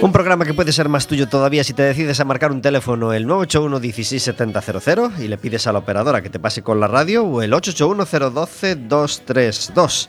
Un 0.00 0.12
programa 0.12 0.44
que 0.44 0.54
puede 0.54 0.72
ser 0.72 0.88
más 0.88 1.06
tuyo 1.06 1.28
todavía 1.28 1.64
si 1.64 1.72
te 1.72 1.82
decides 1.82 2.20
a 2.20 2.24
marcar 2.24 2.52
un 2.52 2.60
teléfono 2.60 3.12
el 3.12 3.26
981 3.26 3.80
16700 3.80 5.18
y 5.18 5.28
le 5.28 5.38
pides 5.38 5.66
a 5.66 5.72
la 5.72 5.80
operadora 5.80 6.22
que 6.22 6.30
te 6.30 6.38
pase 6.38 6.62
con 6.62 6.78
la 6.78 6.86
radio 6.86 7.24
o 7.24 7.42
el 7.42 7.52
881 7.52 8.30
012 8.30 8.76
232. 8.76 10.08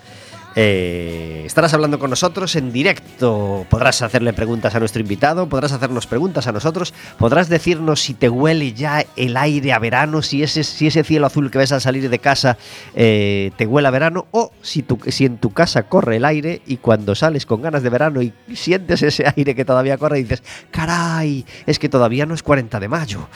Eh, 0.55 1.43
estarás 1.45 1.73
hablando 1.73 1.99
con 1.99 2.09
nosotros 2.09 2.55
en 2.55 2.71
directo. 2.71 3.65
Podrás 3.69 4.01
hacerle 4.01 4.33
preguntas 4.33 4.75
a 4.75 4.79
nuestro 4.79 5.01
invitado, 5.01 5.47
podrás 5.47 5.71
hacernos 5.71 6.07
preguntas 6.07 6.47
a 6.47 6.51
nosotros, 6.51 6.93
podrás 7.17 7.49
decirnos 7.49 8.01
si 8.01 8.13
te 8.13 8.29
huele 8.29 8.73
ya 8.73 9.05
el 9.15 9.37
aire 9.37 9.73
a 9.73 9.79
verano, 9.79 10.21
si 10.21 10.43
ese, 10.43 10.63
si 10.63 10.87
ese 10.87 11.03
cielo 11.03 11.27
azul 11.27 11.51
que 11.51 11.59
ves 11.59 11.71
al 11.71 11.81
salir 11.81 12.09
de 12.09 12.19
casa 12.19 12.57
eh, 12.95 13.51
te 13.57 13.65
huele 13.65 13.87
a 13.87 13.91
verano, 13.91 14.27
o 14.31 14.51
si, 14.61 14.85
si 15.07 15.25
en 15.25 15.37
tu 15.37 15.51
casa 15.51 15.83
corre 15.83 16.17
el 16.17 16.25
aire 16.25 16.61
y 16.65 16.77
cuando 16.77 17.15
sales 17.15 17.45
con 17.45 17.61
ganas 17.61 17.83
de 17.83 17.89
verano 17.89 18.21
y 18.21 18.33
sientes 18.53 19.03
ese 19.03 19.25
aire 19.35 19.55
que 19.55 19.65
todavía 19.65 19.97
corre, 19.97 20.17
dices, 20.17 20.43
caray, 20.71 21.45
es 21.65 21.79
que 21.79 21.89
todavía 21.89 22.25
no 22.25 22.33
es 22.33 22.43
40 22.43 22.79
de 22.79 22.87
mayo 22.87 23.27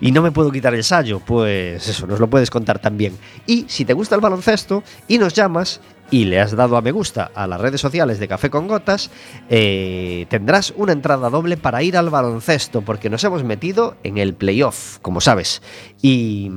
y 0.00 0.12
no 0.12 0.22
me 0.22 0.32
puedo 0.32 0.50
quitar 0.50 0.74
el 0.74 0.84
sallo. 0.84 1.20
Pues 1.20 1.88
eso, 1.88 2.06
nos 2.06 2.20
lo 2.20 2.28
puedes 2.28 2.50
contar 2.50 2.78
también. 2.78 3.16
Y 3.46 3.66
si 3.68 3.84
te 3.84 3.92
gusta 3.92 4.14
el 4.14 4.20
baloncesto 4.20 4.82
y 5.08 5.18
nos 5.18 5.34
llamas 5.34 5.80
y 6.10 6.24
le 6.24 6.40
has 6.40 6.52
dado 6.52 6.76
a 6.76 6.82
me 6.82 6.92
gusta 6.92 7.30
a 7.34 7.46
las 7.46 7.60
redes 7.60 7.80
sociales 7.80 8.18
de 8.18 8.28
Café 8.28 8.50
con 8.50 8.68
Gotas, 8.68 9.10
eh, 9.48 10.26
tendrás 10.28 10.72
una 10.76 10.92
entrada 10.92 11.30
doble 11.30 11.56
para 11.56 11.82
ir 11.82 11.96
al 11.96 12.10
baloncesto, 12.10 12.82
porque 12.82 13.10
nos 13.10 13.24
hemos 13.24 13.44
metido 13.44 13.96
en 14.02 14.18
el 14.18 14.34
playoff, 14.34 14.98
como 15.02 15.20
sabes. 15.20 15.62
Y, 16.02 16.50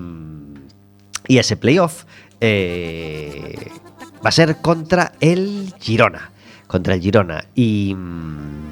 y 1.28 1.38
ese 1.38 1.58
playoff 1.58 2.06
eh, 2.42 3.70
va 4.24 4.30
a 4.30 4.32
ser 4.32 4.58
contra 4.58 5.14
el 5.20 5.74
Girona. 5.80 6.32
Contra 6.68 6.94
el 6.94 7.02
Girona. 7.02 7.46
Y. 7.56 7.96
mm, 7.96 8.70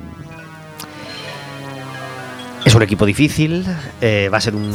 Es 2.65 2.75
un 2.75 2.83
equipo 2.83 3.05
difícil, 3.05 3.65
eh, 4.01 4.29
va 4.31 4.37
a 4.37 4.41
ser 4.41 4.53
un 4.53 4.69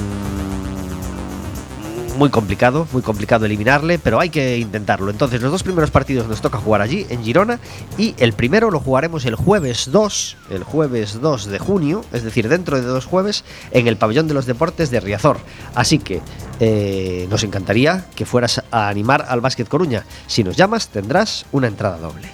muy 2.17 2.31
complicado, 2.31 2.87
muy 2.93 3.03
complicado 3.03 3.47
eliminarle, 3.47 3.99
pero 3.99 4.21
hay 4.21 4.31
que 4.31 4.59
intentarlo. 4.59 5.11
Entonces, 5.11 5.41
los 5.41 5.51
dos 5.51 5.63
primeros 5.63 5.91
partidos 5.91 6.29
nos 6.29 6.41
toca 6.41 6.59
jugar 6.59 6.81
allí, 6.81 7.07
en 7.09 7.23
Girona, 7.23 7.59
y 7.99 8.15
el 8.19 8.33
primero 8.33 8.71
lo 8.71 8.81
jugaremos 8.81 9.25
el 9.25 9.35
jueves 9.35 9.89
2, 9.91 10.37
el 10.51 10.65
jueves 10.65 11.21
2 11.21 11.47
de 11.47 11.59
junio, 11.59 12.05
es 12.13 12.23
decir, 12.23 12.49
dentro 12.49 12.81
de 12.81 12.87
dos 12.87 13.07
jueves, 13.07 13.45
en 13.71 13.89
el 13.89 13.97
Pabellón 13.97 14.29
de 14.29 14.35
los 14.35 14.47
Deportes 14.47 14.91
de 14.91 15.01
Riazor. 15.01 15.39
Así 15.75 15.99
que 15.99 16.21
eh, 16.61 17.27
nos 17.31 17.45
encantaría 17.45 18.07
que 18.15 18.27
fueras 18.27 18.63
a 18.71 18.89
animar 18.89 19.27
al 19.29 19.41
Básquet 19.41 19.69
Coruña. 19.69 20.05
Si 20.27 20.45
nos 20.45 20.57
llamas, 20.57 20.89
tendrás 20.89 21.47
una 21.53 21.67
entrada 21.67 21.99
doble. 21.99 22.29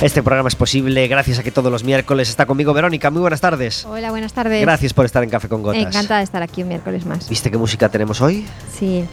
Este 0.00 0.22
programa 0.22 0.48
es 0.48 0.56
posible 0.56 1.06
gracias 1.08 1.38
a 1.38 1.42
que 1.42 1.50
todos 1.50 1.70
los 1.70 1.84
miércoles 1.84 2.30
está 2.30 2.46
conmigo 2.46 2.72
Verónica. 2.72 3.10
Muy 3.10 3.20
buenas 3.20 3.42
tardes. 3.42 3.84
Hola, 3.84 4.10
buenas 4.10 4.32
tardes. 4.32 4.62
Gracias 4.62 4.94
por 4.94 5.04
estar 5.04 5.22
en 5.22 5.28
Café 5.28 5.48
con 5.48 5.62
Gotas. 5.62 5.82
Encantada 5.82 6.20
de 6.20 6.24
estar 6.24 6.42
aquí 6.42 6.62
un 6.62 6.68
miércoles 6.68 7.04
más. 7.04 7.28
¿Viste 7.28 7.50
qué 7.50 7.58
música 7.58 7.90
tenemos 7.90 8.22
hoy? 8.22 8.46
Sí. 8.72 9.04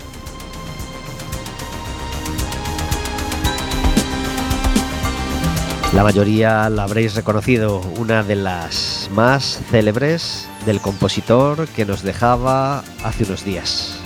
La 5.93 6.03
mayoría 6.03 6.69
la 6.69 6.83
habréis 6.83 7.15
reconocido, 7.15 7.81
una 7.97 8.23
de 8.23 8.37
las 8.37 9.09
más 9.13 9.59
célebres 9.69 10.47
del 10.65 10.79
compositor 10.79 11.67
que 11.67 11.85
nos 11.85 12.01
dejaba 12.01 12.83
hace 13.03 13.25
unos 13.25 13.43
días. 13.43 13.96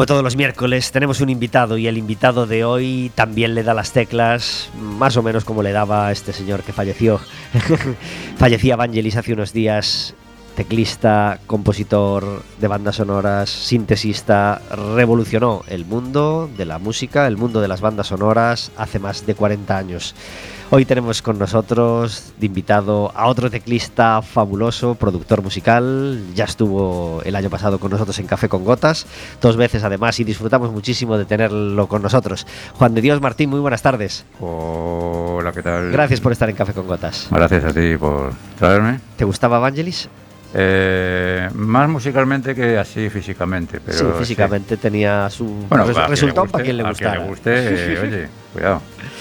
Como 0.00 0.06
todos 0.06 0.24
los 0.24 0.34
miércoles 0.34 0.92
tenemos 0.92 1.20
un 1.20 1.28
invitado 1.28 1.76
y 1.76 1.86
el 1.86 1.98
invitado 1.98 2.46
de 2.46 2.64
hoy 2.64 3.12
también 3.14 3.54
le 3.54 3.62
da 3.62 3.74
las 3.74 3.92
teclas, 3.92 4.70
más 4.80 5.18
o 5.18 5.22
menos 5.22 5.44
como 5.44 5.62
le 5.62 5.72
daba 5.72 6.10
este 6.10 6.32
señor 6.32 6.62
que 6.62 6.72
falleció. 6.72 7.20
Fallecía 8.38 8.76
Vangelis 8.76 9.16
hace 9.16 9.34
unos 9.34 9.52
días, 9.52 10.14
teclista, 10.56 11.38
compositor 11.46 12.42
de 12.58 12.66
bandas 12.66 12.96
sonoras, 12.96 13.50
sintesista, 13.50 14.62
revolucionó 14.94 15.64
el 15.68 15.84
mundo 15.84 16.48
de 16.56 16.64
la 16.64 16.78
música, 16.78 17.26
el 17.26 17.36
mundo 17.36 17.60
de 17.60 17.68
las 17.68 17.82
bandas 17.82 18.06
sonoras 18.06 18.72
hace 18.78 19.00
más 19.00 19.26
de 19.26 19.34
40 19.34 19.76
años. 19.76 20.14
Hoy 20.72 20.84
tenemos 20.84 21.20
con 21.20 21.36
nosotros 21.36 22.32
de 22.38 22.46
invitado 22.46 23.10
a 23.16 23.26
otro 23.26 23.50
teclista 23.50 24.22
fabuloso, 24.22 24.94
productor 24.94 25.42
musical. 25.42 26.22
Ya 26.32 26.44
estuvo 26.44 27.20
el 27.24 27.34
año 27.34 27.50
pasado 27.50 27.80
con 27.80 27.90
nosotros 27.90 28.16
en 28.20 28.28
Café 28.28 28.48
con 28.48 28.64
Gotas, 28.64 29.04
dos 29.42 29.56
veces 29.56 29.82
además, 29.82 30.20
y 30.20 30.24
disfrutamos 30.24 30.70
muchísimo 30.70 31.18
de 31.18 31.24
tenerlo 31.24 31.88
con 31.88 32.02
nosotros. 32.02 32.46
Juan 32.74 32.94
de 32.94 33.00
Dios 33.00 33.20
Martín, 33.20 33.50
muy 33.50 33.58
buenas 33.58 33.82
tardes. 33.82 34.24
Hola, 34.38 35.50
¿qué 35.50 35.60
tal? 35.62 35.90
Gracias 35.90 36.20
por 36.20 36.30
estar 36.30 36.48
en 36.48 36.54
Café 36.54 36.72
con 36.72 36.86
Gotas. 36.86 37.26
Gracias 37.32 37.64
a 37.64 37.72
ti 37.72 37.96
por 37.98 38.30
traerme. 38.56 39.00
¿Te 39.16 39.24
gustaba 39.24 39.58
Vangelis? 39.58 40.08
Eh, 40.54 41.48
más 41.54 41.88
musicalmente 41.88 42.54
que 42.54 42.78
así 42.78 43.10
físicamente. 43.10 43.80
Pero 43.84 43.98
sí, 43.98 44.04
físicamente 44.20 44.76
tenía 44.76 45.28
su 45.30 45.46
Bueno, 45.68 45.84
res- 45.84 46.08
resultado 46.08 46.46
para 46.46 46.62
quien 46.62 46.76
le 46.76 46.84
a 46.84 46.88
gustara. 46.90 47.10
quien 47.12 47.22
le 47.24 47.28
guste, 47.28 47.94
eh, 47.94 48.00
oye, 48.00 48.28
cuidado. 48.52 48.82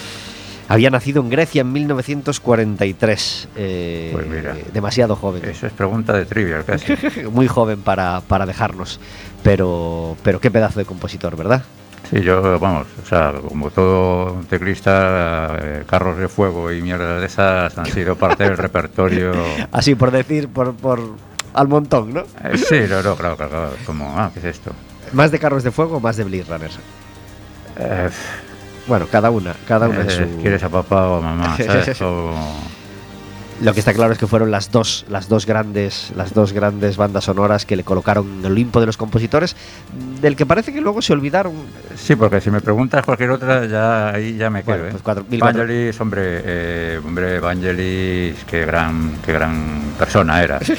Había 0.69 0.89
nacido 0.92 1.21
en 1.21 1.30
Grecia 1.30 1.62
en 1.62 1.71
1943. 1.74 3.48
eh, 3.56 4.10
Pues 4.13 4.27
mira. 4.27 4.56
demasiado 4.71 5.16
joven. 5.16 5.44
Eso 5.45 5.66
es 5.68 5.74
pregunta 5.74 6.13
de 6.13 6.25
trivial 6.25 6.63
casi. 6.63 6.94
Muy 7.31 7.48
joven 7.48 7.81
para, 7.81 8.21
para 8.21 8.45
dejarnos. 8.45 9.00
Pero, 9.44 10.16
pero 10.24 10.39
qué 10.39 10.51
pedazo 10.51 10.80
de 10.80 10.86
compositor, 10.86 11.36
¿verdad? 11.36 11.63
Sí, 12.10 12.21
yo, 12.21 12.60
vamos, 12.60 12.88
o 13.04 13.06
sea, 13.07 13.33
como 13.48 13.69
todo 13.71 14.42
teclista, 14.50 15.57
eh, 15.62 15.83
carros 15.88 16.18
de 16.18 16.27
fuego 16.27 16.72
y 16.72 16.81
mierdas 16.81 17.19
de 17.19 17.25
esas 17.27 17.77
han 17.77 17.86
sido 17.88 18.15
parte 18.15 18.44
del 18.45 18.57
repertorio. 18.57 19.31
Así 19.72 19.95
por 19.95 20.12
decir, 20.12 20.50
por, 20.50 20.75
por 20.75 21.00
al 21.54 21.68
montón, 21.68 22.13
¿no? 22.13 22.22
Eh, 22.44 22.57
sí, 22.57 22.81
no, 22.89 23.01
no, 23.04 23.15
claro, 23.15 23.36
claro, 23.36 23.50
claro, 23.51 23.69
como, 23.86 24.13
ah, 24.18 24.30
¿qué 24.33 24.39
es 24.39 24.45
esto? 24.45 24.72
¿Más 25.13 25.31
de 25.31 25.39
carros 25.39 25.63
de 25.63 25.72
fuego 25.72 25.98
o 25.98 26.00
más 26.00 26.15
de 26.18 26.24
Blade 26.24 26.45
Runner? 26.48 26.72
Eh, 27.77 28.10
Bueno, 28.89 29.07
cada 29.09 29.30
una, 29.30 29.53
cada 29.68 29.88
una 29.88 30.01
eh, 30.01 30.09
su... 30.09 30.41
¿Quieres 30.41 30.62
a 30.63 30.68
papá 30.69 31.07
o 31.07 31.18
a 31.18 31.21
mamá? 31.21 31.56
¿sabes? 31.65 32.01
O- 32.01 32.33
Lo 33.62 33.74
que 33.74 33.80
está 33.81 33.94
claro 33.94 34.12
es 34.13 34.18
que 34.18 34.25
fueron 34.25 34.51
las 34.51 34.71
dos, 34.71 35.06
las 35.09 35.27
dos 35.30 35.45
grandes, 35.45 36.12
las 36.15 36.33
dos 36.33 36.53
grandes 36.53 36.95
bandas 36.97 37.25
sonoras 37.25 37.65
que 37.65 37.75
le 37.75 37.83
colocaron 37.83 38.39
en 38.39 38.45
el 38.45 38.51
Olimpo 38.53 38.80
de 38.80 38.86
los 38.86 38.95
compositores, 38.97 39.56
del 40.21 40.36
que 40.38 40.45
parece 40.45 40.74
que 40.74 40.80
luego 40.81 41.01
se 41.01 41.12
olvidaron. 41.13 41.53
Sí, 41.95 42.15
porque 42.15 42.39
si 42.41 42.50
me 42.51 42.62
preguntas 42.62 43.03
cualquier 43.06 43.31
otra, 43.31 43.65
ya 43.65 44.09
ahí 44.09 44.38
ya 44.38 44.50
me 44.50 44.63
quedo. 44.63 44.75
Bueno, 44.75 44.88
¿eh? 44.88 44.91
pues 44.91 45.03
cuatro- 45.03 45.25
mil 45.30 45.39
cuatro- 45.41 45.59
Vangelis, 45.63 46.00
hombre, 46.01 46.21
eh, 46.45 47.01
hombre, 47.06 47.39
Vangelis, 47.41 48.44
qué 48.45 48.65
gran, 48.65 49.18
qué 49.25 49.33
gran 49.33 49.81
persona 50.00 50.41
era. 50.41 50.59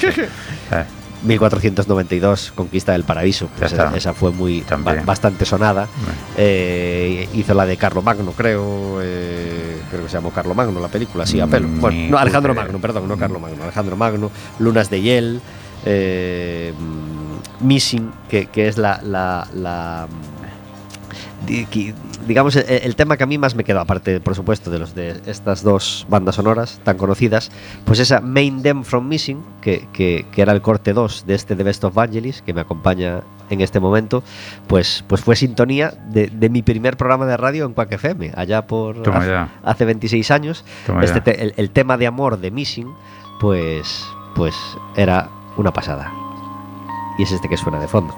Eh, 0.71 0.83
1492, 1.23 2.51
Conquista 2.55 2.91
del 2.93 3.03
Paraíso. 3.03 3.47
Pues 3.57 3.71
esa, 3.73 3.95
esa 3.95 4.13
fue 4.13 4.31
muy 4.31 4.61
También. 4.61 5.05
bastante 5.05 5.45
sonada. 5.45 5.87
Bueno, 6.03 6.17
Eh, 6.37 7.27
hizo 7.33 7.53
la 7.53 7.65
de 7.65 7.77
Carlo 7.77 8.01
Magno, 8.01 8.31
creo. 8.31 8.99
eh, 9.01 9.77
creo 9.89 10.03
que 10.03 10.09
se 10.09 10.17
llamó 10.17 10.31
Carlo 10.31 10.53
Magno 10.55 10.79
la 10.79 10.87
película, 10.87 11.25
sí, 11.25 11.39
a 11.39 11.47
pelo. 11.47 11.67
Bueno, 11.67 12.09
no, 12.11 12.17
Alejandro. 12.17 12.53
Magno, 12.53 12.79
perdón, 12.79 13.07
no 13.07 13.17
Carlo 13.17 13.39
Magno. 13.39 13.63
Alejandro 13.63 13.95
Magno, 13.95 14.31
Lunas 14.59 14.89
de 14.89 15.01
Hiel, 15.01 15.41
eh, 15.85 16.73
Missing, 17.59 18.11
que, 18.29 18.47
que 18.47 18.67
es 18.67 18.77
la. 18.77 18.99
la- 19.03 19.47
la, 19.53 20.07
digamos, 22.27 22.55
el, 22.55 22.65
el 22.67 22.95
tema 22.95 23.17
que 23.17 23.23
a 23.23 23.27
mí 23.27 23.37
más 23.37 23.55
me 23.55 23.63
quedó, 23.63 23.79
aparte, 23.79 24.19
por 24.19 24.35
supuesto, 24.35 24.69
de 24.71 24.79
los 24.79 24.95
de 24.95 25.19
estas 25.25 25.63
dos 25.63 26.05
bandas 26.09 26.35
sonoras 26.35 26.79
tan 26.83 26.97
conocidas, 26.97 27.51
pues 27.85 27.99
esa 27.99 28.21
Main 28.21 28.61
Them 28.61 28.83
from 28.83 29.07
Missing, 29.07 29.43
que, 29.61 29.87
que- 29.93 30.25
que 30.31 30.41
era 30.41 30.51
el 30.53 30.61
corte 30.61 30.93
2 30.93 31.25
de 31.25 31.35
este 31.35 31.55
The 31.55 31.63
Best 31.63 31.83
of 31.83 31.93
Vangelis, 31.95 32.41
que 32.41 32.53
me 32.53 32.61
acompaña 32.61 33.21
en 33.49 33.61
este 33.61 33.79
momento, 33.79 34.23
pues, 34.67 35.03
pues 35.07 35.21
fue 35.21 35.35
sintonía 35.35 35.93
de, 36.09 36.27
de 36.27 36.49
mi 36.49 36.61
primer 36.61 36.95
programa 36.97 37.25
de 37.25 37.35
radio 37.37 37.65
en 37.65 37.73
Quack 37.73 37.91
FM, 37.93 38.31
allá 38.35 38.65
por 38.67 39.01
hace, 39.17 39.29
hace 39.63 39.85
26 39.85 40.31
años. 40.31 40.63
Este 41.03 41.19
te- 41.21 41.43
el, 41.43 41.53
el 41.57 41.69
tema 41.71 41.97
de 41.97 42.07
amor 42.07 42.39
de 42.39 42.49
Missing, 42.51 42.87
pues, 43.41 44.05
pues 44.35 44.55
era 44.95 45.29
una 45.57 45.73
pasada. 45.73 46.09
Y 47.17 47.23
es 47.23 47.31
este 47.33 47.49
que 47.49 47.57
suena 47.57 47.77
de 47.79 47.87
fondo. 47.89 48.15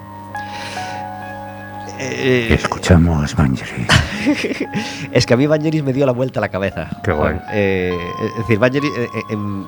Eh, 1.99 2.53
Escuchamos 2.53 3.35
Vangelis. 3.35 3.87
es 5.11 5.25
que 5.25 5.33
a 5.33 5.37
mí 5.37 5.47
Vangelis 5.47 5.83
me 5.83 5.93
dio 5.93 6.05
la 6.05 6.11
vuelta 6.11 6.39
a 6.39 6.41
la 6.41 6.49
cabeza. 6.49 6.89
Qué 7.03 7.11
guay. 7.11 7.35
Eh, 7.51 7.95
es 8.31 8.37
decir, 8.37 8.59
Vangelis, 8.59 8.91
eh, 8.97 9.07
eh, 9.15 9.21
em, 9.33 9.63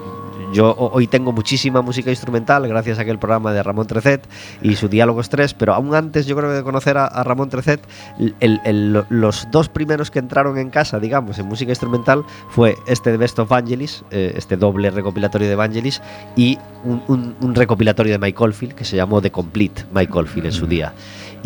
yo 0.53 0.71
ho- 0.71 0.91
hoy 0.93 1.07
tengo 1.07 1.31
muchísima 1.31 1.81
música 1.81 2.09
instrumental 2.09 2.67
gracias 2.67 2.97
a 2.99 3.01
aquel 3.01 3.19
programa 3.19 3.51
de 3.53 3.61
Ramón 3.63 3.87
Trecet 3.87 4.25
y 4.61 4.75
su 4.75 4.87
Diálogos 4.87 5.29
3, 5.29 5.53
pero 5.53 5.73
aún 5.73 5.93
antes 5.95 6.25
yo 6.25 6.35
creo 6.35 6.49
que 6.49 6.55
de 6.57 6.63
conocer 6.63 6.97
a, 6.97 7.05
a 7.05 7.23
Ramón 7.23 7.49
Trecet, 7.49 7.81
el- 8.39 8.59
el- 8.63 8.93
lo- 8.93 9.05
los 9.09 9.47
dos 9.51 9.69
primeros 9.69 10.11
que 10.11 10.19
entraron 10.19 10.57
en 10.57 10.69
casa, 10.69 10.99
digamos, 10.99 11.39
en 11.39 11.45
música 11.47 11.71
instrumental 11.71 12.23
fue 12.49 12.75
este 12.87 13.11
de 13.11 13.17
Best 13.17 13.39
of 13.39 13.49
Vangelis, 13.49 14.03
eh, 14.11 14.33
este 14.37 14.55
doble 14.57 14.89
recopilatorio 14.91 15.47
de 15.49 15.55
Vangelis 15.55 16.01
y 16.35 16.57
un, 16.83 17.01
un- 17.07 17.35
un 17.41 17.55
recopilatorio 17.55 18.13
de 18.13 18.19
Mike 18.19 18.43
Oldfield 18.43 18.73
que 18.75 18.85
se 18.85 18.95
llamó 18.95 19.21
The 19.21 19.31
Complete 19.31 19.85
Mike 19.93 20.13
Oldfield 20.13 20.47
en 20.47 20.51
su 20.53 20.67
día. 20.67 20.93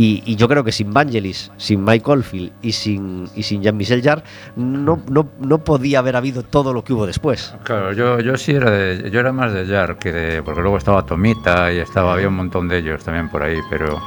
Y, 0.02 0.38
yo 0.38 0.48
creo 0.48 0.64
que 0.64 0.72
sin 0.72 0.94
Vangelis, 0.94 1.52
sin 1.58 1.84
Mike 1.84 2.10
Oldfield 2.10 2.54
y 2.62 2.72
sin, 2.72 3.28
y 3.36 3.44
sin 3.44 3.62
Jean-Michel 3.62 4.02
Jarre, 4.02 4.24
no, 4.56 5.04
no, 5.12 5.30
no 5.40 5.58
podía 5.66 6.00
haber 6.00 6.16
habido 6.16 6.42
todo 6.42 6.74
lo 6.74 6.86
que 6.86 6.94
hubo 6.94 7.06
después. 7.06 7.54
Claro, 7.66 7.92
yo, 7.92 8.22
yo 8.22 8.38
sí 8.38 8.54
era 8.54 8.72
de, 8.72 9.12
yo 9.12 9.20
era 9.20 9.34
más 9.34 9.52
de 9.54 9.66
Jar 9.66 10.00
que 10.00 10.14
de, 10.14 10.42
porque 10.42 10.62
luego 10.62 10.78
estaba 10.78 11.06
Tomita 11.06 11.74
y 11.74 11.80
estaba, 11.80 12.14
había 12.14 12.30
un 12.30 12.36
montón 12.36 12.70
de 12.70 12.78
ellos 12.78 13.04
también 13.04 13.28
por 13.28 13.44
ahí, 13.44 13.58
pero, 13.70 14.02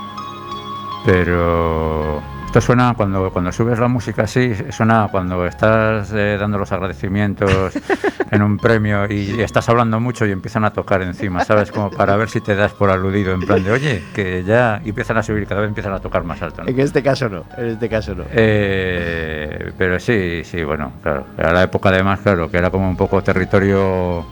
pero 1.05 2.23
esto 2.53 2.61
suena 2.61 2.93
cuando, 2.95 3.31
cuando 3.33 3.51
subes 3.51 3.79
la 3.79 3.89
música 3.89 4.25
así, 4.25 4.53
suena 4.73 5.09
cuando 5.11 5.47
estás 5.47 6.13
eh, 6.13 6.37
dando 6.39 6.59
los 6.59 6.71
agradecimientos 6.71 7.73
en 8.31 8.43
un 8.43 8.59
premio 8.59 9.11
y, 9.11 9.41
estás 9.41 9.71
hablando 9.71 9.99
mucho 10.01 10.27
y 10.27 10.33
empiezan 10.33 10.67
a 10.67 10.71
tocar 10.71 11.01
encima, 11.01 11.43
¿sabes? 11.47 11.73
Como 11.73 11.91
para 11.91 12.15
ver 12.19 12.29
si 12.29 12.43
te 12.43 12.55
das 12.55 12.75
por 12.75 12.91
aludido, 12.91 13.33
en 13.33 13.41
plan 13.41 13.65
de, 13.65 13.73
oye, 13.73 14.03
que 14.15 14.45
ya 14.45 14.83
y 14.85 14.91
empiezan 14.91 15.17
a 15.17 15.23
subir, 15.23 15.47
cada 15.47 15.63
vez 15.63 15.69
empiezan 15.69 15.95
a 15.95 16.01
tocar 16.01 16.25
más 16.25 16.43
alto. 16.43 16.63
¿no? 16.63 16.69
En 16.69 16.79
este 16.79 17.03
caso 17.03 17.31
no, 17.31 17.47
en 17.57 17.69
este 17.71 17.89
caso 17.89 18.15
no. 18.15 18.25
Eh, 18.31 19.73
pero 19.79 19.99
sí, 19.99 20.43
sí, 20.45 20.63
bueno, 20.63 20.93
claro. 21.03 21.25
Era 21.39 21.55
la 21.55 21.63
época 21.63 21.89
además, 21.89 22.21
claro, 22.21 22.51
que 22.51 22.59
era 22.59 22.69
como 22.69 22.87
un 22.87 22.99
poco 22.99 23.23
territorio 23.23 24.27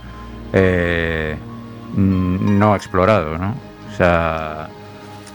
eh, 0.53 1.35
no 1.97 2.75
explorado, 2.75 3.39
¿no? 3.39 3.55
O 3.91 3.97
sea, 3.97 4.69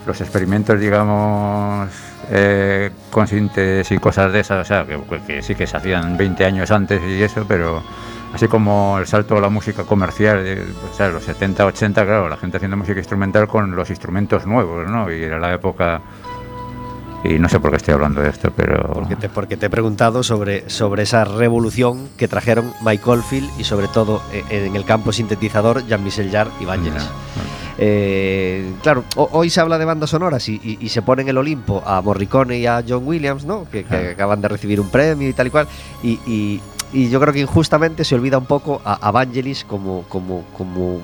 los 0.06 0.20
experimentos, 0.20 0.78
digamos, 0.78 1.88
eh, 2.30 2.90
con 3.10 3.26
sintes 3.26 3.90
y 3.90 3.98
cosas 3.98 4.32
de 4.32 4.40
esas, 4.40 4.62
o 4.62 4.64
sea, 4.64 4.86
que, 5.26 5.42
sí 5.42 5.54
que 5.54 5.66
se 5.66 5.76
hacían 5.76 6.16
20 6.16 6.44
años 6.44 6.70
antes 6.70 7.02
y 7.02 7.22
eso, 7.22 7.44
pero 7.46 7.82
así 8.32 8.48
como 8.48 8.98
el 8.98 9.06
salto 9.06 9.36
a 9.36 9.40
la 9.40 9.48
música 9.48 9.84
comercial, 9.84 10.44
los 10.98 11.24
70, 11.24 11.66
80, 11.66 12.04
claro, 12.04 12.28
la 12.28 12.36
gente 12.36 12.56
haciendo 12.56 12.76
música 12.76 12.98
instrumental 12.98 13.48
con 13.48 13.74
los 13.74 13.90
instrumentos 13.90 14.46
nuevos, 14.46 14.88
¿no? 14.88 15.10
Y 15.12 15.22
era 15.22 15.38
la 15.38 15.54
época... 15.54 16.00
Y 17.24 17.38
no 17.40 17.48
sé 17.48 17.58
por 17.58 17.70
qué 17.70 17.76
estoy 17.78 17.94
hablando 17.94 18.20
de 18.20 18.28
esto, 18.28 18.52
pero... 18.54 18.92
Porque 18.92 19.16
te, 19.16 19.28
porque 19.28 19.56
te 19.56 19.66
he 19.66 19.70
preguntado 19.70 20.22
sobre, 20.22 20.68
sobre 20.70 21.02
esa 21.02 21.24
revolución 21.24 22.08
que 22.16 22.28
trajeron 22.28 22.72
Mike 22.84 23.02
Oldfield 23.10 23.50
y 23.58 23.64
sobre 23.64 23.88
todo 23.88 24.22
eh, 24.32 24.44
en 24.50 24.76
el 24.76 24.84
campo 24.84 25.10
sintetizador 25.12 25.84
Jean-Michel 25.86 26.30
Jarre 26.30 26.50
y 26.60 26.64
Vangelis. 26.66 27.02
Ya, 27.02 27.10
Eh, 27.78 28.72
claro, 28.82 29.04
ho- 29.16 29.28
hoy 29.32 29.50
se 29.50 29.60
habla 29.60 29.76
de 29.76 29.84
bandas 29.84 30.08
sonoras 30.10 30.48
y, 30.48 30.54
y- 30.62 30.78
y 30.80 30.88
se 30.88 31.02
pone 31.02 31.22
en 31.22 31.28
el 31.28 31.36
Olimpo 31.36 31.82
a 31.84 32.00
Morricone 32.00 32.58
y 32.58 32.66
a 32.66 32.82
John 32.88 33.06
Williams, 33.06 33.44
¿no? 33.44 33.68
Que, 33.70 33.84
que 33.84 33.94
Ah. 33.96 34.10
acaban 34.12 34.40
de 34.40 34.48
recibir 34.48 34.80
un 34.80 34.88
premio 34.88 35.28
y 35.28 35.32
tal 35.34 35.48
y 35.48 35.50
cual. 35.50 35.66
Y, 36.02 36.12
y- 36.26 36.60
y 36.92 37.10
yo 37.10 37.20
creo 37.20 37.34
que 37.34 37.40
injustamente 37.40 38.04
se 38.04 38.14
olvida 38.14 38.38
un 38.38 38.46
poco 38.46 38.80
a, 38.84 39.10
Vangelis 39.10 39.64
como, 39.64 40.04
como, 40.08 40.44
como 40.56 40.98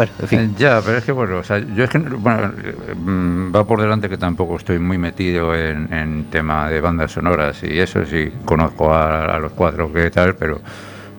Bueno, 0.00 0.12
en 0.18 0.28
fin. 0.28 0.54
Ya, 0.56 0.80
pero 0.82 0.96
es 0.96 1.04
que 1.04 1.12
bueno, 1.12 1.36
o 1.40 1.44
sea, 1.44 1.58
yo 1.58 1.84
es 1.84 1.90
que 1.90 1.98
bueno, 1.98 2.54
mm, 2.96 3.54
va 3.54 3.66
por 3.66 3.82
delante 3.82 4.08
que 4.08 4.16
tampoco 4.16 4.56
estoy 4.56 4.78
muy 4.78 4.96
metido 4.96 5.54
en, 5.54 5.92
en 5.92 6.24
tema 6.30 6.70
de 6.70 6.80
bandas 6.80 7.12
sonoras 7.12 7.62
y 7.62 7.78
eso 7.78 8.06
sí 8.06 8.32
conozco 8.46 8.94
a, 8.94 9.26
a 9.26 9.38
los 9.38 9.52
cuatro 9.52 9.92
que 9.92 10.10
tal, 10.10 10.36
pero 10.36 10.58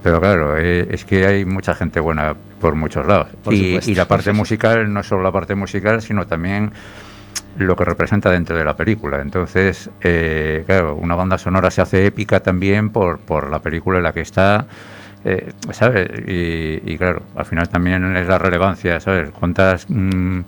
pero 0.02 0.20
claro, 0.20 0.58
eh, 0.58 0.88
es 0.90 1.06
que 1.06 1.28
hay 1.28 1.46
mucha 1.46 1.76
gente 1.76 2.00
buena 2.00 2.34
por 2.60 2.74
muchos 2.74 3.06
lados. 3.06 3.28
Por 3.44 3.54
y, 3.54 3.80
y 3.86 3.94
la 3.94 4.08
parte 4.08 4.34
musical, 4.34 4.92
no 4.92 5.04
solo 5.04 5.22
la 5.22 5.32
parte 5.32 5.54
musical, 5.54 6.02
sino 6.02 6.26
también 6.26 6.72
lo 7.60 7.76
que 7.76 7.86
representa 7.86 8.32
dentro 8.32 8.58
de 8.58 8.66
la 8.66 8.76
película. 8.76 9.22
Entonces, 9.22 9.92
eh, 10.02 10.64
claro, 10.66 10.96
una 10.96 11.14
banda 11.14 11.38
sonora 11.38 11.70
se 11.70 11.82
hace 11.82 12.04
épica 12.08 12.40
también 12.40 12.90
por, 12.90 13.20
por 13.20 13.52
la 13.52 13.60
película 13.60 14.00
en 14.00 14.04
la 14.06 14.12
que 14.12 14.22
está, 14.22 14.66
eh, 15.26 15.52
¿sabes? 15.72 16.10
Y, 16.28 16.82
y 16.94 16.98
claro, 16.98 17.24
al 17.36 17.46
final 17.46 17.70
también 17.70 18.16
es 18.18 18.28
la 18.28 18.38
relevancia, 18.38 19.00
¿sabes? 19.00 19.30
¿Cuántas, 19.32 19.86
mm, 19.90 20.40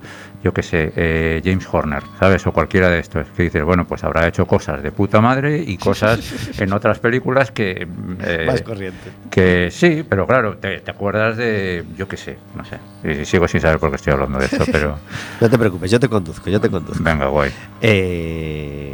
yo 0.42 0.52
qué 0.52 0.62
sé, 0.62 0.92
eh, 0.96 1.40
James 1.44 1.66
Horner, 1.70 2.02
¿sabes? 2.20 2.46
O 2.46 2.52
cualquiera 2.52 2.90
de 2.90 2.98
estos, 2.98 3.26
que 3.36 3.44
dices, 3.44 3.62
bueno, 3.64 3.86
pues 3.86 4.04
habrá 4.04 4.26
hecho 4.28 4.46
cosas 4.46 4.82
de 4.82 4.92
puta 4.92 5.20
madre 5.22 5.62
y 5.66 5.78
cosas 5.78 6.20
en 6.60 6.72
otras 6.72 6.98
películas 6.98 7.50
que... 7.50 7.86
mm, 7.86 8.14
eh, 8.22 8.44
Más 8.46 8.62
corriente. 8.62 9.10
que 9.30 9.68
sí, 9.70 10.04
pero 10.06 10.26
claro, 10.26 10.56
te, 10.58 10.80
te 10.80 10.90
acuerdas 10.90 11.36
de, 11.38 11.84
yo 11.96 12.06
qué 12.08 12.16
sé, 12.18 12.36
no 12.56 12.64
sé, 12.64 12.78
y 13.20 13.24
sigo 13.24 13.48
sin 13.48 13.60
saber 13.62 13.78
por 13.78 13.88
qué 13.90 13.96
estoy 13.96 14.12
hablando 14.12 14.38
de 14.38 14.46
esto, 14.46 14.64
pero 14.70 14.98
No 15.40 15.48
te 15.48 15.58
preocupes, 15.58 15.90
yo 15.90 15.98
te 16.00 16.08
conduzco, 16.08 16.50
yo 16.50 16.60
te 16.60 16.68
conduzco. 16.68 17.02
venga, 17.02 17.26
guay. 17.28 17.50
Eh, 17.80 18.93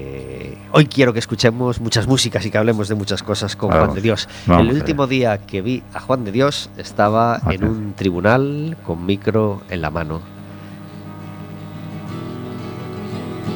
hoy 0.73 0.87
quiero 0.87 1.13
que 1.13 1.19
escuchemos 1.19 1.81
muchas 1.81 2.07
músicas 2.07 2.45
y 2.47 2.51
que 2.51 2.59
hablemos 2.59 2.89
de 2.89 2.95
muchas 2.95 3.23
cosas 3.23 3.57
con 3.57 3.71
Vamos, 3.71 3.87
Juan 3.87 3.95
de 3.97 4.03
Dios. 4.03 4.29
el 4.47 4.71
último 4.71 5.07
día 5.07 5.39
que 5.39 5.63
vi 5.63 5.83
a 5.95 6.01
Juan 6.01 6.25
de 6.25 6.33
Dios 6.33 6.71
estaba 6.77 7.41
en 7.51 7.65
un 7.65 7.95
tribunal 7.95 8.77
con 8.85 9.05
micro 9.05 9.63
en 9.71 9.83
la 9.83 9.91
mano. 9.91 10.21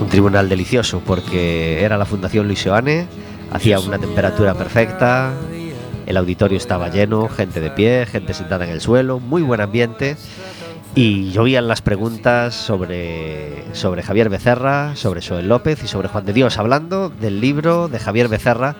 Un 0.00 0.08
tribunal 0.08 0.48
delicioso 0.48 1.00
porque 1.06 1.82
era 1.84 1.96
la 1.96 2.04
Fundación 2.04 2.46
Luis 2.46 2.62
Joane, 2.64 3.06
hacía 3.52 3.78
una 3.78 3.98
temperatura 3.98 4.54
perfecta, 4.54 5.32
el 6.06 6.16
auditorio 6.16 6.58
estaba 6.58 6.90
lleno, 6.90 7.28
gente 7.28 7.60
de 7.60 7.70
pie, 7.70 8.06
gente 8.06 8.34
sentada 8.34 8.64
en 8.64 8.72
el 8.72 8.80
suelo, 8.80 9.20
muy 9.20 9.42
buen 9.42 9.60
ambiente. 9.60 10.16
Y 10.96 11.30
llovían 11.32 11.66
las 11.66 11.82
preguntas 11.82 12.54
sobre, 12.54 13.64
sobre 13.74 14.02
Javier 14.04 14.28
Becerra, 14.28 14.94
sobre 14.94 15.22
Joel 15.26 15.48
López 15.48 15.82
y 15.82 15.88
sobre 15.88 16.06
Juan 16.08 16.24
de 16.24 16.32
Dios, 16.32 16.56
hablando 16.56 17.08
del 17.08 17.40
libro 17.40 17.88
de 17.88 17.98
Javier 17.98 18.28
Becerra 18.28 18.76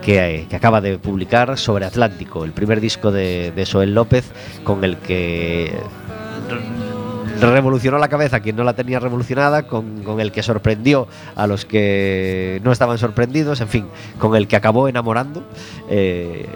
que, 0.00 0.46
que 0.48 0.56
acaba 0.56 0.80
de 0.80 0.96
publicar 0.96 1.58
sobre 1.58 1.84
Atlántico, 1.84 2.46
el 2.46 2.52
primer 2.52 2.80
disco 2.80 3.12
de, 3.12 3.52
de 3.54 3.66
Joel 3.66 3.94
López 3.94 4.24
con 4.64 4.84
el 4.84 4.96
que 4.96 5.78
re- 6.48 7.50
revolucionó 7.50 7.98
la 7.98 8.08
cabeza 8.08 8.36
a 8.36 8.40
quien 8.40 8.56
no 8.56 8.64
la 8.64 8.72
tenía 8.72 8.98
revolucionada, 8.98 9.66
con, 9.66 10.02
con 10.02 10.18
el 10.20 10.32
que 10.32 10.42
sorprendió 10.42 11.08
a 11.36 11.46
los 11.46 11.66
que 11.66 12.62
no 12.64 12.72
estaban 12.72 12.96
sorprendidos, 12.96 13.60
en 13.60 13.68
fin, 13.68 13.86
con 14.18 14.34
el 14.34 14.48
que 14.48 14.56
acabó 14.56 14.88
enamorando. 14.88 15.44
eh, 15.90 16.46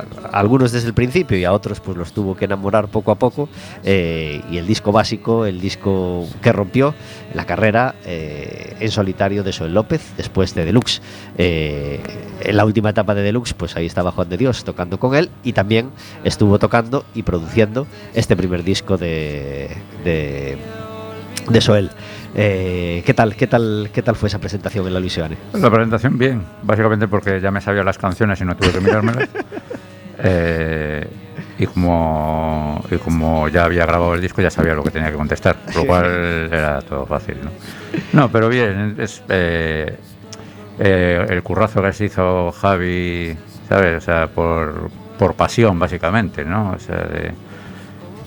a- 0.00 0.38
algunos 0.38 0.72
desde 0.72 0.88
el 0.88 0.94
principio 0.94 1.36
y 1.38 1.44
a 1.44 1.52
otros 1.52 1.80
pues 1.80 1.96
los 1.96 2.12
tuvo 2.12 2.36
que 2.36 2.44
enamorar 2.46 2.88
poco 2.88 3.10
a 3.12 3.14
poco 3.16 3.48
eh, 3.84 4.42
y 4.50 4.58
el 4.58 4.66
disco 4.66 4.92
básico, 4.92 5.46
el 5.46 5.60
disco 5.60 6.26
que 6.42 6.52
rompió 6.52 6.94
la 7.34 7.44
carrera 7.46 7.94
eh, 8.04 8.76
en 8.80 8.90
solitario 8.90 9.42
de 9.42 9.52
Joel 9.52 9.74
López 9.74 10.00
después 10.16 10.54
de 10.54 10.64
Deluxe. 10.64 11.00
Eh, 11.38 12.00
en 12.42 12.56
la 12.56 12.64
última 12.64 12.90
etapa 12.90 13.14
de 13.14 13.22
Deluxe 13.22 13.54
pues 13.54 13.76
ahí 13.76 13.86
estaba 13.86 14.10
Juan 14.12 14.28
de 14.28 14.36
Dios 14.36 14.64
tocando 14.64 14.98
con 14.98 15.14
él 15.14 15.30
y 15.44 15.52
también 15.52 15.90
estuvo 16.24 16.58
tocando 16.58 17.04
y 17.14 17.22
produciendo 17.22 17.86
este 18.14 18.36
primer 18.36 18.64
disco 18.64 18.96
de, 18.96 19.68
de, 20.04 20.56
de 21.48 21.60
Joel. 21.60 21.90
Eh, 22.34 23.02
¿qué 23.04 23.12
tal, 23.12 23.34
qué 23.34 23.46
tal, 23.48 23.90
qué 23.92 24.02
tal 24.02 24.14
fue 24.14 24.28
esa 24.28 24.38
presentación 24.38 24.86
en 24.86 24.94
la 24.94 25.00
Luisiana? 25.00 25.36
La 25.52 25.68
presentación 25.68 26.16
bien, 26.16 26.42
básicamente 26.62 27.08
porque 27.08 27.40
ya 27.40 27.50
me 27.50 27.60
sabía 27.60 27.82
las 27.82 27.98
canciones 27.98 28.40
y 28.40 28.44
no 28.44 28.56
tuve 28.56 28.70
que 28.72 28.80
mirármelas. 28.80 29.28
Eh, 30.22 31.06
y 31.58 31.66
como, 31.66 32.82
y 32.90 32.96
como 32.96 33.48
ya 33.48 33.64
había 33.64 33.84
grabado 33.84 34.14
el 34.14 34.20
disco 34.20 34.40
ya 34.40 34.50
sabía 34.50 34.74
lo 34.74 34.82
que 34.82 34.90
tenía 34.90 35.10
que 35.10 35.16
contestar, 35.16 35.56
por 35.56 35.76
lo 35.76 35.86
cual 35.86 36.48
era 36.50 36.80
todo 36.80 37.04
fácil. 37.06 37.36
No, 37.42 37.50
no 38.12 38.30
pero 38.30 38.48
bien, 38.48 38.96
es, 38.98 39.22
eh, 39.28 39.94
eh, 40.78 41.26
el 41.28 41.42
currazo 41.42 41.82
que 41.82 41.92
se 41.92 42.06
hizo 42.06 42.50
Javi, 42.52 43.36
¿sabes? 43.68 43.98
O 43.98 44.00
sea, 44.00 44.26
por, 44.28 44.90
por 45.18 45.34
pasión 45.34 45.78
básicamente, 45.78 46.44
¿no? 46.44 46.72
O 46.72 46.78
sea, 46.78 46.96
de, 46.96 47.32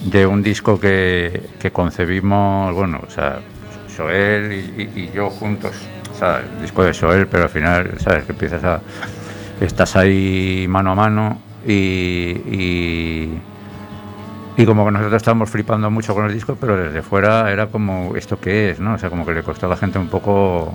de 0.05 0.25
un 0.27 0.43
disco 0.43 0.79
que, 0.79 1.49
que 1.59 1.71
concebimos, 1.71 2.73
bueno, 2.75 3.01
o 3.05 3.09
sea, 3.09 3.39
Joel 3.97 4.51
y, 4.51 4.81
y, 4.95 5.11
yo 5.11 5.31
juntos, 5.31 5.75
o 6.11 6.15
sea, 6.15 6.39
el 6.39 6.61
disco 6.61 6.83
de 6.83 6.93
Joel, 6.93 7.27
pero 7.27 7.43
al 7.43 7.49
final, 7.49 7.95
¿sabes? 7.99 8.25
Que 8.25 8.31
empiezas 8.31 8.63
a. 8.63 8.81
Estás 9.59 9.95
ahí 9.95 10.65
mano 10.67 10.91
a 10.91 10.95
mano 10.95 11.52
y, 11.65 13.39
y, 14.57 14.65
como 14.65 14.85
que 14.85 14.91
nosotros 14.91 15.17
estábamos 15.17 15.49
flipando 15.49 15.91
mucho 15.91 16.13
con 16.15 16.25
el 16.25 16.33
disco, 16.33 16.57
pero 16.59 16.77
desde 16.77 17.01
fuera 17.01 17.51
era 17.51 17.67
como, 17.67 18.15
¿esto 18.15 18.39
qué 18.39 18.69
es? 18.69 18.79
¿no? 18.79 18.93
O 18.93 18.97
sea, 18.97 19.09
como 19.09 19.25
que 19.25 19.33
le 19.33 19.43
costó 19.43 19.65
a 19.65 19.69
la 19.69 19.77
gente 19.77 19.99
un 19.99 20.07
poco 20.07 20.73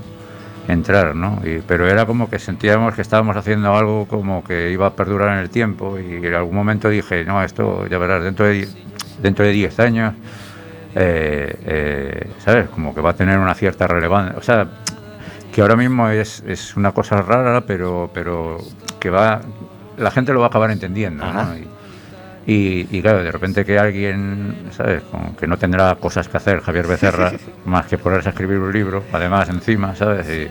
entrar, 0.68 1.14
¿no? 1.16 1.40
Y, 1.45 1.62
pero 1.66 1.88
era 1.88 2.04
como 2.04 2.28
que 2.28 2.38
sentíamos 2.38 2.95
que 2.95 3.02
estábamos 3.02 3.37
haciendo 3.37 3.75
algo 3.75 4.07
como 4.07 4.45
que 4.45 4.71
iba 4.71 4.87
a 4.87 4.95
perdurar 4.95 5.35
en 5.35 5.38
el 5.38 5.50
tiempo 5.50 5.99
y 5.99 6.16
en 6.16 6.35
algún 6.35 6.54
momento 6.54 6.90
dije, 6.90 7.25
no, 7.25 7.42
esto 7.42 7.87
ya 7.87 7.97
verás, 7.97 8.23
dentro 8.23 8.47
de 8.47 8.68
dentro 9.23 9.45
de 9.45 9.52
10 9.52 9.80
años, 9.80 10.14
eh, 10.95 11.57
eh, 11.64 12.30
¿sabes? 12.38 12.68
Como 12.68 12.95
que 12.95 13.00
va 13.00 13.11
a 13.11 13.14
tener 13.14 13.38
una 13.38 13.54
cierta 13.54 13.87
relevancia. 13.87 14.38
O 14.38 14.42
sea, 14.42 14.68
que 15.52 15.61
ahora 15.61 15.76
mismo 15.76 16.09
es, 16.09 16.42
es 16.47 16.76
una 16.76 16.92
cosa 16.92 17.21
rara, 17.23 17.62
pero, 17.62 18.11
pero 18.12 18.59
que 19.00 19.11
va, 19.11 19.40
la 19.99 20.11
gente 20.11 20.33
lo 20.33 20.40
va 20.40 20.47
a 20.47 20.49
acabar 20.49 20.71
entendiendo, 20.71 21.25
¿no? 21.25 21.57
Y, 21.57 21.69
y, 22.50 22.88
y, 22.90 23.02
claro, 23.02 23.23
de 23.23 23.31
repente 23.31 23.64
que 23.64 23.78
alguien, 23.78 24.69
¿sabes? 24.71 25.02
Como 25.11 25.37
que 25.37 25.47
no 25.47 25.59
tendrá 25.59 25.95
cosas 25.97 26.28
que 26.28 26.37
hacer, 26.38 26.61
Javier 26.61 26.87
Becerra, 26.87 27.33
más 27.67 27.87
que 27.87 27.99
ponerse 27.99 28.31
a 28.31 28.33
escribir 28.33 28.59
un 28.59 28.73
libro, 28.73 29.05
además 29.12 29.50
encima, 29.50 29.95
¿sabes? 29.95 30.26
Y, 30.31 30.49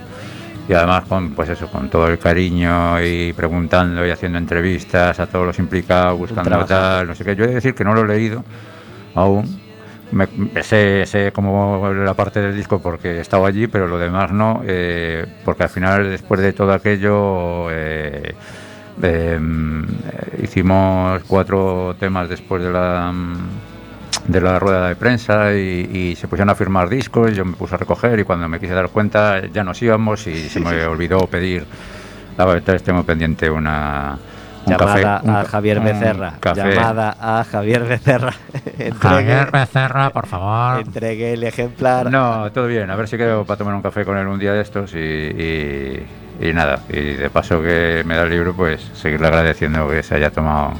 y 0.68 0.74
además 0.74 1.04
con 1.08 1.30
pues 1.30 1.48
eso 1.48 1.66
con 1.68 1.88
todo 1.88 2.06
el 2.08 2.18
cariño 2.18 3.02
y 3.02 3.32
preguntando 3.32 4.06
y 4.06 4.10
haciendo 4.10 4.38
entrevistas 4.38 5.18
a 5.18 5.26
todos 5.26 5.46
los 5.46 5.58
implicados 5.58 6.18
buscando 6.18 6.64
tal 6.66 7.06
no 7.06 7.14
sé 7.14 7.24
qué 7.24 7.34
yo 7.34 7.44
he 7.44 7.48
de 7.48 7.54
decir 7.54 7.74
que 7.74 7.84
no 7.84 7.94
lo 7.94 8.02
he 8.02 8.06
leído 8.06 8.44
aún 9.14 9.60
me, 10.10 10.26
sé, 10.62 11.04
sé 11.06 11.32
como 11.32 11.90
la 11.92 12.14
parte 12.14 12.40
del 12.40 12.54
disco 12.54 12.80
porque 12.80 13.16
he 13.16 13.20
estado 13.20 13.46
allí 13.46 13.66
pero 13.66 13.86
lo 13.86 13.98
demás 13.98 14.30
no 14.30 14.62
eh, 14.66 15.26
porque 15.44 15.62
al 15.62 15.68
final 15.70 16.10
después 16.10 16.40
de 16.40 16.52
todo 16.52 16.72
aquello 16.72 17.70
eh, 17.70 18.34
eh, 19.02 19.40
hicimos 20.42 21.22
cuatro 21.26 21.96
temas 21.98 22.28
después 22.28 22.62
de 22.62 22.70
la 22.70 23.12
de 24.26 24.40
la 24.40 24.58
rueda 24.58 24.88
de 24.88 24.96
prensa 24.96 25.54
y, 25.54 25.88
y, 25.92 26.16
se 26.16 26.28
pusieron 26.28 26.50
a 26.50 26.54
firmar 26.54 26.88
discos, 26.88 27.34
yo 27.34 27.44
me 27.46 27.54
puse 27.54 27.74
a 27.74 27.78
recoger 27.78 28.18
y 28.18 28.24
cuando 28.24 28.46
me 28.48 28.60
quise 28.60 28.74
dar 28.74 28.90
cuenta 28.90 29.46
ya 29.46 29.64
nos 29.64 29.80
íbamos 29.80 30.26
y 30.26 30.48
se 30.50 30.60
me 30.60 30.84
olvidó 30.84 31.26
pedir, 31.26 31.64
la 32.36 32.44
verdad 32.44 32.80
tengo 32.80 33.02
pendiente 33.04 33.50
una... 33.50 34.18
Un 34.66 34.72
llamada 34.72 35.20
café, 35.20 35.30
a 35.30 35.44
Javier 35.44 35.80
Becerra. 35.80 36.34
Llamada 36.54 37.16
a 37.18 37.44
Javier 37.44 37.84
Becerra. 37.84 38.34
Javier 39.00 39.50
Becerra, 39.50 40.10
por 40.10 40.26
favor. 40.26 40.80
Entregue 40.80 41.32
el 41.32 41.44
ejemplar. 41.44 42.10
No, 42.10 42.52
todo 42.52 42.66
bien. 42.66 42.90
A 42.90 42.96
ver 42.96 43.08
si 43.08 43.16
quedo 43.16 43.46
para 43.46 43.56
tomar 43.56 43.74
un 43.74 43.80
café 43.80 44.04
con 44.04 44.18
él 44.18 44.26
un 44.26 44.38
día 44.38 44.52
de 44.52 44.60
estos 44.60 44.92
y, 44.94 44.98
y, 44.98 46.06
y 46.40 46.52
nada. 46.52 46.80
Y 46.88 47.14
de 47.14 47.30
paso 47.30 47.62
que 47.62 48.02
me 48.04 48.16
da 48.16 48.22
el 48.22 48.30
libro, 48.30 48.54
pues 48.54 48.80
seguirle 48.94 49.26
agradeciendo 49.26 49.88
que 49.88 50.02
se 50.02 50.14
haya 50.14 50.30
tomado. 50.30 50.72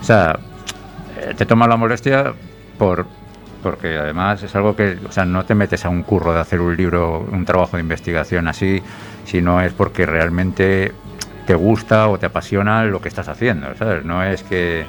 O 0.00 0.04
sea, 0.04 0.38
te 1.36 1.46
toma 1.46 1.66
la 1.66 1.76
molestia 1.76 2.32
por 2.78 3.06
porque 3.62 3.98
además 3.98 4.42
es 4.42 4.54
algo 4.56 4.74
que, 4.74 4.98
o 5.06 5.12
sea, 5.12 5.24
no 5.24 5.44
te 5.44 5.54
metes 5.54 5.84
a 5.84 5.90
un 5.90 6.02
curro 6.02 6.32
de 6.32 6.40
hacer 6.40 6.60
un 6.60 6.76
libro, 6.76 7.20
un 7.30 7.44
trabajo 7.44 7.76
de 7.76 7.82
investigación 7.82 8.48
así, 8.48 8.82
sino 9.24 9.60
es 9.60 9.72
porque 9.72 10.06
realmente 10.06 10.92
te 11.46 11.54
gusta 11.54 12.08
o 12.08 12.18
te 12.18 12.26
apasiona 12.26 12.84
lo 12.84 13.00
que 13.00 13.08
estás 13.08 13.28
haciendo, 13.28 13.74
¿sabes? 13.76 14.04
No 14.04 14.22
es 14.22 14.42
que, 14.42 14.86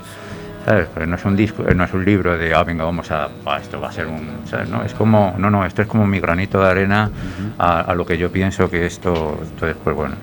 ¿sabes? 0.66 0.88
Pero 0.94 1.06
no 1.06 1.16
es 1.16 1.26
un 1.26 1.36
disco, 1.36 1.64
no 1.64 1.84
es 1.84 1.94
un 1.94 2.06
libro 2.06 2.38
de, 2.38 2.54
ah, 2.54 2.64
venga, 2.64 2.84
vamos 2.84 3.12
a, 3.12 3.30
ah, 3.46 3.58
esto 3.62 3.80
va 3.80 3.90
a 3.90 3.92
ser 3.92 4.08
un, 4.08 4.42
¿sabes? 4.46 4.70
No, 4.70 4.84
es 4.84 4.94
como, 4.94 5.36
no, 5.38 5.50
no, 5.50 5.66
esto 5.66 5.82
es 5.82 5.88
como 5.88 6.06
mi 6.08 6.20
granito 6.20 6.62
de 6.62 6.70
arena 6.70 7.10
uh 7.12 7.44
-huh. 7.44 7.54
a, 7.58 7.82
a, 7.82 7.96
lo 7.96 8.06
que 8.06 8.18
yo 8.18 8.32
pienso 8.32 8.70
que 8.70 8.86
esto, 8.86 9.40
esto 9.44 9.66
después, 9.66 9.96
bueno, 9.96 10.16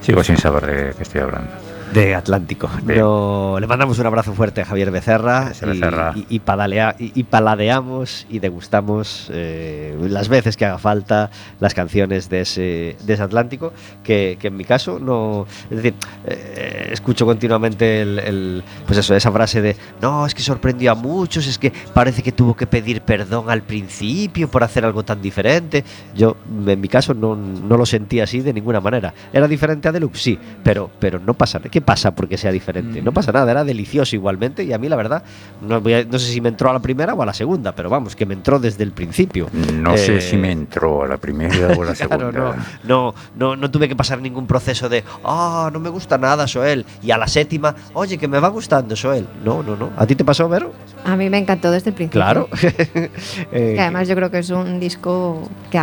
sigo 0.00 0.22
sin 0.22 0.36
saber 0.36 0.66
de 0.66 0.94
qué 0.94 1.02
estoy 1.02 1.20
hablando 1.20 1.71
de 1.92 2.14
Atlántico. 2.14 2.70
Pero 2.86 3.58
le 3.60 3.66
mandamos 3.66 3.98
un 3.98 4.06
abrazo 4.06 4.32
fuerte 4.32 4.62
a 4.62 4.64
Javier 4.64 4.90
Becerra, 4.90 5.52
y, 5.60 5.66
Becerra. 5.66 6.12
Y, 6.14 6.26
y, 6.28 6.38
padalea, 6.40 6.94
y, 6.98 7.12
y, 7.18 7.24
paladeamos 7.24 8.26
y 8.28 8.38
degustamos 8.38 9.28
eh, 9.32 9.96
las 10.00 10.28
veces 10.28 10.56
que 10.56 10.64
haga 10.64 10.78
falta 10.78 11.30
las 11.60 11.74
canciones 11.74 12.28
de 12.28 12.40
ese, 12.40 12.96
de 13.04 13.14
ese 13.14 13.22
Atlántico, 13.22 13.72
que, 14.02 14.38
que, 14.40 14.48
en 14.48 14.56
mi 14.56 14.64
caso 14.64 14.98
no... 14.98 15.46
Es 15.70 15.76
decir, 15.76 15.94
eh, 16.26 16.88
escucho 16.92 17.26
continuamente 17.26 18.02
el, 18.02 18.18
el, 18.18 18.64
pues 18.86 18.98
eso, 18.98 19.14
esa 19.14 19.30
frase 19.30 19.60
de, 19.60 19.76
no, 20.00 20.26
es 20.26 20.34
que 20.34 20.42
sorprendió 20.42 20.92
a 20.92 20.94
muchos, 20.94 21.46
es 21.46 21.58
que 21.58 21.72
parece 21.92 22.22
que 22.22 22.32
tuvo 22.32 22.54
que 22.54 22.66
pedir 22.66 23.02
perdón 23.02 23.50
al 23.50 23.62
principio 23.62 24.48
por 24.48 24.64
hacer 24.64 24.84
algo 24.84 25.02
tan 25.02 25.20
diferente. 25.20 25.84
Yo, 26.14 26.36
en 26.66 26.80
mi 26.80 26.88
caso, 26.88 27.14
no, 27.14 27.36
no 27.36 27.76
lo 27.76 27.86
sentí 27.86 28.20
así 28.20 28.40
de 28.40 28.52
ninguna 28.52 28.80
manera. 28.80 29.12
¿Era 29.32 29.48
diferente 29.48 29.88
a 29.88 29.92
Deluxe? 29.92 30.22
Sí, 30.22 30.38
pero, 30.62 30.90
pero 30.98 31.18
no 31.18 31.34
pasa 31.34 31.58
nada. 31.58 31.81
¿Qué 31.82 31.86
pasa 31.86 32.14
porque 32.14 32.38
sea 32.38 32.52
diferente? 32.52 33.02
No 33.02 33.10
pasa 33.10 33.32
nada, 33.32 33.50
era 33.50 33.64
delicioso 33.64 34.14
igualmente 34.14 34.62
y 34.62 34.72
a 34.72 34.78
mí 34.78 34.88
la 34.88 34.94
verdad, 34.94 35.24
no, 35.60 35.80
no, 35.80 36.18
sé 36.20 36.26
si 36.32 36.40
me 36.40 36.48
entró 36.48 36.70
a 36.70 36.72
la 36.72 36.78
primera 36.78 37.12
o 37.14 37.22
a 37.22 37.26
la 37.26 37.34
segunda, 37.34 37.74
pero 37.74 37.90
vamos, 37.90 38.14
que 38.14 38.24
me 38.24 38.34
entró 38.34 38.60
desde 38.60 38.84
el 38.84 38.92
principio. 38.92 39.48
No 39.74 39.94
eh, 39.94 39.98
sé 39.98 40.20
si 40.20 40.36
me 40.36 40.52
entró 40.52 41.02
a 41.02 41.08
la 41.08 41.16
primera 41.16 41.76
o 41.76 41.82
a 41.82 41.86
la 41.86 41.94
segunda. 41.96 42.30
claro, 42.30 42.54
no, 42.84 43.12
no, 43.12 43.14
no, 43.34 43.56
no, 43.56 43.70
tuve 43.72 43.88
que 43.88 43.96
pasar 43.96 44.20
ningún 44.20 44.46
proceso 44.46 44.88
de, 44.88 45.02
ah, 45.24 45.64
oh, 45.66 45.70
no 45.72 45.80
me 45.80 45.88
gusta 45.88 46.18
nada, 46.18 46.46
Soel, 46.46 46.86
y 47.02 47.10
a 47.10 47.18
la 47.18 47.26
séptima, 47.26 47.74
oye, 47.94 48.16
que 48.16 48.28
me 48.28 48.38
va 48.38 48.46
gustando, 48.46 48.94
Soel. 48.94 49.26
No, 49.44 49.64
no, 49.64 49.74
no. 49.74 49.90
¿A 49.96 50.06
ti 50.06 50.14
te 50.14 50.24
pasó, 50.24 50.48
Vero? 50.48 50.72
A 51.04 51.16
mí 51.16 51.28
me 51.30 51.38
encantó 51.38 51.72
desde 51.72 51.90
el 51.90 51.96
principio. 51.96 52.20
Claro. 52.20 52.48
eh, 52.62 53.72
que 53.74 53.80
además 53.80 54.06
yo 54.06 54.14
creo 54.14 54.30
que 54.30 54.38
es 54.38 54.50
un 54.50 54.78
disco 54.78 55.48
que, 55.70 55.80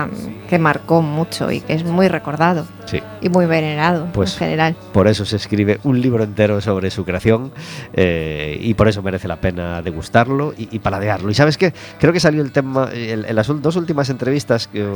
que 0.50 0.60
marcó 0.60 1.02
mucho 1.02 1.52
y 1.52 1.60
que 1.60 1.74
es 1.74 1.84
muy 1.84 2.08
recordado. 2.08 2.66
Sí. 2.90 3.02
Y 3.22 3.30
muy 3.30 3.46
venerado 3.46 4.08
pues, 4.14 4.34
en 4.34 4.40
general. 4.40 4.76
Por 4.94 5.08
eso 5.08 5.26
se 5.26 5.36
escribe 5.36 5.80
un 5.84 6.02
libro 6.02 6.24
entero 6.24 6.60
sobre 6.60 6.90
su 6.90 7.06
creación 7.06 7.52
eh, 7.94 8.58
y 8.60 8.74
por 8.74 8.88
eso 8.88 9.04
merece 9.04 9.28
la 9.28 9.40
pena 9.40 9.82
degustarlo 9.82 10.54
y, 10.58 10.70
y, 10.76 10.80
paladearlo. 10.80 11.30
Y 11.30 11.36
sabes 11.36 11.58
qué? 11.58 11.74
Creo 12.00 12.14
que 12.14 12.20
salió 12.20 12.42
el 12.42 12.52
tema 12.52 12.90
en, 12.92 13.26
en 13.26 13.36
las 13.36 13.48
dos 13.62 13.76
últimas 13.76 14.10
entrevistas, 14.10 14.68
que, 14.68 14.88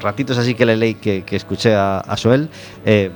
ratitos 0.00 0.36
así 0.36 0.54
que 0.54 0.66
le 0.66 0.76
leí 0.76 0.94
que, 0.94 1.22
que 1.22 1.36
escuché 1.36 1.74
a, 1.74 1.98
a 1.98 2.16
Soel. 2.16 2.50
Eh, 2.84 3.10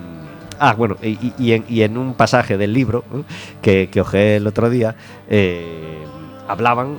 Ah, 0.61 0.75
bueno, 0.75 0.97
y, 1.03 1.33
y, 1.39 1.53
en, 1.53 1.65
y, 1.69 1.83
en, 1.83 1.99
un 1.99 2.15
pasaje 2.15 2.57
del 2.57 2.73
libro 2.73 3.05
que, 3.61 3.89
que 3.91 4.01
ojeé 4.01 4.37
el 4.37 4.47
otro 4.47 4.71
día, 4.71 4.95
eh, 5.29 6.05
hablaban 6.47 6.99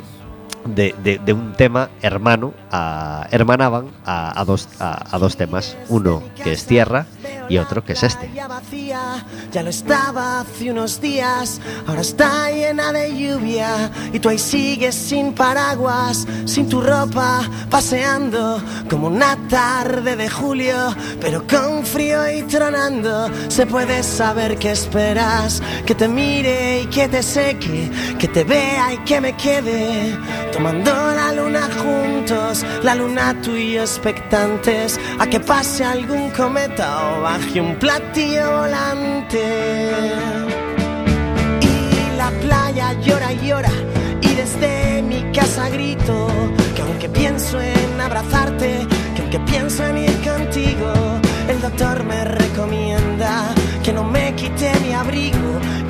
de, 0.65 0.95
de, 1.03 1.19
de, 1.19 1.33
un 1.33 1.53
tema 1.53 1.89
hermano, 2.01 2.53
a, 2.71 3.27
hermanaban 3.31 3.87
a, 4.05 4.39
a 4.39 4.45
dos, 4.45 4.67
a, 4.79 5.17
dos 5.19 5.37
temas. 5.37 5.77
Uno 5.89 6.23
que 6.43 6.51
es 6.51 6.65
tierra 6.65 7.05
y 7.49 7.57
otro 7.57 7.83
que 7.83 7.93
es 7.93 8.03
este. 8.03 8.31
Ya 9.51 9.63
lo 9.63 9.69
estaba 9.69 10.41
hace 10.41 10.71
unos 10.71 10.99
días, 10.99 11.61
ahora 11.87 12.01
está 12.01 12.51
llena 12.51 12.91
de 12.91 13.15
lluvia 13.15 13.91
y 14.13 14.19
tú 14.19 14.29
ahí 14.29 14.37
sigues 14.37 14.95
sin 14.95 15.33
paraguas, 15.33 16.27
sin 16.45 16.67
tu 16.69 16.81
ropa, 16.81 17.41
paseando 17.69 18.61
como 18.89 19.07
una 19.07 19.37
tarde 19.47 20.15
de 20.15 20.29
julio, 20.29 20.95
pero 21.21 21.45
con 21.47 21.85
frío 21.85 22.29
y 22.31 22.43
tronando. 22.43 23.29
Se 23.47 23.65
puede 23.65 24.03
saber 24.03 24.57
qué 24.57 24.71
esperas, 24.71 25.61
que 25.85 25.95
te 25.95 26.07
mire 26.07 26.81
y 26.81 26.85
que 26.87 27.07
te 27.07 27.23
seque, 27.23 27.89
que 28.19 28.27
te 28.27 28.43
vea 28.43 28.93
y 28.93 28.97
que 28.99 29.21
me 29.21 29.35
quede, 29.35 30.17
tomando 30.51 30.91
la 30.91 31.31
luna 31.33 31.69
juntos, 31.81 32.65
la 32.83 32.95
luna 32.95 33.39
tú 33.41 33.55
y 33.55 33.73
yo 33.73 33.81
expectantes, 33.81 34.99
a 35.19 35.27
que 35.27 35.39
pase 35.39 35.83
algún 35.83 36.29
cometa 36.31 37.13
o 37.17 37.27
baje 37.37 37.59
un 37.59 37.75
platillo 37.75 38.45
volante. 38.59 39.43
Y 41.61 42.17
la 42.17 42.29
playa 42.41 42.93
llora 43.01 43.33
y 43.33 43.47
llora, 43.47 43.71
y 44.21 44.29
desde 44.41 45.01
mi 45.01 45.21
casa 45.31 45.69
grito 45.69 46.27
que 46.75 46.81
aunque 46.81 47.09
pienso 47.09 47.59
en 47.59 47.99
abrazarte, 47.99 48.87
que 49.15 49.21
aunque 49.21 49.39
pienso 49.51 49.83
en 49.85 49.97
ir 49.97 50.15
contigo, 50.31 50.91
el 51.49 51.59
doctor 51.61 52.03
me 52.05 52.23
recomienda 52.23 53.53
que 53.83 53.91
no 53.91 54.03
me 54.03 54.33
quite 54.35 54.71
mi 54.85 54.93
abrigo, 54.93 55.59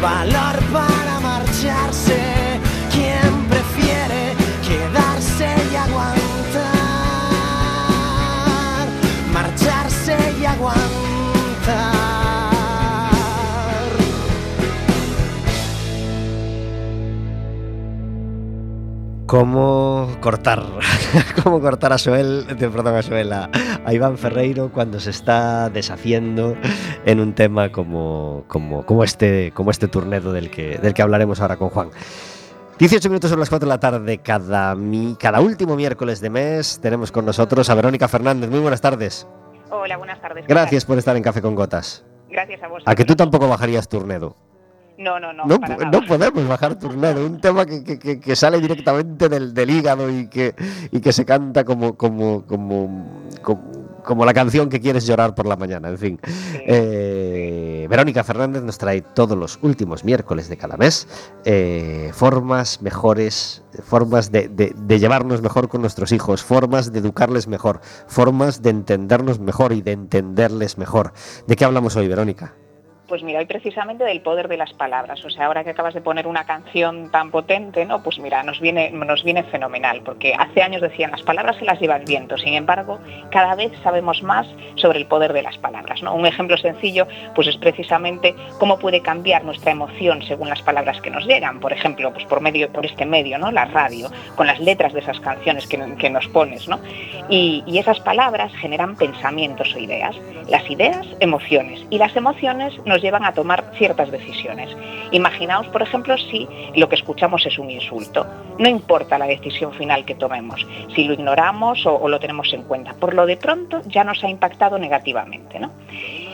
Tiene 0.00 0.29
cómo 19.30 20.08
cortar, 20.20 20.60
cómo 21.44 21.60
cortar 21.60 21.92
a 21.92 21.98
Joel, 21.98 22.46
perdón, 22.58 22.96
a 22.96 23.02
Joel, 23.04 23.32
a, 23.32 23.48
Iván 23.92 24.18
Ferreiro 24.18 24.72
cuando 24.72 24.98
se 24.98 25.10
está 25.10 25.70
deshaciendo 25.70 26.56
en 27.06 27.20
un 27.20 27.32
tema 27.36 27.70
como, 27.70 28.42
como, 28.48 28.84
como 28.84 29.04
este, 29.04 29.52
como 29.52 29.70
este 29.70 29.86
turnedo 29.86 30.32
del 30.32 30.50
que, 30.50 30.78
del 30.78 30.94
que 30.94 31.02
hablaremos 31.02 31.40
ahora 31.40 31.56
con 31.58 31.68
Juan. 31.68 31.90
18 32.80 33.08
minutos 33.08 33.30
son 33.30 33.38
las 33.38 33.48
4 33.48 33.68
de 33.68 33.68
la 33.68 33.78
tarde, 33.78 34.18
cada, 34.18 34.76
cada 35.20 35.40
último 35.40 35.76
miércoles 35.76 36.20
de 36.20 36.28
mes 36.28 36.80
tenemos 36.82 37.12
con 37.12 37.24
nosotros 37.24 37.70
a 37.70 37.74
Verónica 37.76 38.08
Fernández. 38.08 38.50
Muy 38.50 38.58
buenas 38.58 38.80
tardes. 38.80 39.28
Hola, 39.70 39.96
buenas 39.96 40.20
tardes. 40.20 40.44
Gracias 40.48 40.84
por 40.84 40.98
estar 40.98 41.16
en 41.16 41.22
Café 41.22 41.40
con 41.40 41.54
Gotas. 41.54 42.04
Gracias 42.28 42.60
a 42.64 42.66
vos. 42.66 42.82
A 42.84 42.96
que 42.96 43.04
tú 43.04 43.14
tampoco 43.14 43.48
bajarías 43.48 43.88
turnedo. 43.88 44.34
No, 45.00 45.18
no, 45.18 45.32
no. 45.32 45.46
No, 45.46 46.02
podemos 46.06 46.46
bajar 46.46 46.78
turnado. 46.78 47.24
Un 47.24 47.40
tema 47.40 47.64
que, 47.64 48.36
sale 48.36 48.60
directamente 48.60 49.30
del, 49.30 49.70
hígado 49.70 50.10
y 50.10 50.28
que, 50.28 50.54
y 50.92 51.00
que 51.00 51.10
se 51.14 51.24
canta 51.24 51.64
como, 51.64 51.96
como, 51.96 52.44
como, 52.44 53.24
como, 54.04 54.24
la 54.26 54.34
canción 54.34 54.68
que 54.68 54.78
quieres 54.78 55.06
llorar 55.06 55.34
por 55.34 55.46
la 55.46 55.56
mañana. 55.56 55.88
En 55.88 55.96
fin. 55.96 56.20
Eh, 56.66 57.86
Verónica 57.88 58.22
Fernández 58.24 58.62
nos 58.62 58.76
trae 58.76 59.00
todos 59.00 59.38
los 59.38 59.58
últimos 59.62 60.04
miércoles 60.04 60.50
de 60.50 60.58
cada 60.58 60.76
mes 60.76 61.08
eh, 61.46 62.10
formas 62.12 62.82
mejores, 62.82 63.64
formas 63.82 64.30
de, 64.30 64.48
de 64.48 64.98
llevarnos 64.98 65.40
mejor 65.40 65.70
con 65.70 65.80
nuestros 65.80 66.12
hijos, 66.12 66.44
formas 66.44 66.92
de 66.92 66.98
educarles 66.98 67.48
mejor, 67.48 67.80
formas 68.06 68.60
de 68.60 68.68
entendernos 68.68 69.40
mejor 69.40 69.72
y 69.72 69.80
de 69.80 69.92
entenderles 69.92 70.76
mejor. 70.76 71.14
¿De 71.46 71.56
qué 71.56 71.64
hablamos 71.64 71.96
hoy, 71.96 72.06
Verónica? 72.06 72.54
Pues 73.10 73.24
mira, 73.24 73.40
hoy 73.40 73.46
precisamente 73.46 74.04
del 74.04 74.20
poder 74.20 74.46
de 74.46 74.56
las 74.56 74.72
palabras. 74.72 75.24
O 75.24 75.30
sea, 75.30 75.46
ahora 75.46 75.64
que 75.64 75.70
acabas 75.70 75.94
de 75.94 76.00
poner 76.00 76.28
una 76.28 76.44
canción 76.44 77.10
tan 77.10 77.32
potente, 77.32 77.84
¿no? 77.84 78.04
Pues 78.04 78.20
mira, 78.20 78.44
nos 78.44 78.60
viene, 78.60 78.92
nos 78.92 79.24
viene 79.24 79.42
fenomenal, 79.42 80.02
porque 80.04 80.32
hace 80.38 80.62
años 80.62 80.80
decían 80.80 81.10
las 81.10 81.22
palabras 81.22 81.56
se 81.56 81.64
las 81.64 81.80
lleva 81.80 81.96
el 81.96 82.04
viento. 82.04 82.38
Sin 82.38 82.54
embargo, 82.54 83.00
cada 83.32 83.56
vez 83.56 83.72
sabemos 83.82 84.22
más 84.22 84.46
sobre 84.76 85.00
el 85.00 85.06
poder 85.06 85.32
de 85.32 85.42
las 85.42 85.58
palabras. 85.58 86.04
¿no? 86.04 86.14
Un 86.14 86.24
ejemplo 86.24 86.56
sencillo, 86.56 87.08
pues 87.34 87.48
es 87.48 87.56
precisamente 87.56 88.36
cómo 88.60 88.78
puede 88.78 89.02
cambiar 89.02 89.44
nuestra 89.44 89.72
emoción 89.72 90.22
según 90.22 90.48
las 90.48 90.62
palabras 90.62 91.00
que 91.00 91.10
nos 91.10 91.26
llegan. 91.26 91.58
Por 91.58 91.72
ejemplo, 91.72 92.12
pues 92.12 92.26
por 92.26 92.40
medio, 92.40 92.72
por 92.72 92.86
este 92.86 93.06
medio, 93.06 93.38
¿no? 93.38 93.50
La 93.50 93.64
radio, 93.64 94.08
con 94.36 94.46
las 94.46 94.60
letras 94.60 94.92
de 94.92 95.00
esas 95.00 95.18
canciones 95.18 95.66
que, 95.66 96.10
nos 96.10 96.28
pones, 96.28 96.68
¿no? 96.68 96.78
Y, 97.28 97.64
y 97.66 97.78
esas 97.78 97.98
palabras 97.98 98.52
generan 98.54 98.94
pensamientos 98.94 99.74
o 99.74 99.80
ideas. 99.80 100.14
Las 100.48 100.70
ideas, 100.70 101.04
emociones. 101.18 101.84
Y 101.90 101.98
las 101.98 102.14
emociones 102.14 102.74
nos 102.84 102.99
llevan 103.00 103.24
a 103.24 103.32
tomar 103.32 103.72
ciertas 103.76 104.10
decisiones. 104.10 104.76
Imaginaos, 105.10 105.66
por 105.68 105.82
ejemplo, 105.82 106.16
si 106.18 106.48
lo 106.74 106.88
que 106.88 106.96
escuchamos 106.96 107.44
es 107.46 107.58
un 107.58 107.70
insulto. 107.70 108.26
No 108.58 108.68
importa 108.68 109.18
la 109.18 109.26
decisión 109.26 109.72
final 109.72 110.04
que 110.04 110.14
tomemos, 110.14 110.66
si 110.94 111.04
lo 111.04 111.14
ignoramos 111.14 111.84
o, 111.86 112.08
lo 112.08 112.20
tenemos 112.20 112.52
en 112.52 112.62
cuenta. 112.62 112.94
Por 112.94 113.14
lo 113.14 113.26
de 113.26 113.36
pronto 113.36 113.82
ya 113.86 114.04
nos 114.04 114.22
ha 114.22 114.28
impactado 114.28 114.78
negativamente. 114.78 115.58
¿no? 115.58 115.70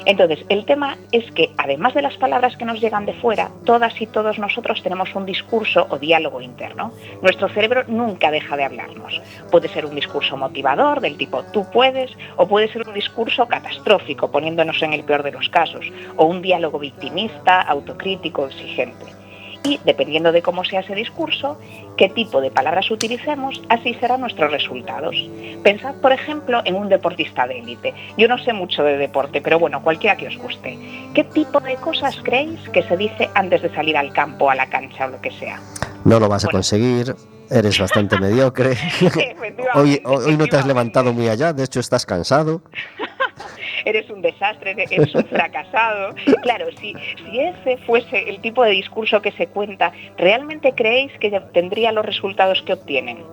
Entonces, 0.06 0.46
el 0.48 0.64
tema 0.64 0.96
es 1.10 1.30
que 1.32 1.50
además 1.58 1.92
de 1.94 2.02
las 2.02 2.16
palabras 2.16 2.56
que 2.56 2.64
nos 2.64 2.80
llegan 2.80 3.06
de 3.06 3.12
fuera, 3.12 3.50
todas 3.64 4.00
y 4.00 4.06
todos 4.06 4.38
nosotros 4.38 4.80
tenemos 4.82 5.14
un 5.16 5.26
discurso 5.26 5.86
o 5.90 5.98
diálogo 5.98 6.40
interno. 6.40 6.92
Nuestro 7.22 7.48
cerebro 7.48 7.82
nunca 7.88 8.30
deja 8.30 8.56
de 8.56 8.64
hablarnos. 8.64 9.20
Puede 9.50 9.68
ser 9.68 9.84
un 9.84 9.96
discurso 9.96 10.36
motivador 10.36 11.00
del 11.00 11.16
tipo 11.16 11.42
tú 11.52 11.66
puedes 11.72 12.12
o 12.36 12.46
puede 12.46 12.72
ser 12.72 12.86
un 12.86 12.94
discurso 12.94 13.46
catastrófico 13.46 14.30
poniéndonos 14.30 14.80
en 14.82 14.92
el 14.92 15.04
peor 15.04 15.24
de 15.24 15.32
los 15.32 15.48
casos 15.48 15.84
o 16.16 16.24
un 16.24 16.40
diálogo 16.40 16.78
victimista, 16.78 17.60
autocrítico, 17.60 18.46
exigente 18.46 19.25
y, 19.66 19.80
dependiendo 19.84 20.30
de 20.30 20.42
cómo 20.42 20.64
sea 20.64 20.80
ese 20.80 20.94
discurso, 20.94 21.58
qué 21.96 22.08
tipo 22.08 22.40
de 22.40 22.50
palabras 22.50 22.88
utilicemos, 22.90 23.60
así 23.68 23.94
serán 23.94 24.20
nuestros 24.20 24.50
resultados. 24.52 25.16
Pensad, 25.64 25.96
por 25.96 26.12
ejemplo, 26.12 26.62
en 26.64 26.76
un 26.76 26.88
deportista 26.88 27.46
de 27.46 27.58
élite. 27.58 27.92
Yo 28.16 28.28
no 28.28 28.38
sé 28.38 28.52
mucho 28.52 28.84
de 28.84 28.96
deporte, 28.96 29.40
pero 29.40 29.58
bueno, 29.58 29.82
cualquiera 29.82 30.16
que 30.16 30.28
os 30.28 30.36
guste. 30.38 30.78
¿Qué 31.14 31.24
tipo 31.24 31.58
de 31.60 31.74
cosas 31.76 32.16
creéis 32.22 32.60
que 32.68 32.82
se 32.84 32.96
dice 32.96 33.28
antes 33.34 33.62
de 33.62 33.74
salir 33.74 33.96
al 33.96 34.12
campo, 34.12 34.50
a 34.50 34.54
la 34.54 34.68
cancha 34.68 35.06
o 35.06 35.08
lo 35.08 35.20
que 35.20 35.32
sea? 35.32 35.60
No 36.04 36.20
lo 36.20 36.28
vas 36.28 36.44
a 36.44 36.48
conseguir. 36.48 37.16
Eres 37.50 37.78
bastante 37.78 38.16
mediocre. 38.20 38.76
hoy, 39.74 40.00
hoy 40.04 40.36
no 40.36 40.46
te 40.46 40.56
has 40.56 40.66
levantado 40.66 41.12
muy 41.12 41.28
allá, 41.28 41.52
de 41.52 41.64
hecho 41.64 41.80
estás 41.80 42.06
cansado 42.06 42.62
eres 43.86 44.10
un 44.10 44.20
desastre, 44.20 44.74
eres 44.90 45.14
un 45.14 45.24
fracasado. 45.24 46.14
Claro, 46.42 46.66
si, 46.78 46.92
si 47.24 47.40
ese 47.40 47.78
fuese 47.78 48.28
el 48.28 48.40
tipo 48.40 48.62
de 48.62 48.72
discurso 48.72 49.22
que 49.22 49.32
se 49.32 49.46
cuenta, 49.46 49.92
¿realmente 50.18 50.74
creéis 50.74 51.12
que 51.18 51.30
tendría 51.52 51.92
los 51.92 52.04
resultados 52.04 52.62
que 52.62 52.74
obtienen? 52.74 53.24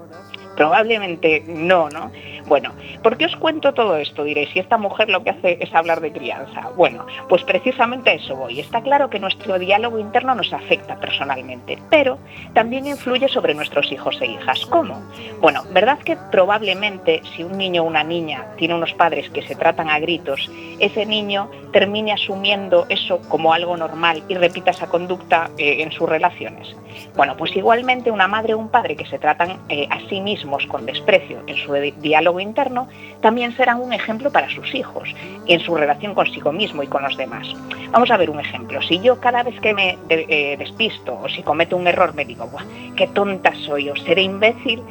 Probablemente 0.55 1.43
no, 1.47 1.89
¿no? 1.89 2.11
Bueno, 2.45 2.73
¿por 3.01 3.17
qué 3.17 3.25
os 3.25 3.35
cuento 3.37 3.73
todo 3.73 3.97
esto? 3.97 4.23
Diréis, 4.23 4.49
si 4.49 4.59
esta 4.59 4.77
mujer 4.77 5.09
lo 5.09 5.23
que 5.23 5.31
hace 5.31 5.57
es 5.61 5.73
hablar 5.73 6.01
de 6.01 6.11
crianza. 6.11 6.69
Bueno, 6.75 7.05
pues 7.29 7.43
precisamente 7.43 8.11
a 8.11 8.13
eso 8.13 8.35
voy. 8.35 8.59
Está 8.59 8.81
claro 8.81 9.09
que 9.09 9.19
nuestro 9.19 9.57
diálogo 9.57 9.97
interno 9.97 10.35
nos 10.35 10.51
afecta 10.51 10.97
personalmente, 10.97 11.79
pero 11.89 12.19
también 12.53 12.85
influye 12.85 13.27
sobre 13.29 13.55
nuestros 13.55 13.91
hijos 13.91 14.19
e 14.21 14.27
hijas. 14.27 14.65
¿Cómo? 14.65 15.01
Bueno, 15.39 15.63
¿verdad 15.71 15.99
que 15.99 16.17
probablemente 16.31 17.21
si 17.35 17.43
un 17.43 17.57
niño 17.57 17.83
o 17.83 17.87
una 17.87 18.03
niña 18.03 18.45
tiene 18.57 18.75
unos 18.75 18.93
padres 18.93 19.29
que 19.29 19.41
se 19.41 19.55
tratan 19.55 19.89
a 19.89 19.99
gritos, 19.99 20.51
ese 20.79 21.05
niño 21.05 21.49
termine 21.71 22.11
asumiendo 22.11 22.85
eso 22.89 23.19
como 23.29 23.53
algo 23.53 23.77
normal 23.77 24.23
y 24.27 24.35
repita 24.35 24.71
esa 24.71 24.87
conducta 24.87 25.49
eh, 25.57 25.81
en 25.81 25.91
sus 25.91 26.07
relaciones? 26.09 26.75
Bueno, 27.15 27.35
pues 27.37 27.55
igualmente 27.55 28.11
una 28.11 28.27
madre 28.27 28.53
o 28.53 28.59
un 28.59 28.69
padre 28.69 28.95
que 28.95 29.05
se 29.05 29.17
tratan 29.17 29.59
eh, 29.69 29.87
a 29.89 29.99
sí 30.09 30.21
mismos 30.21 30.42
con 30.67 30.85
desprecio 30.85 31.41
en 31.47 31.57
su 31.57 31.73
diálogo 32.01 32.39
interno, 32.39 32.87
también 33.21 33.55
serán 33.55 33.81
un 33.81 33.93
ejemplo 33.93 34.31
para 34.31 34.49
sus 34.49 34.73
hijos 34.75 35.09
en 35.47 35.59
su 35.59 35.75
relación 35.75 36.13
consigo 36.13 36.51
mismo 36.51 36.83
y 36.83 36.87
con 36.87 37.03
los 37.03 37.17
demás. 37.17 37.47
Vamos 37.91 38.11
a 38.11 38.17
ver 38.17 38.29
un 38.29 38.39
ejemplo. 38.39 38.81
Si 38.81 38.99
yo 38.99 39.19
cada 39.19 39.43
vez 39.43 39.59
que 39.61 39.73
me 39.73 39.97
eh, 40.09 40.55
despisto 40.57 41.19
o 41.21 41.29
si 41.29 41.43
cometo 41.43 41.77
un 41.77 41.87
error 41.87 42.13
me 42.13 42.25
digo, 42.25 42.49
qué 42.95 43.07
tonta 43.07 43.53
soy 43.65 43.89
o 43.89 43.95
seré 43.95 44.23
imbécil, 44.23 44.81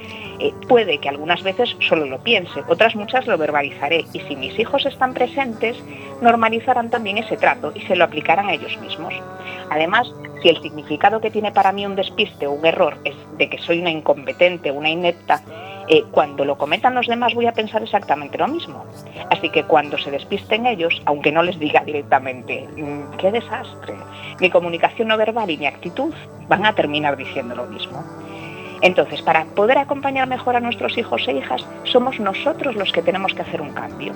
eh, 0.43 0.53
puede 0.67 0.99
que 0.99 1.09
algunas 1.09 1.45
veces 1.45 1.77
solo 1.89 2.05
lo 2.05 2.19
piense, 2.19 2.65
otras 2.67 2.97
muchas 2.97 3.29
lo 3.29 3.39
verbalizaré 3.39 4.05
y 4.13 4.19
si 4.19 4.35
mis 4.35 4.59
hijos 4.59 4.85
están 4.87 5.15
presentes, 5.15 5.77
normalizarán 6.21 6.91
también 6.91 7.19
ese 7.19 7.37
trato 7.37 7.71
y 7.77 7.81
se 7.83 7.95
lo 7.95 8.03
aplicarán 8.03 8.49
a 8.49 8.55
ellos 8.55 8.77
mismos. 8.81 9.15
Además, 9.71 10.13
si 10.43 10.49
el 10.49 10.61
significado 10.61 11.21
que 11.21 11.31
tiene 11.31 11.53
para 11.53 11.71
mí 11.71 11.87
un 11.87 11.95
despiste 11.95 12.49
o 12.49 12.53
un 12.53 12.67
error 12.67 12.99
es 13.05 13.15
de 13.39 13.49
que 13.49 13.59
soy 13.59 13.79
una 13.79 13.93
incompetente, 13.93 14.73
una 14.73 14.91
inepta, 14.91 15.43
eh, 15.89 16.03
cuando 16.11 16.45
lo 16.45 16.59
cometan 16.59 16.95
los 16.95 17.07
demás 17.07 17.35
voy 17.35 17.47
a 17.47 17.53
pensar 17.53 17.81
exactamente 17.81 18.37
lo 18.37 18.49
mismo. 18.49 18.85
Así 19.31 19.49
que 19.49 19.63
cuando 19.63 19.97
se 19.97 20.11
despisten 20.11 20.67
ellos, 20.67 21.01
aunque 21.05 21.31
no 21.31 21.45
les 21.45 21.61
diga 21.61 21.85
directamente, 21.85 22.67
mm, 22.77 23.17
qué 23.17 23.31
desastre, 23.31 23.95
mi 24.41 24.51
comunicación 24.51 25.07
no 25.07 25.17
verbal 25.17 25.51
y 25.51 25.57
mi 25.57 25.67
actitud 25.67 26.13
van 26.49 26.67
a 26.67 26.75
terminar 26.75 27.17
diciendo 27.17 27.55
lo 27.55 27.67
mismo. 27.67 28.03
Entonces, 28.83 29.23
para 29.23 29.45
poder 29.45 29.79
acompañar 29.79 30.29
mejor 30.29 30.57
a 30.57 30.61
nuestros 30.61 30.99
hijos 30.99 31.27
e 31.29 31.33
hijas, 31.33 31.65
somos 31.85 32.19
nosotros 32.19 32.75
los 32.75 32.93
que 32.93 33.01
tenemos 33.01 33.33
que 33.33 33.43
hacer 33.43 33.61
un 33.63 33.73
cambio. 33.73 34.13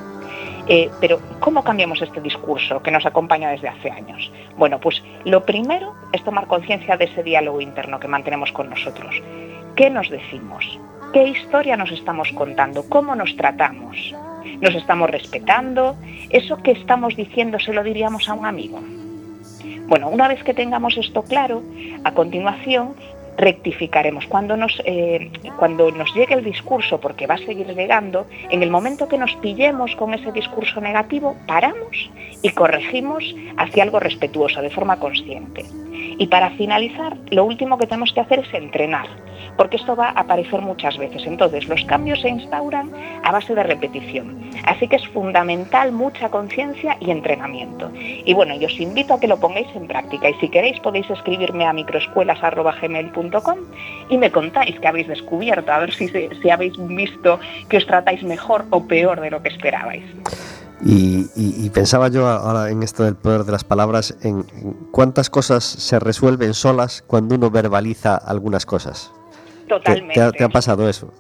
Eh, 0.68 0.90
pero, 1.00 1.20
¿cómo 1.38 1.62
cambiamos 1.62 2.02
este 2.02 2.20
discurso 2.20 2.82
que 2.82 2.90
nos 2.90 3.06
acompaña 3.06 3.50
desde 3.50 3.68
hace 3.68 3.90
años? 3.90 4.32
Bueno, 4.56 4.80
pues 4.80 5.00
lo 5.24 5.44
primero 5.46 5.94
es 6.12 6.24
tomar 6.24 6.48
conciencia 6.48 6.96
de 6.96 7.04
ese 7.04 7.22
diálogo 7.22 7.60
interno 7.60 8.00
que 8.00 8.08
mantenemos 8.08 8.50
con 8.50 8.68
nosotros. 8.68 9.14
¿Qué 9.76 9.88
nos 9.88 10.10
decimos? 10.10 10.80
¿Qué 11.12 11.28
historia 11.28 11.76
nos 11.76 11.92
estamos 11.92 12.32
contando? 12.32 12.88
¿Cómo 12.88 13.14
nos 13.14 13.36
tratamos? 13.36 14.12
¿Nos 14.60 14.74
estamos 14.74 15.08
respetando? 15.08 15.96
¿Eso 16.30 16.56
que 16.56 16.72
estamos 16.72 17.14
diciendo 17.14 17.60
se 17.60 17.72
lo 17.72 17.84
diríamos 17.84 18.28
a 18.28 18.34
un 18.34 18.46
amigo? 18.46 18.80
Bueno, 19.86 20.08
una 20.08 20.26
vez 20.26 20.42
que 20.42 20.52
tengamos 20.52 20.98
esto 20.98 21.22
claro, 21.22 21.62
a 22.02 22.10
continuación 22.10 22.94
rectificaremos. 23.36 24.26
Cuando 24.26 24.56
nos, 24.56 24.82
eh, 24.84 25.30
cuando 25.58 25.90
nos 25.90 26.12
llegue 26.14 26.34
el 26.34 26.44
discurso, 26.44 27.00
porque 27.00 27.26
va 27.26 27.34
a 27.34 27.38
seguir 27.38 27.66
llegando, 27.74 28.26
en 28.50 28.62
el 28.62 28.70
momento 28.70 29.08
que 29.08 29.18
nos 29.18 29.34
pillemos 29.36 29.94
con 29.96 30.14
ese 30.14 30.32
discurso 30.32 30.80
negativo, 30.80 31.36
paramos 31.46 32.10
y 32.42 32.50
corregimos 32.50 33.24
hacia 33.56 33.82
algo 33.82 34.00
respetuoso, 34.00 34.62
de 34.62 34.70
forma 34.70 34.98
consciente. 34.98 35.64
Y 36.18 36.28
para 36.28 36.50
finalizar, 36.50 37.16
lo 37.30 37.44
último 37.44 37.78
que 37.78 37.86
tenemos 37.86 38.12
que 38.12 38.20
hacer 38.20 38.40
es 38.40 38.54
entrenar, 38.54 39.06
porque 39.56 39.76
esto 39.76 39.96
va 39.96 40.08
a 40.08 40.20
aparecer 40.20 40.62
muchas 40.62 40.96
veces. 40.96 41.26
Entonces, 41.26 41.68
los 41.68 41.84
cambios 41.84 42.20
se 42.20 42.28
instauran 42.28 42.90
a 43.22 43.32
base 43.32 43.54
de 43.54 43.62
repetición. 43.62 44.50
Así 44.64 44.88
que 44.88 44.96
es 44.96 45.06
fundamental 45.08 45.92
mucha 45.92 46.30
conciencia 46.30 46.96
y 47.00 47.10
entrenamiento. 47.10 47.90
Y 47.94 48.32
bueno, 48.34 48.56
yo 48.56 48.66
os 48.66 48.80
invito 48.80 49.14
a 49.14 49.20
que 49.20 49.28
lo 49.28 49.38
pongáis 49.38 49.68
en 49.74 49.86
práctica 49.86 50.30
y 50.30 50.34
si 50.34 50.48
queréis 50.48 50.80
podéis 50.80 51.08
escribirme 51.10 51.66
a 51.66 51.72
microescuelas.gmail.com 51.72 53.25
y 54.08 54.18
me 54.18 54.30
contáis 54.30 54.78
qué 54.80 54.88
habéis 54.88 55.08
descubierto, 55.08 55.72
a 55.72 55.78
ver 55.78 55.92
si, 55.92 56.08
si 56.08 56.50
habéis 56.50 56.74
visto 56.78 57.38
que 57.68 57.78
os 57.78 57.86
tratáis 57.86 58.22
mejor 58.22 58.64
o 58.70 58.86
peor 58.86 59.20
de 59.20 59.30
lo 59.30 59.42
que 59.42 59.48
esperabais. 59.48 60.04
Y, 60.84 61.70
pensaba 61.70 62.08
yo 62.08 62.28
ahora 62.28 62.70
en 62.70 62.82
esto 62.82 63.04
del 63.04 63.16
poder 63.16 63.44
de 63.44 63.52
las 63.52 63.64
palabras, 63.64 64.16
en, 64.22 64.42
cuántas 64.92 65.30
cosas 65.30 65.64
se 65.64 65.98
resuelven 65.98 66.54
solas 66.54 67.02
cuando 67.06 67.34
uno 67.34 67.50
verbaliza 67.50 68.16
algunas 68.16 68.66
cosas. 68.66 69.12
Totalmente. 69.68 70.32
te 70.32 70.44
ha 70.44 70.48
pasado 70.48 70.88
eso? 70.88 71.12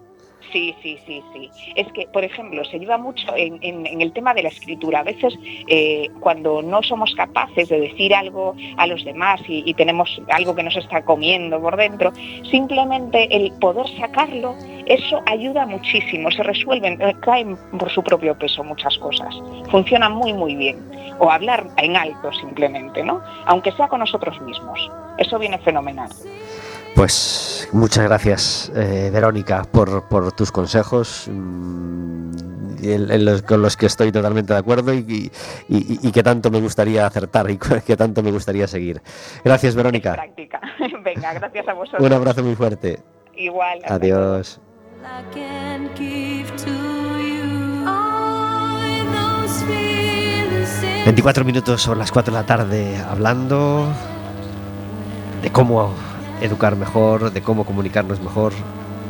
Sí, 0.56 0.74
sí, 0.82 0.98
sí, 1.04 1.22
sí. 1.34 1.50
Es 1.74 1.86
que, 1.92 2.08
por 2.10 2.24
ejemplo, 2.24 2.64
se 2.64 2.78
lleva 2.78 2.96
mucho 2.96 3.26
en, 3.36 3.60
el 4.00 4.12
tema 4.14 4.32
de 4.32 4.42
la 4.42 4.48
escritura. 4.48 5.00
A 5.00 5.02
veces, 5.02 5.34
eh, 5.68 6.08
cuando 6.20 6.62
no 6.62 6.82
somos 6.82 7.14
capaces 7.14 7.68
de 7.68 7.78
decir 7.78 8.14
algo 8.14 8.54
a 8.78 8.86
los 8.86 9.04
demás 9.04 9.38
y, 9.46 9.74
tenemos 9.74 10.18
algo 10.30 10.54
que 10.54 10.62
nos 10.62 10.74
está 10.74 11.04
comiendo 11.04 11.60
por 11.60 11.76
dentro, 11.76 12.10
simplemente 12.50 13.28
el 13.36 13.52
poder 13.60 13.84
sacarlo, 13.98 14.54
eso 14.86 15.20
ayuda 15.26 15.66
muchísimo. 15.66 16.30
Se 16.30 16.42
resuelven, 16.42 17.02
eh, 17.02 17.14
caen 17.20 17.58
por 17.78 17.90
su 17.90 18.02
propio 18.02 18.38
peso 18.38 18.64
muchas 18.64 18.96
cosas. 18.96 19.34
Funciona 19.70 20.08
muy, 20.08 20.32
muy 20.32 20.56
bien. 20.56 20.78
O 21.18 21.30
hablar 21.30 21.66
en 21.76 21.98
alto 21.98 22.32
simplemente, 22.32 23.04
¿no? 23.04 23.20
Aunque 23.44 23.72
sea 23.72 23.88
con 23.88 24.00
nosotros 24.00 24.40
mismos. 24.40 24.90
Eso 25.18 25.38
viene 25.38 25.58
fenomenal. 25.58 26.08
Pues 26.96 27.68
muchas 27.72 28.04
gracias, 28.04 28.72
eh, 28.74 29.10
Verónica, 29.12 29.64
por, 29.70 30.32
tus 30.32 30.50
consejos, 30.50 31.28
mm, 31.30 32.30
con 33.46 33.60
los 33.60 33.76
que 33.76 33.84
estoy 33.84 34.10
totalmente 34.10 34.54
de 34.54 34.58
acuerdo 34.58 34.94
y, 34.94 35.30
que 36.14 36.22
tanto 36.22 36.50
me 36.50 36.58
gustaría 36.58 37.04
acertar 37.06 37.50
y 37.50 37.58
que 37.86 37.96
tanto 37.98 38.22
me 38.22 38.30
gustaría 38.30 38.66
seguir. 38.66 39.02
Gracias, 39.44 39.74
Verónica. 39.74 40.16
Venga, 41.04 41.34
gracias 41.34 41.68
a 41.68 41.74
vosotros. 41.74 42.02
Un 42.02 42.12
abrazo 42.14 42.42
muy 42.42 42.54
fuerte. 42.54 42.98
Igual. 43.34 43.80
Adiós. 43.86 44.58
24 51.04 51.44
minutos 51.44 51.82
sobre 51.82 51.98
las 51.98 52.10
4 52.10 52.32
de 52.32 52.40
la 52.40 52.46
tarde 52.46 52.96
hablando 53.06 53.86
de 55.42 55.52
cómo 55.52 55.94
educar 56.40 56.76
mejor, 56.76 57.32
de 57.32 57.42
cómo 57.42 57.64
comunicarnos 57.64 58.20
mejor 58.20 58.52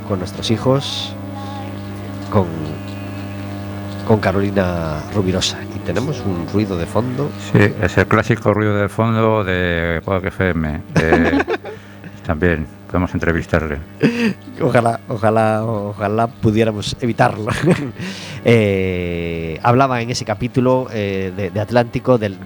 con 0.09 0.19
nuestros 0.19 0.51
hijos, 0.51 1.13
con, 2.31 2.47
con 4.07 4.21
Carolina 4.21 5.01
Rubirosa. 5.15 5.59
Y 5.75 5.79
tenemos 5.81 6.21
un 6.21 6.47
ruido 6.53 6.77
de 6.77 6.87
fondo. 6.87 7.31
Sí, 7.53 7.73
es 7.83 7.99
el 7.99 8.07
clásico 8.07 8.55
ruido 8.55 8.77
de 8.77 8.89
fondo 8.89 9.45
de 9.45 10.01
Quack 10.05 10.27
FM. 10.27 10.83
también 12.27 12.67
podemos 12.87 13.15
entrevistarle. 13.15 13.79
Ojalá, 14.61 15.01
ojalá, 15.09 15.65
ojalá 15.65 16.27
pudiéramos 16.27 16.97
evitarlo. 17.01 17.51
Eh, 18.49 19.59
hablaba 19.65 20.01
en 20.01 20.11
ese 20.11 20.25
capítulo 20.25 20.87
eh, 20.93 21.51
de, 21.53 21.61
Atlántico 21.61 22.17
del, 22.17 22.39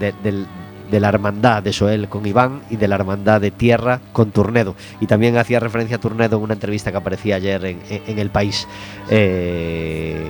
de 0.91 0.99
la 0.99 1.09
hermandad 1.09 1.63
de 1.63 1.73
Soel 1.73 2.09
con 2.09 2.25
Iván 2.25 2.61
y 2.69 2.75
de 2.75 2.87
la 2.87 2.95
hermandad 2.95 3.41
de 3.41 3.49
Tierra 3.49 4.01
con 4.11 4.31
Turnedo. 4.31 4.75
Y 4.99 5.07
también 5.07 5.37
hacía 5.37 5.59
referencia 5.59 5.97
a 5.97 5.99
Turnedo 5.99 6.37
en 6.37 6.43
una 6.43 6.53
entrevista 6.53 6.91
que 6.91 6.97
aparecía 6.97 7.37
ayer 7.37 7.65
en, 7.65 8.19
El 8.19 8.29
País. 8.29 8.67
Eh, 9.09 10.29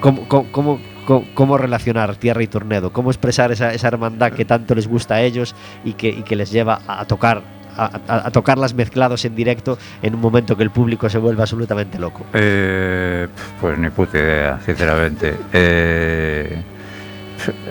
¿cómo, 0.00 1.58
relacionar 1.58 2.14
Tierra 2.16 2.42
y 2.42 2.46
Turnedo? 2.46 2.92
¿Cómo 2.92 3.10
expresar 3.10 3.50
esa, 3.50 3.72
hermandad 3.72 4.32
que 4.32 4.44
tanto 4.44 4.74
les 4.74 4.86
gusta 4.86 5.16
a 5.16 5.22
ellos 5.22 5.54
y 5.84 5.94
que, 5.94 6.36
les 6.36 6.50
lleva 6.52 6.80
a 6.86 7.04
tocar 7.06 7.42
a, 7.76 8.30
tocarlas 8.30 8.72
mezclados 8.74 9.24
en 9.24 9.34
directo 9.34 9.78
en 10.00 10.14
un 10.14 10.20
momento 10.20 10.56
que 10.56 10.62
el 10.62 10.70
público 10.70 11.08
se 11.08 11.18
vuelve 11.18 11.42
absolutamente 11.42 11.98
loco? 11.98 12.24
Eh, 12.32 13.26
pues 13.60 13.78
ni 13.78 13.90
puta 13.90 14.18
idea, 14.18 14.60
sinceramente. 14.64 15.36
Eh, 15.52 16.62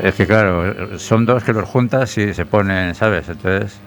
es 0.02 0.16
que 0.16 0.26
claro, 0.26 1.00
son 1.00 1.26
dos 1.26 1.44
que 1.44 1.54
los 1.54 1.68
juntas 1.68 2.18
y 2.18 2.34
se 2.34 2.46
ponen, 2.46 2.96
¿sabes? 2.96 3.30
Entonces, 3.30 3.78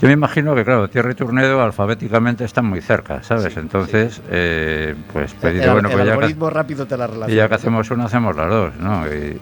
yo 0.00 0.08
me 0.08 0.14
imagino 0.14 0.54
que 0.54 0.64
claro, 0.64 0.88
Tierra 0.88 1.12
y 1.12 1.14
Turnedo 1.14 1.62
alfabéticamente 1.62 2.44
están 2.44 2.66
muy 2.66 2.80
cerca, 2.80 3.22
¿sabes? 3.22 3.56
Entonces, 3.56 4.20
eh, 4.30 4.94
pues 5.12 5.32
pedir, 5.34 5.68
bueno, 5.70 5.88
el 5.88 5.94
pues 5.94 6.06
ya 6.06 6.18
que, 6.18 6.50
rápido 6.50 6.86
te 6.86 6.96
la 6.96 7.08
Y 7.28 7.34
ya 7.34 7.48
que 7.48 7.54
hacemos 7.54 7.90
una, 7.90 8.04
hacemos 8.06 8.34
las 8.36 8.50
dos, 8.50 8.74
¿no? 8.76 9.04
Y, 9.06 9.40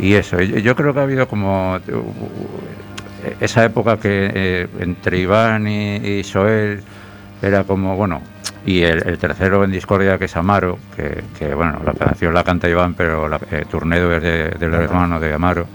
y, 0.00 0.14
eso, 0.14 0.40
yo 0.40 0.76
creo 0.76 0.94
que 0.94 1.00
ha 1.00 1.02
habido 1.02 1.26
como 1.26 1.78
esa 3.40 3.64
época 3.64 3.98
que 3.98 4.30
eh, 4.34 4.68
entre 4.80 5.18
Iván 5.18 5.66
y, 5.66 5.96
y 5.96 6.24
Soel 6.24 6.82
era 7.42 7.64
como, 7.64 7.96
bueno, 7.96 8.20
y 8.66 8.82
el, 8.82 9.18
tercero 9.18 9.62
en 9.64 9.70
discordia 9.70 10.18
que 10.18 10.24
es 10.24 10.36
Amaro, 10.36 10.78
que, 10.96 11.54
bueno, 11.54 11.80
la 11.84 11.92
canción 11.92 12.32
la 12.32 12.44
canta 12.44 12.68
Iván, 12.68 12.94
pero 12.94 13.28
la, 13.28 13.38
eh, 13.50 13.64
Turnedo 13.70 14.14
es 14.14 14.22
del 14.22 14.74
hermano 14.74 15.20
de 15.20 15.34
Amaro. 15.34 15.66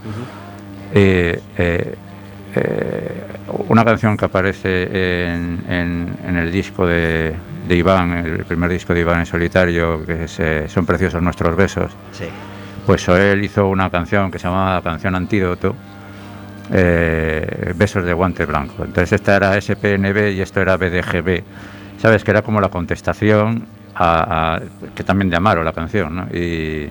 Eh, 0.92 1.40
eh, 1.56 1.94
una 3.68 3.84
canción 3.84 4.16
que 4.16 4.24
aparece 4.24 4.88
en, 5.28 6.36
el 6.36 6.50
disco 6.50 6.84
de, 6.84 7.32
Iván, 7.68 8.12
el 8.12 8.44
primer 8.44 8.70
disco 8.70 8.92
de 8.92 9.00
Iván 9.00 9.20
en 9.20 9.26
solitario, 9.26 10.04
que 10.04 10.24
es 10.24 10.72
Son 10.72 10.84
preciosos 10.84 11.22
nuestros 11.22 11.54
besos. 11.54 11.92
Pues 12.86 13.06
él 13.08 13.44
hizo 13.44 13.68
una 13.68 13.88
canción 13.88 14.32
que 14.32 14.40
se 14.40 14.48
llamaba 14.48 14.82
Canción 14.82 15.14
Antídoto, 15.14 15.76
Besos 16.68 18.04
de 18.04 18.12
Guante 18.14 18.46
Blanco. 18.46 18.84
Entonces 18.84 19.12
esta 19.12 19.36
era 19.36 19.60
SPNB 19.60 20.32
y 20.32 20.40
esto 20.40 20.60
era 20.60 20.76
BDGB 20.76 21.44
sabes 22.00 22.24
que 22.24 22.30
era 22.30 22.42
como 22.42 22.60
la 22.60 22.68
contestación 22.68 23.66
a, 23.94 24.60
que 24.94 25.04
también 25.04 25.30
de 25.30 25.36
Amaro 25.36 25.62
la 25.62 25.72
canción, 25.72 26.16
¿no? 26.16 26.26
Y, 26.32 26.88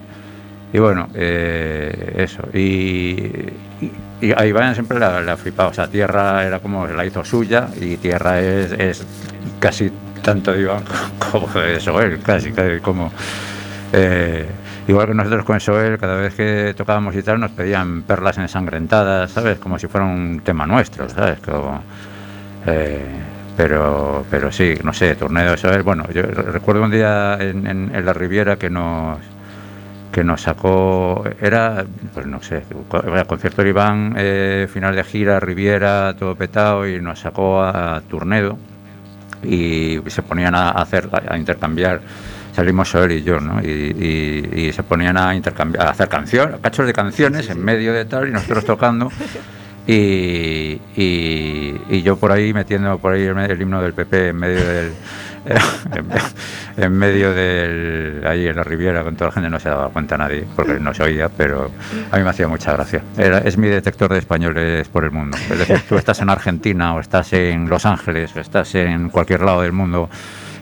bueno, 0.77 1.09
eh, 1.15 2.13
eso. 2.17 2.43
Y, 2.53 3.49
y, 4.21 4.31
a 4.31 4.73
siempre 4.73 4.99
la, 4.99 5.17
ha 5.19 5.37
flipado. 5.37 5.69
O 5.69 5.73
sea, 5.73 5.87
Tierra 5.87 6.45
era 6.45 6.59
como 6.59 6.85
la 6.85 7.05
hizo 7.05 7.25
suya 7.25 7.69
y 7.79 7.97
Tierra 7.97 8.39
es, 8.39 9.03
casi 9.59 9.91
tanto 10.21 10.53
de 10.53 10.61
Iván 10.61 10.83
como 11.31 11.47
de 11.59 11.79
Soel, 11.79 12.19
casi, 12.21 12.51
casi 12.51 12.79
como. 12.79 13.11
Eh, 13.91 14.45
igual 14.87 15.07
que 15.07 15.13
nosotros 15.15 15.43
con 15.45 15.59
Soel, 15.59 15.97
cada 15.97 16.17
vez 16.17 16.35
que 16.35 16.75
tocábamos 16.77 17.15
y 17.15 17.23
tal, 17.23 17.39
nos 17.39 17.51
pedían 17.51 18.03
perlas 18.03 18.37
ensangrentadas, 18.37 19.31
¿sabes? 19.31 19.57
Como 19.57 19.79
si 19.79 19.87
fuera 19.87 20.05
un 20.05 20.41
tema 20.43 20.67
nuestro, 20.67 21.09
¿sabes? 21.09 21.39
Como, 21.39 21.81
eh, 22.67 23.05
pero, 23.59 24.25
pero 24.31 24.53
sí, 24.53 24.73
no 24.85 24.93
sé, 24.93 25.15
torneo 25.15 25.53
eso 25.53 25.69
es. 25.69 25.83
Bueno, 25.83 26.05
yo 26.13 26.21
recuerdo 26.21 26.81
un 26.81 26.91
día 26.91 27.37
en, 27.41 27.91
la 28.05 28.13
Riviera 28.13 28.55
que 28.55 28.69
nos 28.69 29.19
que 30.13 30.23
nos 30.23 30.43
sacó, 30.43 31.25
era, 31.41 31.85
pues 32.13 32.25
no 32.25 32.41
sé, 32.41 32.63
el 32.63 33.27
concierto 33.27 33.61
de 33.61 33.69
Iván, 33.69 34.15
eh, 34.17 34.65
final 34.71 34.95
de 34.95 35.03
gira, 35.03 35.41
Riviera, 35.41 36.15
todo 36.17 36.35
petado, 36.35 36.87
y 36.87 37.01
nos 37.01 37.19
sacó 37.19 37.61
a, 37.61 38.01
Turnedo 38.09 38.57
y 39.43 39.99
se 40.07 40.21
ponían 40.21 40.55
a 40.55 40.69
hacer, 40.69 41.09
a 41.27 41.37
intercambiar, 41.37 41.99
salimos 42.55 42.89
Soel 42.89 43.11
y 43.11 43.23
yo, 43.23 43.41
¿no? 43.41 43.61
Y, 43.61 44.71
se 44.71 44.83
ponían 44.83 45.17
a 45.17 45.35
intercambiar, 45.35 45.85
a 45.85 45.89
hacer 45.89 46.07
canciones, 46.07 46.61
cachos 46.61 46.87
de 46.87 46.93
canciones 46.93 47.49
en 47.49 47.61
medio 47.61 47.91
de 47.91 48.05
tal, 48.05 48.29
y 48.29 48.31
nosotros 48.31 48.63
tocando. 48.63 49.11
y, 49.91 50.79
y, 50.95 52.01
yo 52.03 52.15
por 52.17 52.31
ahí 52.31 52.53
metiendo 52.53 52.99
por 52.99 53.13
ahí 53.13 53.23
el, 53.23 53.61
himno 53.61 53.81
del 53.81 53.93
PP 53.93 54.29
en 54.29 54.35
medio 54.35 54.63
del 54.63 54.91
en 56.77 56.91
medio 56.91 57.33
del 57.33 58.21
ahí 58.27 58.47
en 58.47 58.55
la 58.55 58.63
Riviera 58.63 59.03
con 59.03 59.15
toda 59.15 59.29
la 59.29 59.31
gente 59.33 59.49
no 59.49 59.59
se 59.59 59.69
daba 59.69 59.89
cuenta 59.89 60.15
nadie 60.15 60.45
porque 60.55 60.79
no 60.79 60.93
se 60.93 61.03
oía 61.03 61.29
pero 61.29 61.71
a 62.11 62.17
mí 62.17 62.23
me 62.23 62.29
hacía 62.29 62.47
mucha 62.47 62.73
gracia. 62.73 63.01
Es 63.17 63.57
mi 63.57 63.67
detector 63.67 64.13
de 64.13 64.19
españoles 64.19 64.87
por 64.89 65.05
el 65.05 65.11
mundo. 65.11 65.37
Es 65.49 65.57
decir 65.57 65.81
tú 65.89 65.95
estás 65.95 66.21
en 66.21 66.29
Argentina 66.29 66.93
o 66.93 66.99
estás 66.99 67.33
en 67.33 67.67
Los 67.67 67.85
Ángeles 67.87 68.35
o 68.35 68.39
estás 68.39 68.75
en 68.75 69.09
cualquier 69.09 69.41
lado 69.41 69.63
del 69.63 69.71
mundo 69.71 70.09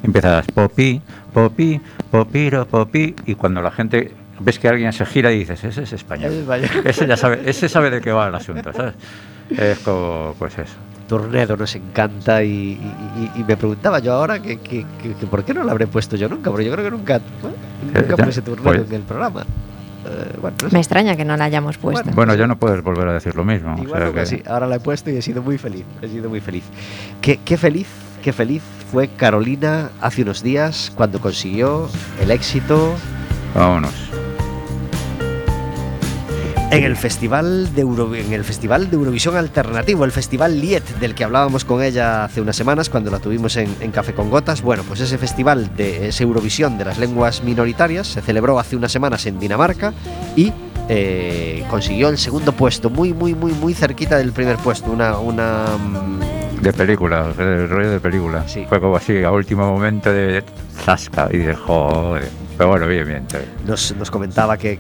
empiezas 0.04 0.46
popi 0.48 1.02
popi 1.34 1.82
popiro 2.12 2.66
popi 2.66 3.16
y 3.26 3.36
cuando 3.36 3.62
la 3.62 3.72
gente 3.72 4.14
ves 4.40 4.60
que 4.60 4.68
alguien 4.68 4.94
se 4.94 5.06
gira 5.06 5.32
y 5.32 5.40
dices, 5.40 5.64
ese 5.64 5.84
es 5.84 5.94
español. 5.94 6.46
Ese 6.86 7.08
ya 7.08 7.18
sabe, 7.18 7.42
ese 7.46 7.70
sabe 7.70 7.90
de 7.90 8.02
qué 8.02 8.12
va 8.12 8.28
el 8.28 8.36
asunto, 8.36 8.72
¿sabes? 8.74 8.96
Es 9.50 9.80
como, 9.80 10.36
pues 10.38 10.58
eso. 10.58 10.74
Tornado 11.08 11.56
nos 11.56 11.74
encanta 11.76 12.44
y, 12.44 12.78
me 13.48 13.56
preguntaba 13.56 14.00
yo 14.00 14.14
ahora 14.14 14.42
que, 14.42 14.58
que, 14.58 14.86
por 15.30 15.44
qué 15.46 15.54
no 15.54 15.64
lo 15.64 15.72
habré 15.72 15.88
puesto 15.88 16.18
yo 16.18 16.28
nunca, 16.28 16.50
porque 16.52 16.66
yo 16.66 16.72
creo 16.74 16.84
que 16.84 16.92
nunca, 16.92 17.22
nunca 17.94 18.18
puse 18.18 18.42
Tornado 18.42 18.64
pues 18.64 18.90
en 18.90 18.96
el 18.96 19.02
programa. 19.04 19.44
Eh, 20.06 20.52
me 20.72 20.80
extraña 20.80 21.16
que 21.16 21.26
no 21.26 21.38
la 21.38 21.46
hayamos 21.46 21.78
puesto. 21.78 22.10
Bueno, 22.14 22.36
ya 22.36 22.48
no 22.48 22.58
puedes 22.58 22.82
volver 22.82 23.08
a 23.08 23.14
decir 23.14 23.36
lo 23.36 23.46
mismo. 23.46 23.76
Igual 23.82 24.14
que... 24.14 24.26
sí, 24.26 24.44
ahora 24.46 24.68
la 24.68 24.76
he 24.76 24.80
puesto 24.80 25.10
y 25.10 25.16
he 25.16 25.22
sido 25.22 25.42
muy 25.42 25.58
feliz. 25.58 25.86
He 26.02 26.10
sido 26.10 26.30
muy 26.30 26.42
feliz. 26.42 26.64
Qué, 27.22 27.40
qué 27.44 27.58
feliz, 27.58 27.88
qué 28.22 28.34
feliz 28.34 28.62
fue 28.92 29.08
Carolina 29.10 29.90
hace 30.02 30.24
unos 30.24 30.44
días 30.44 30.92
cuando 30.96 31.20
consiguió 31.20 31.90
el 32.22 32.32
éxito. 32.32 32.96
Vámonos 33.56 34.27
en 36.72 36.84
el 36.84 36.98
Festival 36.98 37.74
de 37.74 37.82
en 37.82 38.34
el 38.34 38.44
Festival 38.44 38.90
de 38.90 38.98
Eurovisión 38.98 39.38
Alternativo, 39.38 40.04
el 40.06 40.12
Festival 40.12 40.60
Liet, 40.60 40.84
del 41.00 41.16
que 41.16 41.24
hablábamos 41.24 41.66
con 41.66 41.82
ella 41.82 42.26
hace 42.26 42.42
unas 42.42 42.56
semanas 42.56 42.90
cuando 42.90 43.10
la 43.10 43.20
tuvimos 43.20 43.56
en, 43.58 43.92
Café 43.92 44.14
con 44.14 44.30
Gotas. 44.30 44.62
Bueno, 44.62 44.84
pues 44.88 45.00
ese 45.00 45.18
festival 45.18 45.76
de 45.76 46.10
ese 46.10 46.24
Eurovisión 46.24 46.78
de 46.78 46.86
las 46.86 46.98
lenguas 46.98 47.44
minoritarias 47.44 48.08
se 48.08 48.22
celebró 48.22 48.60
hace 48.60 48.76
unas 48.76 48.92
semanas 48.92 49.26
en 49.26 49.40
Dinamarca 49.40 49.94
y 50.36 50.52
eh, 50.90 51.64
consiguió 51.70 52.10
el 52.10 52.18
segundo 52.18 52.52
puesto, 52.52 52.90
muy, 52.90 53.14
muy, 53.14 53.34
muy, 53.34 53.54
muy 53.54 53.74
cerquita 53.74 54.18
del 54.18 54.32
primer 54.34 54.58
puesto. 54.58 54.92
Una, 54.92 55.18
una 55.18 55.66
mm, 55.78 56.62
de 56.62 56.74
película, 56.74 57.34
el 57.38 57.70
rollo 57.70 57.92
de 57.92 58.00
película. 58.00 58.48
Sí. 58.48 58.66
Fue 58.68 58.80
como 58.82 58.98
así, 58.98 59.24
a 59.24 59.32
último 59.32 59.72
momento 59.72 60.12
de 60.12 60.44
zasca 60.76 61.30
y 61.32 61.38
de 61.38 61.56
joder. 61.56 62.47
Pero 62.58 62.70
bueno, 62.70 62.88
bien, 62.88 63.08
bien. 63.08 63.28
Nos, 63.68 63.94
comentaba 64.10 64.58
que, 64.58 64.80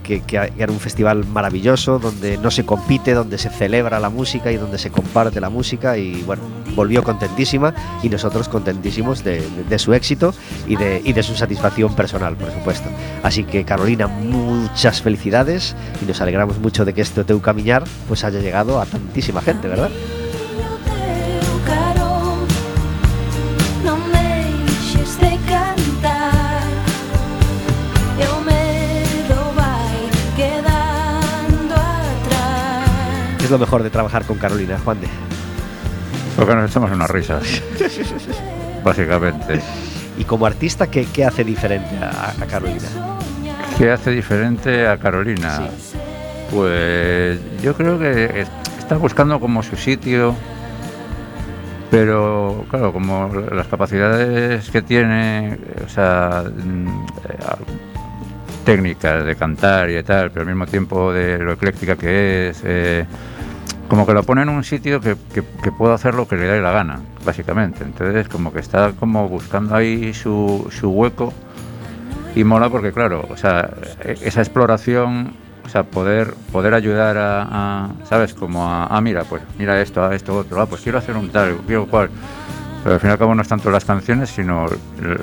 era 0.58 0.72
un 0.72 0.80
festival 0.80 1.26
maravilloso, 1.26 2.00
donde 2.00 2.38
no 2.38 2.50
se 2.50 2.66
compite, 2.66 3.14
donde 3.14 3.38
se 3.38 3.50
celebra 3.50 4.00
la 4.00 4.10
música 4.10 4.52
y 4.52 4.58
donde 4.58 4.80
se 4.80 4.90
comparte 4.90 5.40
la 5.40 5.50
música. 5.50 5.96
Y 5.98 6.24
bueno, 6.24 6.42
volvió 6.76 7.04
contentísima 7.04 7.74
y 8.02 8.10
nosotros 8.10 8.50
contentísimos 8.50 9.24
de, 9.24 9.44
su 9.78 9.94
éxito 9.94 10.34
y 10.68 10.76
de, 10.76 11.24
su 11.24 11.36
satisfacción 11.36 11.96
personal, 11.96 12.36
por 12.36 12.52
supuesto. 12.52 12.90
Así 13.22 13.44
que 13.44 13.64
Carolina, 13.64 14.08
muchas 14.08 15.02
felicidades 15.02 15.76
y 16.02 16.06
nos 16.06 16.20
alegramos 16.20 16.58
mucho 16.60 16.84
de 16.84 16.94
que 16.94 17.02
este 17.02 17.24
Teu 17.24 17.42
Caminar 17.42 17.84
pues 18.08 18.24
haya 18.24 18.40
llegado 18.40 18.82
a 18.82 18.86
tantísima 18.86 19.42
gente, 19.42 19.68
¿verdad? 19.68 19.92
Es 33.48 33.52
lo 33.52 33.58
mejor 33.58 33.82
de 33.82 33.90
trabajar 33.90 34.26
con 34.26 34.38
Carolina, 34.38 34.78
Juan 34.84 35.00
de? 35.00 35.08
Porque 36.36 36.54
nos 36.54 36.70
echamos 36.70 36.92
unas 36.92 37.10
risas, 37.10 37.64
básicamente. 38.84 39.62
¿Y 40.18 40.26
como 40.26 40.46
artista 40.46 40.88
qué, 40.88 41.06
qué 41.14 41.24
hace 41.24 41.46
diferente 41.46 41.96
a, 42.02 42.34
Carolina? 42.46 42.90
¿Qué 43.78 43.90
hace 43.90 44.12
diferente 44.12 44.86
a 44.86 44.98
Carolina? 44.98 45.62
Pues 46.52 47.40
yo 47.62 47.74
creo 47.74 47.98
que 47.98 48.46
está 48.78 48.98
buscando 48.98 49.40
como 49.40 49.64
su 49.64 49.78
sitio, 49.78 50.36
pero 51.90 52.66
claro, 52.70 52.92
como 52.92 53.32
las 53.34 53.68
capacidades 53.68 54.70
que 54.70 54.82
tiene, 54.82 55.58
o 55.86 55.88
sea, 55.88 56.44
mm, 56.44 57.06
eh, 57.30 57.38
técnicas 58.66 59.24
de 59.24 59.38
cantar 59.38 59.90
y 59.90 60.04
tal, 60.04 60.32
pero 60.32 60.42
al 60.42 60.48
mismo 60.48 60.66
tiempo 60.66 61.14
de 61.14 61.38
lo 61.38 61.54
ecléctica 61.54 61.96
que 61.96 62.50
es, 62.50 62.62
eh, 62.66 63.06
como 63.88 64.06
que 64.06 64.14
lo 64.14 64.24
pone 64.24 64.42
en 64.42 64.50
un 64.50 64.64
sitio 64.64 65.00
que, 65.00 65.16
que, 65.34 65.72
puedo 65.72 65.94
hacer 65.94 66.14
lo 66.14 66.28
que 66.28 66.36
le 66.36 66.44
dé 66.44 66.62
la 66.62 66.72
gana, 66.72 67.00
básicamente. 67.26 67.84
Entonces, 67.84 68.28
como 68.28 68.52
que 68.52 68.60
está 68.60 68.92
como 68.94 69.28
buscando 69.30 69.76
ahí 69.76 70.14
su, 70.14 70.68
su 70.72 70.90
hueco 70.90 71.34
y 72.36 72.44
mola 72.44 72.70
porque, 72.70 72.92
claro, 72.92 73.26
o 73.30 73.38
sea, 73.38 73.70
e, 74.04 74.18
esa 74.22 74.42
exploración, 74.42 75.34
o 75.66 75.70
sea, 75.70 75.84
poder, 75.84 76.34
poder 76.52 76.74
ayudar 76.74 77.18
a, 77.18 77.90
¿sabes? 78.04 78.34
Como 78.34 78.66
a, 78.68 78.88
ah, 78.88 79.02
mira, 79.02 79.24
pues 79.24 79.42
mira 79.58 79.82
esto, 79.82 80.04
a 80.04 80.14
esto, 80.14 80.36
otro, 80.36 80.62
ah, 80.62 80.66
pues 80.66 80.82
quiero 80.82 80.98
hacer 80.98 81.16
un 81.16 81.30
tal, 81.30 81.58
quiero 81.66 81.88
cual. 81.88 82.10
Pero 82.84 82.96
al 82.96 83.02
fin 83.02 83.10
y 83.10 83.14
al 83.14 83.20
cabo 83.20 83.36
no 83.36 83.42
es 83.42 83.48
tanto 83.48 83.72
las 83.72 83.86
canciones, 83.86 84.30
sino 84.30 84.66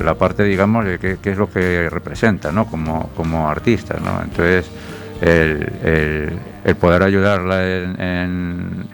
la 0.03 0.15
parte, 0.15 0.43
digamos, 0.43 0.85
de 0.85 0.99
qué, 0.99 1.31
es 1.31 1.39
lo 1.39 1.49
que 1.49 1.89
representa, 1.89 2.51
¿no? 2.51 2.67
Como, 2.67 3.11
como 3.17 3.49
artista, 3.49 3.97
¿no? 4.05 4.23
Entonces, 4.23 4.71
el, 5.25 6.75
poder 6.81 7.03
ayudarla 7.03 7.67
en, 7.67 8.85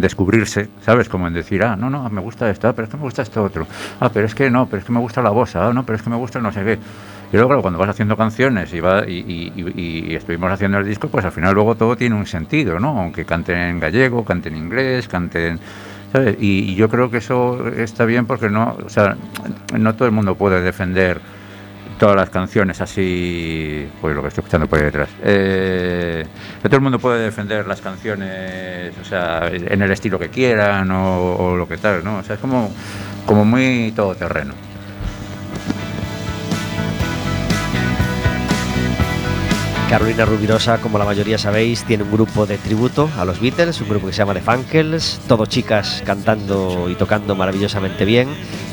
descubrirse, 0.00 0.68
¿sabes? 0.80 1.08
Como 1.08 1.28
en 1.28 1.34
decir, 1.34 1.62
ah, 1.62 1.76
no, 1.76 1.88
no, 1.88 2.08
me 2.10 2.20
gusta 2.20 2.50
esto, 2.50 2.68
ah, 2.68 2.72
pero 2.72 2.86
es 2.86 2.90
que 2.90 2.96
me 2.96 3.04
gusta 3.04 3.22
esto 3.22 3.42
otro, 3.42 3.66
ah, 4.00 4.10
pero 4.12 4.26
es 4.26 4.34
que 4.34 4.50
no, 4.50 4.66
pero 4.66 4.80
es 4.80 4.84
que 4.84 4.92
me 4.92 4.98
gusta 4.98 5.22
la 5.22 5.30
voz, 5.30 5.54
ah, 5.56 5.72
no, 5.72 5.84
pero 5.86 5.96
es 5.96 6.02
que 6.02 6.10
me 6.10 6.16
gusta 6.16 6.40
no 6.40 6.52
sé 6.52 6.64
qué. 6.64 6.78
Y 7.32 7.36
luego, 7.36 7.48
claro, 7.48 7.62
cuando 7.62 7.78
vas 7.78 7.88
haciendo 7.88 8.16
canciones 8.16 8.74
y, 8.74 8.80
va, 8.80 9.04
y, 9.08 9.52
y, 9.56 10.14
estuvimos 10.14 10.52
haciendo 10.52 10.78
el 10.78 10.84
disco, 10.84 11.08
pues 11.08 11.24
al 11.24 11.32
final 11.32 11.54
luego 11.54 11.74
todo 11.76 11.96
tiene 11.96 12.14
un 12.14 12.26
sentido, 12.26 12.78
¿no? 12.78 13.00
Aunque 13.00 13.24
canten 13.24 13.56
en 13.56 13.80
gallego, 13.80 14.24
canten 14.24 14.54
en 14.54 14.64
inglés, 14.64 15.08
canten... 15.08 15.58
¿sabes? 16.12 16.36
Y, 16.38 16.74
yo 16.74 16.90
creo 16.90 17.10
que 17.10 17.18
eso 17.18 17.68
está 17.68 18.04
bien 18.04 18.26
porque 18.26 18.50
no, 18.50 18.76
o 18.84 18.88
sea, 18.90 19.16
no 19.78 19.94
todo 19.94 20.06
el 20.06 20.12
mundo 20.12 20.34
puede 20.34 20.60
defender 20.60 21.20
todas 21.98 22.16
las 22.16 22.30
canciones 22.30 22.80
así, 22.80 23.88
pues 24.00 24.14
lo 24.14 24.22
que 24.22 24.28
estoy 24.28 24.42
escuchando 24.42 24.66
por 24.66 24.78
ahí 24.78 24.86
detrás. 24.86 25.08
Eh, 25.22 26.26
todo 26.62 26.76
el 26.76 26.82
mundo 26.82 26.98
puede 26.98 27.22
defender 27.22 27.66
las 27.66 27.80
canciones, 27.80 28.92
o 29.00 29.04
sea, 29.04 29.48
en 29.48 29.80
el 29.80 29.90
estilo 29.90 30.18
que 30.18 30.28
quieran 30.28 30.90
o, 30.90 31.54
lo 31.56 31.68
que 31.68 31.76
tal, 31.76 32.02
¿no? 32.02 32.18
O 32.18 32.22
sea, 32.22 32.34
es 32.34 32.40
como, 32.40 32.72
como 33.26 33.44
muy 33.44 33.92
todoterreno. 33.94 34.54
Carolina 39.92 40.24
Rubirosa, 40.24 40.78
como 40.78 40.96
la 40.96 41.04
mayoría 41.04 41.36
sabéis, 41.36 41.84
tiene 41.84 42.02
un 42.04 42.10
grupo 42.10 42.46
de 42.46 42.56
tributo 42.56 43.10
a 43.18 43.26
los 43.26 43.40
Beatles, 43.40 43.78
un 43.82 43.90
grupo 43.90 44.06
que 44.06 44.14
se 44.14 44.20
llama 44.20 44.32
The 44.32 44.40
Funkels, 44.40 45.20
todo 45.28 45.44
chicas 45.44 46.02
cantando 46.06 46.88
y 46.88 46.94
tocando 46.94 47.34
maravillosamente 47.34 48.06
bien. 48.06 48.28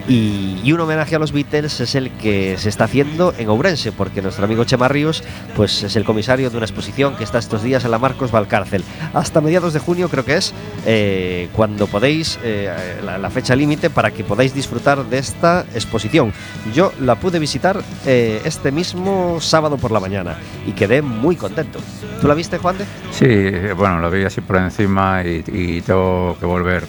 Y, 0.10 0.72
un 0.74 0.80
homenaje 0.80 1.16
a 1.16 1.20
los 1.20 1.32
Beatles 1.32 1.80
es 1.82 1.94
el 1.94 2.10
que 2.10 2.58
se 2.58 2.70
está 2.70 2.86
haciendo 2.86 3.32
en 3.38 3.48
Ourense, 3.48 3.92
porque 3.92 4.24
nuestro 4.24 4.46
amigo 4.46 4.64
Chema 4.64 4.88
Ríos 4.88 5.24
pues, 5.56 5.84
es 5.84 5.96
el 5.96 6.04
comisario 6.04 6.50
de 6.50 6.58
una 6.58 6.66
exposición 6.66 7.16
que 7.16 7.24
está 7.24 7.38
estos 7.38 7.62
días 7.62 7.86
en 7.86 7.92
la 7.92 8.00
Marcos 8.00 8.32
Valcárcel. 8.32 8.84
Hasta 9.14 9.40
mediados 9.40 9.74
de 9.74 9.80
junio 9.80 10.10
creo 10.10 10.26
que 10.26 10.38
es 10.38 10.54
eh, 10.88 11.50
cuando 11.56 11.86
podéis, 11.86 12.40
eh, 12.44 12.72
la, 13.04 13.30
fecha 13.30 13.56
límite 13.56 13.92
para 13.92 14.10
que 14.10 14.24
podáis 14.24 14.56
disfrutar 14.56 15.06
de 15.06 15.20
esta 15.20 15.66
exposición. 15.76 16.34
Yo 16.74 16.92
la 17.00 17.16
pude 17.16 17.38
visitar 17.38 17.80
eh, 18.08 18.42
este 18.46 18.72
mismo 18.72 19.40
sábado 19.40 19.78
por 19.78 19.92
la 19.92 20.00
mañana 20.00 20.38
y 20.66 20.72
quedé 20.72 21.04
muy 21.04 21.36
contento. 21.36 21.80
¿Tú 22.20 22.28
la 22.28 22.34
viste, 22.34 22.58
Juan 22.58 22.80
de? 22.80 22.86
Sí, 23.12 23.74
bueno, 23.76 24.00
lo 24.00 24.10
vi 24.10 24.24
así 24.24 24.42
por 24.42 24.56
encima 24.56 25.24
y, 25.24 25.82
tengo 25.82 26.36
que 26.40 26.46
volver 26.46 26.86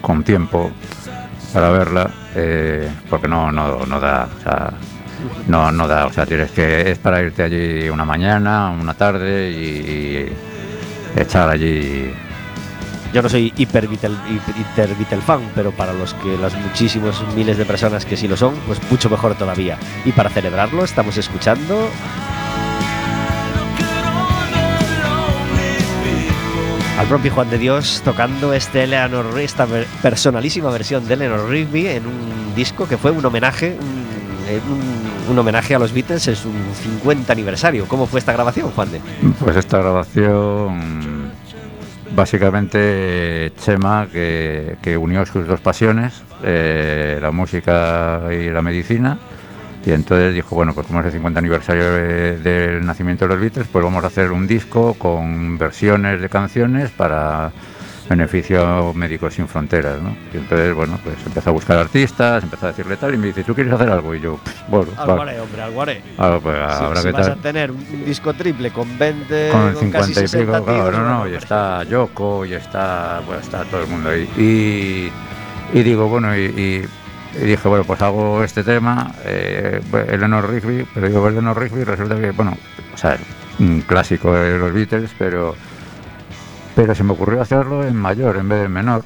con 0.00 0.22
tiempo 0.24 0.70
para 1.52 1.70
verla, 1.70 2.10
eh, 2.34 2.90
porque 3.10 3.28
no, 3.28 3.52
no, 3.52 3.84
no 3.86 4.00
da, 4.00 4.28
o 4.38 4.42
sea, 4.42 4.72
no, 5.48 5.70
no 5.70 5.86
da, 5.86 6.06
o 6.06 6.12
sea, 6.12 6.26
tienes 6.26 6.50
que, 6.50 6.90
es 6.90 6.98
para 6.98 7.22
irte 7.22 7.42
allí 7.42 7.88
una 7.88 8.04
mañana, 8.04 8.70
una 8.70 8.94
tarde 8.94 9.50
y, 9.50 10.32
echar 11.14 11.50
allí 11.50 12.10
yo 13.12 13.20
no 13.20 13.28
soy 13.28 13.52
hiper 13.58 13.88
Beatle, 13.88 14.16
hiper 14.98 15.20
fan, 15.20 15.42
pero 15.54 15.70
para 15.70 15.92
los 15.92 16.14
que 16.14 16.38
las 16.38 16.54
muchísimos 16.54 17.22
miles 17.34 17.58
de 17.58 17.66
personas 17.66 18.06
que 18.06 18.16
sí 18.16 18.26
lo 18.26 18.38
son, 18.38 18.54
pues 18.66 18.80
mucho 18.90 19.10
mejor 19.10 19.34
todavía. 19.34 19.76
Y 20.06 20.12
para 20.12 20.30
celebrarlo 20.30 20.82
estamos 20.82 21.18
escuchando 21.18 21.90
al 27.02 27.08
propio 27.08 27.32
Juan 27.32 27.50
de 27.50 27.58
Dios 27.58 28.00
tocando 28.04 28.52
este 28.52 28.84
Eleanor, 28.84 29.36
esta 29.40 29.66
personalísima 30.02 30.70
versión 30.70 31.04
de 31.08 31.14
Eleanor 31.14 31.48
Rigby 31.48 31.88
en 31.88 32.06
un 32.06 32.54
disco 32.54 32.86
que 32.86 32.96
fue 32.96 33.10
un 33.10 33.24
homenaje, 33.26 33.76
un, 35.28 35.36
homenaje 35.36 35.74
a 35.74 35.80
los 35.80 35.92
Beatles 35.92 36.28
en 36.28 36.36
su 36.36 36.52
50 37.02 37.32
aniversario. 37.32 37.86
¿Cómo 37.88 38.06
fue 38.06 38.20
esta 38.20 38.32
grabación, 38.32 38.70
Juan 38.70 38.92
de? 38.92 39.00
Pues 39.40 39.56
esta 39.56 39.78
grabación 39.78 41.32
básicamente 42.14 43.52
Chema 43.60 44.06
que, 44.12 44.76
que, 44.80 44.96
unió 44.96 45.26
sus 45.26 45.44
dos 45.48 45.60
pasiones, 45.60 46.22
eh, 46.44 47.18
la 47.20 47.32
música 47.32 48.28
y 48.30 48.48
la 48.48 48.62
medicina, 48.62 49.18
y 49.84 49.92
entonces 49.92 50.34
dijo, 50.34 50.54
bueno, 50.54 50.74
pues 50.74 50.86
como 50.86 51.00
es 51.00 51.06
el 51.06 51.12
50 51.12 51.38
aniversario 51.38 51.92
del 51.92 52.84
nacimiento 52.84 53.24
de 53.24 53.34
los 53.34 53.40
Beatles, 53.40 53.66
pues 53.70 53.84
vamos 53.84 54.04
a 54.04 54.06
hacer 54.06 54.30
un 54.30 54.46
disco 54.46 54.94
con 54.94 55.58
versiones 55.58 56.20
de 56.20 56.28
canciones 56.28 56.90
para 56.90 57.52
beneficio 58.08 58.92
Médicos 58.94 59.34
Sin 59.34 59.48
Fronteras, 59.48 60.00
¿no? 60.00 60.14
Y 60.32 60.36
entonces, 60.36 60.74
bueno, 60.74 60.98
pues 61.02 61.16
empezó 61.26 61.50
a 61.50 61.52
buscar 61.52 61.78
artistas, 61.78 62.42
empezó 62.42 62.66
a 62.66 62.68
decirle 62.70 62.96
tal, 62.96 63.14
y 63.14 63.16
me 63.16 63.28
dice, 63.28 63.42
¿tú 63.42 63.54
quieres 63.54 63.72
hacer 63.72 63.90
algo? 63.90 64.14
Y 64.14 64.20
yo, 64.20 64.38
bueno, 64.68 64.92
Algo 64.96 65.14
hombre, 65.14 65.62
algo 65.62 65.82
haré. 65.82 66.02
Ah, 66.18 66.38
pues, 66.42 66.56
habrá 66.56 67.00
si, 67.00 67.06
que 67.06 67.12
vas 67.12 67.28
a 67.28 67.36
tener 67.36 67.70
un 67.70 68.04
disco 68.04 68.34
triple 68.34 68.70
con 68.70 68.98
20, 68.98 69.48
con 69.50 69.68
el 69.68 69.76
50 69.76 70.20
casi 70.20 70.36
y 70.36 70.40
pico, 70.40 70.64
claro, 70.64 70.90
no, 70.92 71.08
no, 71.08 71.26
y 71.26 71.30
pues, 71.30 71.42
está 71.42 71.84
Yoko, 71.84 72.44
y 72.44 72.54
está, 72.54 73.22
bueno, 73.26 73.40
está 73.40 73.64
todo 73.64 73.82
el 73.82 73.88
mundo 73.88 74.10
ahí. 74.10 74.28
Y, 74.36 75.78
y 75.78 75.82
digo, 75.82 76.08
bueno, 76.08 76.36
y, 76.36 76.44
y, 76.44 76.88
y, 77.40 77.44
dije, 77.46 77.68
bueno, 77.68 77.84
pues 77.84 78.00
hago 78.02 78.42
este 78.44 78.64
tema, 78.64 79.12
eh, 79.24 79.80
Eleanor 80.08 80.50
Rigby, 80.50 80.86
pero 80.92 81.08
digo, 81.08 81.28
Eleanor 81.28 81.58
Rigby 81.58 81.84
resulta 81.84 82.16
que, 82.16 82.30
bueno, 82.32 82.56
o 82.94 82.96
sea, 82.96 83.18
un 83.58 83.82
clásico 83.82 84.32
de 84.34 84.58
los 84.58 84.72
Beatles, 84.72 85.10
pero 85.18 85.54
pero 86.74 86.94
se 86.94 87.04
me 87.04 87.12
ocurrió 87.12 87.40
hacerlo 87.40 87.86
en 87.86 87.96
mayor 87.96 88.36
en 88.36 88.48
vez 88.48 88.60
de 88.60 88.64
en 88.66 88.72
menor. 88.72 89.04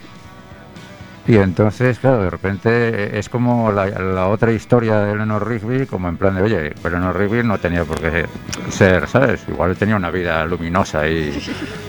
Y 1.28 1.36
entonces, 1.36 1.98
claro, 1.98 2.22
de 2.22 2.30
repente 2.30 3.18
es 3.18 3.28
como 3.28 3.72
la, 3.72 3.86
la, 3.86 4.28
otra 4.28 4.52
historia 4.52 5.00
de 5.00 5.12
Eleanor 5.12 5.48
Rigby, 5.48 5.86
como 5.86 6.08
en 6.08 6.16
plan 6.16 6.36
de, 6.36 6.42
oye, 6.42 6.72
Eleanor 6.84 7.18
Rigby 7.18 7.42
no 7.42 7.58
tenía 7.58 7.84
por 7.84 8.00
qué 8.00 8.26
ser, 8.70 9.08
¿sabes? 9.08 9.44
Igual 9.48 9.76
tenía 9.76 9.96
una 9.96 10.10
vida 10.10 10.44
luminosa 10.44 11.08
y, 11.08 11.36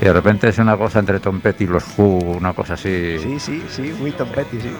y 0.01 0.05
de 0.05 0.13
repente 0.13 0.47
es 0.47 0.57
una 0.57 0.75
cosa 0.75 0.99
entre 0.99 1.19
Tom 1.19 1.39
Petty 1.39 1.65
y 1.65 1.67
los 1.67 1.83
Who, 1.97 2.37
una 2.37 2.53
cosa 2.53 2.73
así. 2.73 3.17
Sí, 3.19 3.39
sí, 3.39 3.63
sí, 3.69 3.93
muy 3.99 4.11
Tom 4.11 4.29
Petty, 4.29 4.59
sí. 4.59 4.71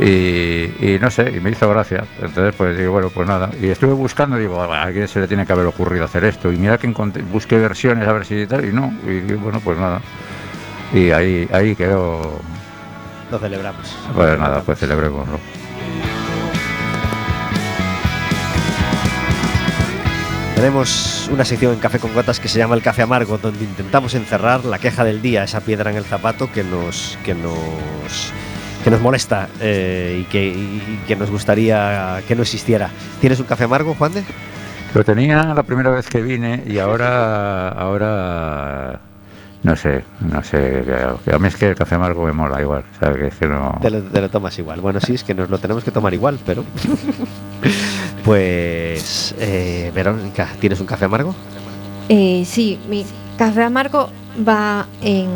Y, 0.00 0.86
y, 0.86 0.98
no 1.00 1.10
sé, 1.10 1.32
y 1.36 1.40
me 1.40 1.50
hizo 1.50 1.68
gracia. 1.68 2.04
Entonces, 2.20 2.54
pues 2.56 2.78
digo, 2.78 2.92
bueno, 2.92 3.10
pues 3.10 3.26
nada. 3.26 3.50
Y 3.60 3.68
estuve 3.68 3.92
buscando, 3.92 4.36
digo, 4.36 4.60
a 4.60 4.82
alguien 4.82 5.08
se 5.08 5.20
le 5.20 5.26
tiene 5.26 5.44
que 5.44 5.52
haber 5.52 5.66
ocurrido 5.66 6.04
hacer 6.04 6.24
esto. 6.24 6.52
Y 6.52 6.56
mira 6.56 6.78
que 6.78 6.86
encontré, 6.86 7.22
busqué 7.22 7.58
versiones 7.58 8.06
a 8.06 8.12
ver 8.12 8.24
si 8.24 8.46
tal, 8.46 8.64
y 8.64 8.72
no. 8.72 8.92
Y 9.04 9.32
bueno, 9.34 9.60
pues 9.60 9.78
nada. 9.78 10.00
Y 10.92 11.10
ahí, 11.10 11.48
ahí 11.52 11.74
quedó. 11.74 12.40
Lo 13.30 13.38
celebramos. 13.38 13.96
Pues 14.14 14.38
nada, 14.38 14.62
pues 14.62 14.78
celebremos. 14.78 15.28
Tenemos 20.54 21.28
una 21.30 21.44
sección 21.44 21.74
en 21.74 21.80
Café 21.80 21.98
con 21.98 22.14
Gotas 22.14 22.40
que 22.40 22.48
se 22.48 22.58
llama 22.58 22.76
El 22.76 22.82
Café 22.82 23.02
Amargo, 23.02 23.36
donde 23.36 23.62
intentamos 23.62 24.14
encerrar 24.14 24.64
la 24.64 24.78
queja 24.78 25.04
del 25.04 25.20
día, 25.20 25.44
esa 25.44 25.60
piedra 25.60 25.90
en 25.90 25.98
el 25.98 26.04
zapato 26.04 26.50
que 26.50 26.64
nos, 26.64 27.18
que 27.24 27.34
nos, 27.34 28.32
que 28.82 28.90
nos 28.90 29.00
molesta 29.02 29.48
eh, 29.60 30.22
y, 30.22 30.24
que, 30.24 30.46
y 30.46 31.00
que 31.06 31.14
nos 31.14 31.30
gustaría 31.30 32.22
que 32.26 32.34
no 32.34 32.42
existiera. 32.42 32.88
¿Tienes 33.20 33.38
un 33.38 33.44
café 33.44 33.64
amargo, 33.64 33.94
Juan 33.94 34.14
de? 34.14 34.24
Lo 34.94 35.04
tenía 35.04 35.42
la 35.54 35.62
primera 35.62 35.90
vez 35.90 36.08
que 36.08 36.22
vine 36.22 36.62
y 36.66 36.78
ahora, 36.78 37.68
ahora 37.68 39.00
no 39.66 39.74
sé, 39.74 40.04
no 40.20 40.44
sé. 40.44 40.84
A 41.32 41.38
mí 41.40 41.48
es 41.48 41.56
que 41.56 41.70
el 41.70 41.74
café 41.74 41.96
amargo 41.96 42.24
me 42.24 42.30
mola 42.30 42.62
igual. 42.62 42.84
¿sabes? 43.00 43.16
Que 43.16 43.26
es 43.26 43.34
que 43.34 43.48
no... 43.48 43.76
te, 43.82 43.90
lo, 43.90 44.00
te, 44.00 44.20
lo, 44.20 44.30
tomas 44.30 44.56
igual. 44.60 44.80
Bueno, 44.80 45.00
sí, 45.00 45.14
es 45.14 45.24
que 45.24 45.34
nos 45.34 45.50
lo 45.50 45.58
tenemos 45.58 45.82
que 45.82 45.90
tomar 45.90 46.14
igual, 46.14 46.38
pero. 46.46 46.64
pues. 48.24 49.34
Eh, 49.40 49.90
Verónica, 49.92 50.48
¿tienes 50.60 50.78
un 50.78 50.86
café 50.86 51.06
amargo? 51.06 51.34
Eh, 52.08 52.44
sí, 52.46 52.78
mi 52.88 53.04
café 53.36 53.64
amargo 53.64 54.08
va 54.48 54.86
en. 55.02 55.30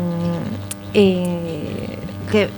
Eh, 0.93 1.97
que, 2.31 2.49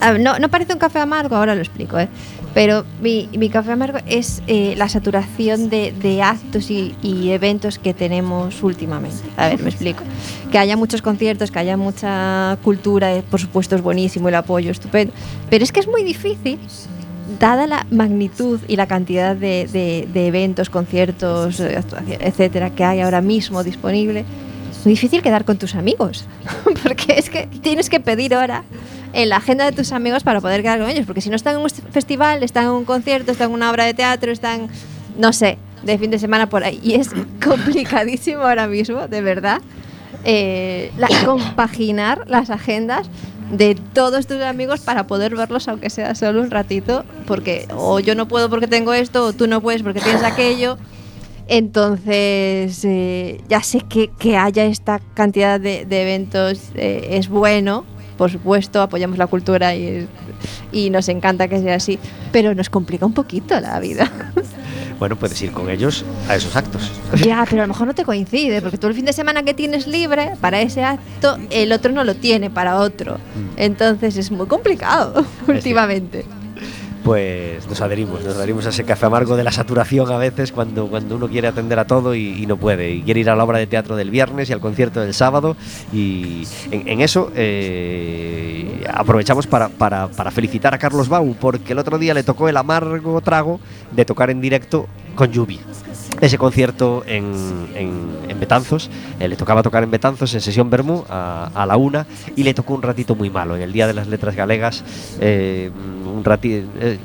ver, 0.00 0.20
no, 0.20 0.38
no 0.38 0.48
parece 0.48 0.72
un 0.72 0.78
café 0.78 1.00
amargo, 1.00 1.36
ahora 1.36 1.54
lo 1.54 1.60
explico, 1.60 1.98
¿eh? 1.98 2.08
Pero 2.54 2.84
mi, 3.00 3.28
mi 3.36 3.50
café 3.50 3.72
amargo 3.72 3.98
es 4.06 4.42
eh, 4.46 4.74
la 4.76 4.88
saturación 4.88 5.70
de, 5.70 5.92
de 5.92 6.22
actos 6.22 6.70
y, 6.70 6.94
y, 7.02 7.30
eventos 7.30 7.78
que 7.78 7.94
tenemos 7.94 8.62
últimamente. 8.62 9.22
A 9.36 9.48
ver, 9.48 9.62
me 9.62 9.70
explico. 9.70 10.02
Que 10.50 10.58
haya 10.58 10.76
muchos 10.76 11.02
conciertos, 11.02 11.50
que 11.50 11.58
haya 11.58 11.76
mucha 11.76 12.58
cultura, 12.64 13.14
eh, 13.14 13.22
por 13.22 13.40
supuesto 13.40 13.76
es 13.76 13.82
buenísimo 13.82 14.28
el 14.28 14.34
apoyo, 14.34 14.70
estupendo. 14.70 15.12
Pero 15.50 15.62
es 15.62 15.72
que 15.72 15.80
es 15.80 15.86
muy 15.86 16.02
difícil, 16.04 16.58
dada 17.38 17.66
la 17.66 17.86
magnitud 17.90 18.60
y 18.66 18.76
la 18.76 18.86
cantidad 18.86 19.36
de, 19.36 19.68
de, 19.70 20.08
de 20.12 20.26
eventos, 20.26 20.70
conciertos, 20.70 21.60
etcétera, 21.60 22.70
que 22.70 22.84
hay 22.84 23.00
ahora 23.00 23.20
mismo 23.20 23.62
disponible, 23.62 24.24
es 24.70 24.84
muy 24.84 24.94
difícil 24.94 25.22
quedar 25.22 25.44
con 25.44 25.58
tus 25.58 25.74
amigos. 25.74 26.26
Porque 26.82 27.14
es 27.16 27.30
que 27.30 27.46
tienes 27.62 27.90
que 27.90 28.00
pedir 28.00 28.34
hora 28.34 28.64
en 29.12 29.28
la 29.28 29.36
agenda 29.36 29.64
de 29.64 29.72
tus 29.72 29.92
amigos 29.92 30.22
para 30.22 30.40
poder 30.40 30.62
quedar 30.62 30.80
con 30.80 30.88
ellos. 30.88 31.06
Porque 31.06 31.20
si 31.20 31.30
no 31.30 31.36
están 31.36 31.56
en 31.56 31.62
un 31.62 31.70
festival, 31.70 32.42
están 32.42 32.64
en 32.64 32.70
un 32.70 32.84
concierto, 32.84 33.32
están 33.32 33.48
en 33.48 33.54
una 33.54 33.70
obra 33.70 33.84
de 33.84 33.94
teatro, 33.94 34.32
están, 34.32 34.68
no 35.16 35.32
sé, 35.32 35.58
de 35.82 35.98
fin 35.98 36.10
de 36.10 36.18
semana 36.18 36.48
por 36.48 36.64
ahí. 36.64 36.80
Y 36.82 36.94
es 36.94 37.10
complicadísimo 37.44 38.42
ahora 38.42 38.66
mismo, 38.66 39.08
de 39.08 39.20
verdad, 39.20 39.60
eh, 40.24 40.92
la, 40.98 41.08
compaginar 41.24 42.24
las 42.28 42.50
agendas 42.50 43.08
de 43.50 43.76
todos 43.94 44.26
tus 44.26 44.42
amigos 44.42 44.80
para 44.80 45.06
poder 45.06 45.34
verlos, 45.34 45.68
aunque 45.68 45.90
sea 45.90 46.14
solo 46.14 46.40
un 46.42 46.50
ratito. 46.50 47.04
Porque 47.26 47.66
o 47.74 48.00
yo 48.00 48.14
no 48.14 48.28
puedo 48.28 48.50
porque 48.50 48.66
tengo 48.66 48.92
esto, 48.92 49.24
o 49.24 49.32
tú 49.32 49.46
no 49.46 49.60
puedes 49.60 49.82
porque 49.82 50.00
tienes 50.00 50.22
aquello. 50.22 50.78
Entonces, 51.50 52.84
eh, 52.84 53.40
ya 53.48 53.62
sé 53.62 53.80
que, 53.80 54.10
que, 54.18 54.36
haya 54.36 54.66
esta 54.66 55.00
cantidad 55.14 55.58
de, 55.58 55.86
de 55.86 56.02
eventos 56.02 56.60
eh, 56.74 57.08
es 57.12 57.30
bueno, 57.30 57.86
por 58.18 58.30
supuesto, 58.30 58.82
apoyamos 58.82 59.16
la 59.16 59.26
cultura 59.26 59.74
y, 59.74 60.06
y, 60.72 60.90
nos 60.90 61.08
encanta 61.08 61.48
que 61.48 61.60
sea 61.60 61.76
así, 61.76 61.98
pero 62.32 62.54
nos 62.54 62.68
complica 62.68 63.06
un 63.06 63.14
poquito 63.14 63.58
la 63.60 63.80
vida. 63.80 64.10
Bueno, 64.98 65.14
puedes 65.14 65.40
ir 65.42 65.52
con 65.52 65.70
ellos 65.70 66.04
a 66.28 66.34
esos 66.34 66.56
actos. 66.56 66.90
Ya, 67.24 67.46
pero 67.48 67.62
a 67.62 67.66
lo 67.66 67.72
mejor 67.72 67.86
no 67.86 67.94
te 67.94 68.04
coincide, 68.04 68.60
porque 68.60 68.78
tú 68.78 68.88
el 68.88 68.94
fin 68.94 69.04
de 69.04 69.12
semana 69.12 69.44
que 69.44 69.54
tienes 69.54 69.86
libre 69.86 70.32
para 70.40 70.60
ese 70.60 70.82
acto, 70.82 71.38
el 71.50 71.70
otro 71.70 71.92
no 71.92 72.02
lo 72.02 72.16
tiene 72.16 72.50
para 72.50 72.80
otro. 72.80 73.18
Entonces 73.56 74.16
es 74.16 74.32
muy 74.32 74.48
complicado 74.48 75.24
es 75.42 75.48
últimamente. 75.48 76.24
Pues 77.08 77.66
nos 77.66 77.80
adherimos, 77.80 78.22
nos 78.22 78.36
adherimos 78.36 78.66
a 78.66 78.68
ese 78.68 78.84
café 78.84 79.06
amargo 79.06 79.34
de 79.34 79.42
la 79.42 79.50
saturación 79.50 80.12
a 80.12 80.18
veces 80.18 80.52
cuando, 80.52 80.88
cuando 80.88 81.16
uno 81.16 81.26
quiere 81.26 81.48
atender 81.48 81.78
a 81.78 81.86
todo 81.86 82.14
y, 82.14 82.44
no 82.46 82.58
puede. 82.58 82.90
Y 82.90 83.00
quiere 83.00 83.20
ir 83.20 83.30
a 83.30 83.34
la 83.34 83.44
obra 83.44 83.56
de 83.56 83.66
teatro 83.66 83.96
del 83.96 84.10
viernes 84.10 84.50
y 84.50 84.52
al 84.52 84.60
concierto 84.60 85.00
del 85.00 85.14
sábado. 85.14 85.56
Y 85.90 86.46
en, 86.70 87.00
eso 87.00 87.32
eh, 87.34 88.84
aprovechamos 88.92 89.46
para, 89.46 89.70
para, 89.70 90.08
para 90.08 90.30
felicitar 90.30 90.74
a 90.74 90.78
Carlos 90.78 91.08
Bau, 91.08 91.34
porque 91.40 91.72
el 91.72 91.78
otro 91.78 91.98
día 91.98 92.12
le 92.12 92.24
tocó 92.24 92.46
el 92.46 92.58
amargo 92.58 93.18
trago 93.22 93.58
de 93.90 94.04
tocar 94.04 94.28
en 94.28 94.42
directo 94.42 94.86
con 95.14 95.32
lluvia 95.32 95.60
ese 96.20 96.38
concierto 96.38 97.04
en, 97.06 97.68
en, 97.74 98.40
Betanzos. 98.40 98.88
Eh, 99.18 99.26
le 99.26 99.36
tocaba 99.36 99.62
tocar 99.62 99.82
en 99.82 99.90
Betanzos 99.90 100.32
en 100.34 100.40
sesión 100.40 100.70
Bermú 100.70 101.04
a, 101.08 101.50
a, 101.54 101.66
la 101.66 101.76
una 101.76 102.06
y 102.36 102.44
le 102.44 102.54
tocó 102.54 102.74
un 102.74 102.82
ratito 102.82 103.16
muy 103.16 103.30
malo. 103.30 103.56
En 103.56 103.62
el 103.62 103.72
Día 103.72 103.86
de 103.88 103.94
las 103.94 104.06
Letras 104.06 104.36
Galegas, 104.36 104.84
eh, 105.20 105.70
un 106.18 106.24
ratito. 106.24 106.68
Eh, 106.80 106.98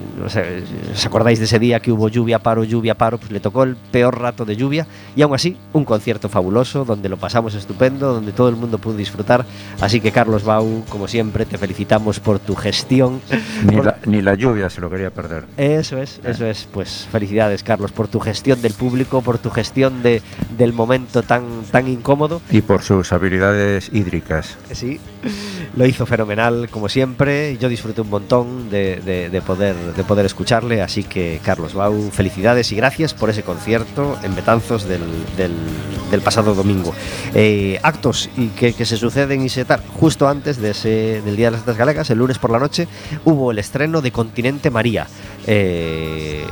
¿Os 0.93 1.05
acordáis 1.05 1.39
de 1.39 1.45
ese 1.45 1.59
día 1.59 1.79
que 1.79 1.91
hubo 1.91 2.09
lluvia, 2.09 2.39
paro, 2.39 2.63
lluvia, 2.63 2.95
paro? 2.95 3.17
Pues 3.17 3.31
le 3.31 3.39
tocó 3.39 3.63
el 3.63 3.75
peor 3.75 4.19
rato 4.19 4.45
de 4.45 4.55
lluvia 4.55 4.87
y 5.15 5.21
aún 5.21 5.33
así 5.35 5.57
un 5.73 5.85
concierto 5.85 6.29
fabuloso 6.29 6.85
donde 6.85 7.09
lo 7.09 7.17
pasamos 7.17 7.53
estupendo, 7.55 8.13
donde 8.13 8.31
todo 8.31 8.49
el 8.49 8.55
mundo 8.55 8.77
pudo 8.77 8.97
disfrutar. 8.97 9.45
Así 9.79 10.01
que, 10.01 10.11
Carlos 10.11 10.43
Bau, 10.43 10.83
como 10.89 11.07
siempre, 11.07 11.45
te 11.45 11.57
felicitamos 11.57 12.19
por 12.19 12.39
tu 12.39 12.55
gestión. 12.55 13.21
Ni, 13.65 13.77
por... 13.77 13.85
la, 13.85 13.97
ni 14.05 14.21
la 14.21 14.35
lluvia 14.35 14.69
se 14.69 14.81
lo 14.81 14.89
quería 14.89 15.11
perder. 15.11 15.45
Eso 15.57 15.97
es, 15.97 16.19
eso 16.23 16.45
es. 16.45 16.67
Pues 16.71 17.07
felicidades, 17.11 17.63
Carlos, 17.63 17.91
por 17.91 18.07
tu 18.07 18.19
gestión 18.19 18.61
del 18.61 18.73
público 18.73 19.13
por 19.21 19.37
tu 19.37 19.49
gestión 19.49 20.03
de, 20.03 20.21
del 20.57 20.73
momento 20.73 21.23
tan, 21.23 21.63
tan 21.71 21.87
incómodo. 21.87 22.41
Y 22.49 22.61
por 22.61 22.81
sus 22.81 23.11
habilidades 23.13 23.89
hídricas. 23.93 24.57
Sí, 24.71 24.99
lo 25.75 25.85
hizo 25.85 26.05
fenomenal, 26.05 26.69
como 26.69 26.89
siempre. 26.89 27.57
Yo 27.57 27.69
disfruté 27.69 28.01
un 28.01 28.09
montón 28.09 28.69
de, 28.69 29.01
de, 29.05 29.29
de, 29.29 29.41
poder, 29.41 29.75
de 29.75 30.03
poder 30.03 30.25
escucharle, 30.25 30.81
así 30.81 31.03
que 31.03 31.39
Carlos 31.43 31.73
Bau, 31.73 32.11
felicidades 32.11 32.71
y 32.71 32.75
gracias 32.75 33.13
por 33.13 33.29
ese 33.29 33.43
concierto 33.43 34.17
en 34.23 34.35
Betanzos 34.35 34.87
del, 34.87 35.01
del, 35.37 36.21
pasado 36.21 36.53
domingo. 36.53 36.93
Eh, 37.33 37.79
actos 37.83 38.29
y 38.37 38.47
que, 38.49 38.73
que, 38.73 38.85
se 38.85 38.97
suceden 38.97 39.43
y 39.43 39.49
se 39.49 39.65
tal. 39.65 39.81
Justo 39.99 40.27
antes 40.27 40.57
de 40.57 40.71
ese, 40.71 41.21
del 41.21 41.35
Día 41.35 41.47
de 41.47 41.51
las 41.51 41.61
Letras 41.61 41.77
Galegas, 41.77 42.09
el 42.11 42.19
lunes 42.19 42.37
por 42.37 42.51
la 42.51 42.59
noche, 42.59 42.87
hubo 43.25 43.51
el 43.51 43.59
estreno 43.59 44.01
de 44.01 44.11
Continente 44.11 44.69
María. 44.69 45.07
Eh, 45.47 46.45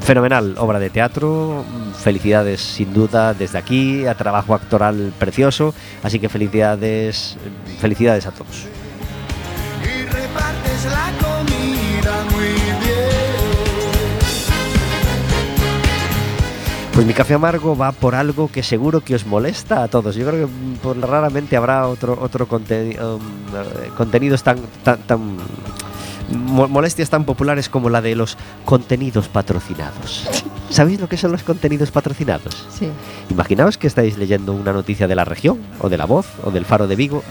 fenomenal 0.00 0.54
obra 0.58 0.78
de 0.78 0.90
teatro, 0.90 1.64
felicidades 1.96 2.60
sin 2.60 2.92
duda 2.92 3.34
desde 3.34 3.58
aquí, 3.58 4.06
a 4.06 4.14
trabajo 4.14 4.54
actoral 4.54 5.12
precioso, 5.18 5.74
así 6.02 6.18
que 6.18 6.28
felicidades, 6.28 7.36
felicidades 7.80 8.26
a 8.26 8.32
todos. 8.32 8.66
Pues 16.92 17.06
mi 17.06 17.14
café 17.14 17.34
amargo 17.34 17.76
va 17.76 17.92
por 17.92 18.14
algo 18.14 18.50
que 18.50 18.62
seguro 18.62 19.00
que 19.00 19.14
os 19.14 19.24
molesta 19.24 19.82
a 19.82 19.88
todos. 19.88 20.16
Yo 20.16 20.26
creo 20.26 20.46
que 20.46 20.52
mm, 20.52 20.74
por 20.82 20.98
raramente 20.98 21.56
habrá 21.56 21.86
otro 21.88 22.18
otro 22.20 22.46
conteni- 22.48 22.98
um, 23.00 23.20
eh, 23.56 23.90
contenidos 23.96 24.42
tan 24.42 24.58
tan, 24.82 25.36
molestias 26.30 27.10
tan 27.10 27.24
populares 27.24 27.68
como 27.68 27.90
la 27.90 28.00
de 28.00 28.14
los 28.14 28.36
contenidos 28.64 29.28
patrocinados. 29.28 30.28
¿Sabéis 30.70 31.00
lo 31.00 31.08
que 31.08 31.16
son 31.16 31.32
los 31.32 31.42
contenidos 31.42 31.90
patrocinados? 31.90 32.66
Sí. 32.70 32.88
Imaginaos 33.28 33.76
que 33.76 33.88
estáis 33.88 34.16
leyendo 34.16 34.52
una 34.52 34.72
noticia 34.72 35.08
de 35.08 35.16
la 35.16 35.24
región, 35.24 35.58
o 35.80 35.88
de 35.88 35.98
la 35.98 36.04
voz, 36.04 36.26
o 36.44 36.52
del 36.52 36.64
faro 36.64 36.86
de 36.86 36.94
Vigo, 36.94 37.24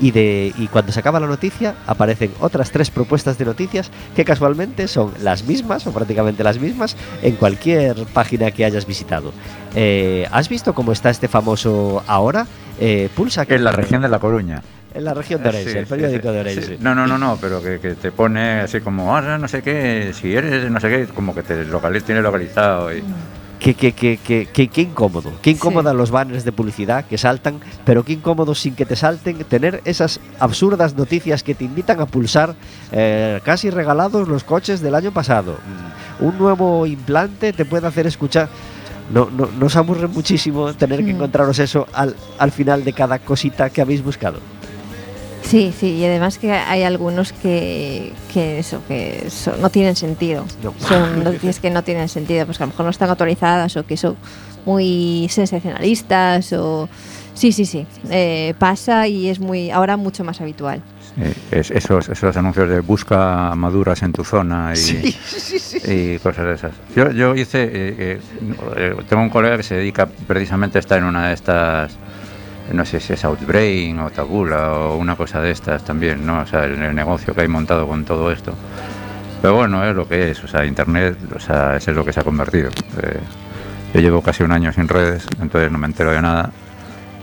y, 0.00 0.12
de, 0.12 0.52
y 0.56 0.68
cuando 0.68 0.92
se 0.92 1.00
acaba 1.00 1.18
la 1.18 1.26
noticia 1.26 1.74
aparecen 1.86 2.32
otras 2.40 2.70
tres 2.70 2.90
propuestas 2.90 3.36
de 3.36 3.44
noticias 3.44 3.90
que 4.14 4.24
casualmente 4.24 4.86
son 4.86 5.12
las 5.20 5.44
mismas, 5.44 5.86
o 5.88 5.92
prácticamente 5.92 6.44
las 6.44 6.60
mismas, 6.60 6.96
en 7.22 7.34
cualquier 7.34 8.04
página 8.06 8.52
que 8.52 8.64
hayas 8.64 8.86
visitado. 8.86 9.32
Eh, 9.74 10.28
¿Has 10.30 10.48
visto 10.48 10.72
cómo 10.72 10.92
está 10.92 11.10
este 11.10 11.26
famoso 11.26 12.04
ahora? 12.06 12.46
Eh, 12.78 13.08
pulsa 13.14 13.44
En 13.48 13.64
la 13.64 13.72
región 13.72 14.02
de 14.02 14.08
La 14.08 14.18
Coruña. 14.18 14.62
En 14.94 15.04
la 15.04 15.12
región 15.12 15.42
de 15.42 15.48
Orense, 15.48 15.72
Sí, 15.72 15.78
el 15.78 15.86
periódico 15.86 16.28
sí. 16.28 16.34
de 16.34 16.40
Orense. 16.40 16.62
Sí. 16.62 16.76
No, 16.80 16.94
no, 16.94 17.06
no, 17.06 17.18
no, 17.18 17.36
pero 17.40 17.60
que, 17.60 17.80
que 17.80 17.94
te 17.94 18.12
pone 18.12 18.60
así 18.60 18.80
como, 18.80 19.14
ah, 19.16 19.38
no 19.38 19.48
sé 19.48 19.60
qué, 19.62 20.12
si 20.14 20.34
eres 20.34 20.70
no 20.70 20.78
sé 20.80 20.88
qué, 20.88 21.06
como 21.12 21.34
que 21.34 21.42
te 21.42 21.64
localiza, 21.64 22.06
tiene 22.06 22.22
localizado. 22.22 22.94
Y, 22.94 23.02
Qué, 23.58 23.72
qué, 23.74 23.92
qué, 23.92 24.18
qué, 24.22 24.46
qué- 24.52 24.68
qué 24.68 24.82
incómodo. 24.82 25.32
Qué 25.40 25.50
incómoda 25.50 25.94
los 25.94 26.10
banners 26.10 26.44
de 26.44 26.52
publicidad 26.52 27.06
que 27.06 27.16
saltan, 27.16 27.60
pero 27.86 28.02
qué 28.04 28.12
incómodo 28.12 28.54
sin 28.54 28.74
que 28.74 28.84
te 28.84 28.94
salten 28.94 29.38
tener 29.44 29.80
esas 29.86 30.20
absurdas 30.38 30.94
noticias 30.94 31.42
que 31.42 31.54
te 31.54 31.64
invitan 31.64 31.98
a 32.00 32.04
pulsar 32.06 32.54
eh, 32.92 33.40
casi 33.42 33.70
regalados 33.70 34.28
los 34.28 34.44
coches 34.44 34.82
del 34.82 34.94
año 34.94 35.12
pasado. 35.12 35.56
Mm, 36.20 36.24
Un 36.26 36.38
nuevo 36.38 36.84
implante 36.84 37.54
te 37.54 37.64
puede 37.64 37.86
hacer 37.86 38.06
escuchar. 38.06 38.48
No, 39.10 39.30
no, 39.30 39.48
nos 39.58 39.76
aburre 39.76 40.08
muchísimo 40.08 40.74
tener 40.74 41.02
que 41.02 41.12
encontraros 41.12 41.58
eso 41.58 41.86
al, 41.94 42.14
al 42.38 42.50
final 42.52 42.84
de 42.84 42.92
cada 42.92 43.18
cosita 43.18 43.70
que 43.70 43.80
habéis 43.80 44.04
buscado. 44.04 44.40
Sí, 45.44 45.72
sí, 45.78 45.90
y 45.96 46.04
además 46.04 46.38
que 46.38 46.50
hay 46.52 46.82
algunos 46.82 47.32
que, 47.32 48.12
que 48.32 48.58
eso, 48.58 48.80
que 48.88 49.26
son- 49.28 49.60
no 49.60 49.70
tienen 49.70 49.94
sentido. 49.94 50.44
No. 50.62 50.74
Son 50.78 51.22
noticias 51.24 51.60
que 51.60 51.70
no 51.70 51.82
tienen 51.84 52.08
sentido, 52.08 52.46
pues 52.46 52.56
que 52.58 52.64
a 52.64 52.66
lo 52.66 52.72
mejor 52.72 52.84
no 52.86 52.90
están 52.90 53.10
autorizadas 53.10 53.76
o 53.76 53.84
que 53.86 53.96
son 53.96 54.16
muy 54.64 55.28
sensacionalistas 55.30 56.52
o... 56.54 56.88
Sí, 57.34 57.50
sí, 57.50 57.66
sí, 57.66 57.84
eh, 58.10 58.54
pasa 58.60 59.08
y 59.08 59.28
es 59.28 59.40
muy 59.40 59.70
ahora 59.72 59.96
mucho 59.96 60.22
más 60.22 60.40
habitual. 60.40 60.80
eh, 61.20 61.34
es- 61.50 61.72
esos, 61.72 62.08
esos 62.08 62.36
anuncios 62.36 62.68
de 62.68 62.78
busca 62.80 63.52
maduras 63.56 64.02
en 64.04 64.12
tu 64.12 64.22
zona 64.24 64.72
y, 64.76 65.14
y 65.90 66.18
cosas 66.20 66.46
de 66.46 66.54
esas. 66.54 66.72
Yo, 66.94 67.10
yo 67.10 67.34
hice, 67.34 67.64
eh, 67.64 68.20
eh, 68.76 68.94
tengo 69.08 69.22
un 69.24 69.30
colega 69.30 69.56
que 69.56 69.64
se 69.64 69.74
dedica 69.74 70.06
precisamente 70.28 70.78
a 70.78 70.80
estar 70.80 70.98
en 70.98 71.04
una 71.04 71.26
de 71.28 71.34
estas, 71.34 71.92
no 72.72 72.84
sé 72.84 73.00
si 73.00 73.12
es 73.12 73.24
Outbrain 73.24 73.98
o 74.00 74.10
Tabula 74.10 74.72
o 74.72 74.96
una 74.96 75.16
cosa 75.16 75.40
de 75.40 75.50
estas 75.50 75.84
también, 75.84 76.26
¿no? 76.26 76.40
O 76.40 76.46
sea, 76.46 76.64
el, 76.64 76.82
el 76.82 76.94
negocio 76.94 77.34
que 77.34 77.42
hay 77.42 77.48
montado 77.48 77.86
con 77.86 78.04
todo 78.04 78.32
esto. 78.32 78.54
Pero 79.42 79.56
bueno, 79.56 79.84
es 79.84 79.94
lo 79.94 80.08
que 80.08 80.30
es, 80.30 80.42
o 80.42 80.48
sea, 80.48 80.64
Internet, 80.64 81.18
o 81.34 81.38
sea, 81.38 81.76
eso 81.76 81.90
es 81.90 81.96
lo 81.96 82.04
que 82.04 82.12
se 82.12 82.20
ha 82.20 82.24
convertido. 82.24 82.70
Eh, 83.02 83.20
yo 83.92 84.00
llevo 84.00 84.22
casi 84.22 84.42
un 84.42 84.52
año 84.52 84.72
sin 84.72 84.88
redes, 84.88 85.26
entonces 85.40 85.70
no 85.70 85.78
me 85.78 85.86
entero 85.86 86.12
de 86.12 86.22
nada. 86.22 86.50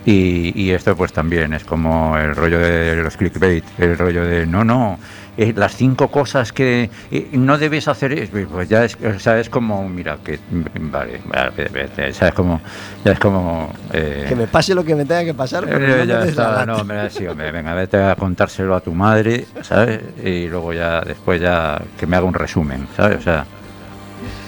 Y, 0.06 0.54
y 0.56 0.72
esto 0.72 0.96
pues 0.96 1.14
también 1.14 1.54
es 1.54 1.64
como 1.64 2.18
el 2.18 2.36
rollo 2.36 2.60
de 2.60 2.96
los 2.98 3.18
clickbait, 3.18 3.64
el 3.78 3.98
rollo 3.98 4.24
de 4.24 4.46
no, 4.46 4.64
no, 4.64 5.00
eh, 5.44 5.54
las 5.56 5.76
cinco 5.76 6.10
cosas 6.10 6.52
que 6.54 6.90
eh, 7.12 7.30
no 7.34 7.58
debes 7.58 7.88
hacer, 7.88 8.12
es- 8.14 8.30
pues 8.30 8.70
ya 8.70 8.86
es, 8.86 8.96
o 9.04 9.20
sea, 9.20 9.40
es 9.40 9.50
como, 9.50 9.88
mira, 9.90 10.18
que 10.24 10.38
mm, 10.38 10.92
vale, 10.92 11.20
vale, 11.26 11.70
vete, 11.72 12.10
o 12.10 12.14
sea, 12.14 12.28
es 12.30 12.34
como, 12.34 12.62
ya 13.04 13.14
es 13.14 13.20
como... 13.20 13.74
eh, 13.94 14.26
Que 14.30 14.36
me 14.36 14.48
pase 14.48 14.76
lo 14.76 14.84
que 14.84 14.96
me 14.96 15.06
tenga 15.06 15.24
que 15.26 15.34
pasar, 15.34 15.66
pero 15.66 15.86
eh, 15.86 15.98
no 16.00 16.04
ya 16.06 16.20
la 16.20 16.26
está, 16.26 16.66
no, 16.66 16.84
mira, 16.84 17.10
sí, 17.10 17.26
hombre, 17.28 17.52
venga, 17.52 17.74
vete 17.74 17.98
a 18.04 18.16
contárselo 18.16 18.76
a 18.76 18.82
tu 18.82 18.94
madre, 18.94 19.46
¿sabes? 19.62 20.00
Y 20.24 20.48
luego 20.48 20.74
ya, 20.74 21.02
después 21.02 21.42
ya, 21.42 21.82
que 22.00 22.06
me 22.08 22.16
haga 22.18 22.26
un 22.26 22.34
resumen, 22.34 22.88
¿sabes? 22.96 23.18
O 23.18 23.22
sea, 23.22 23.46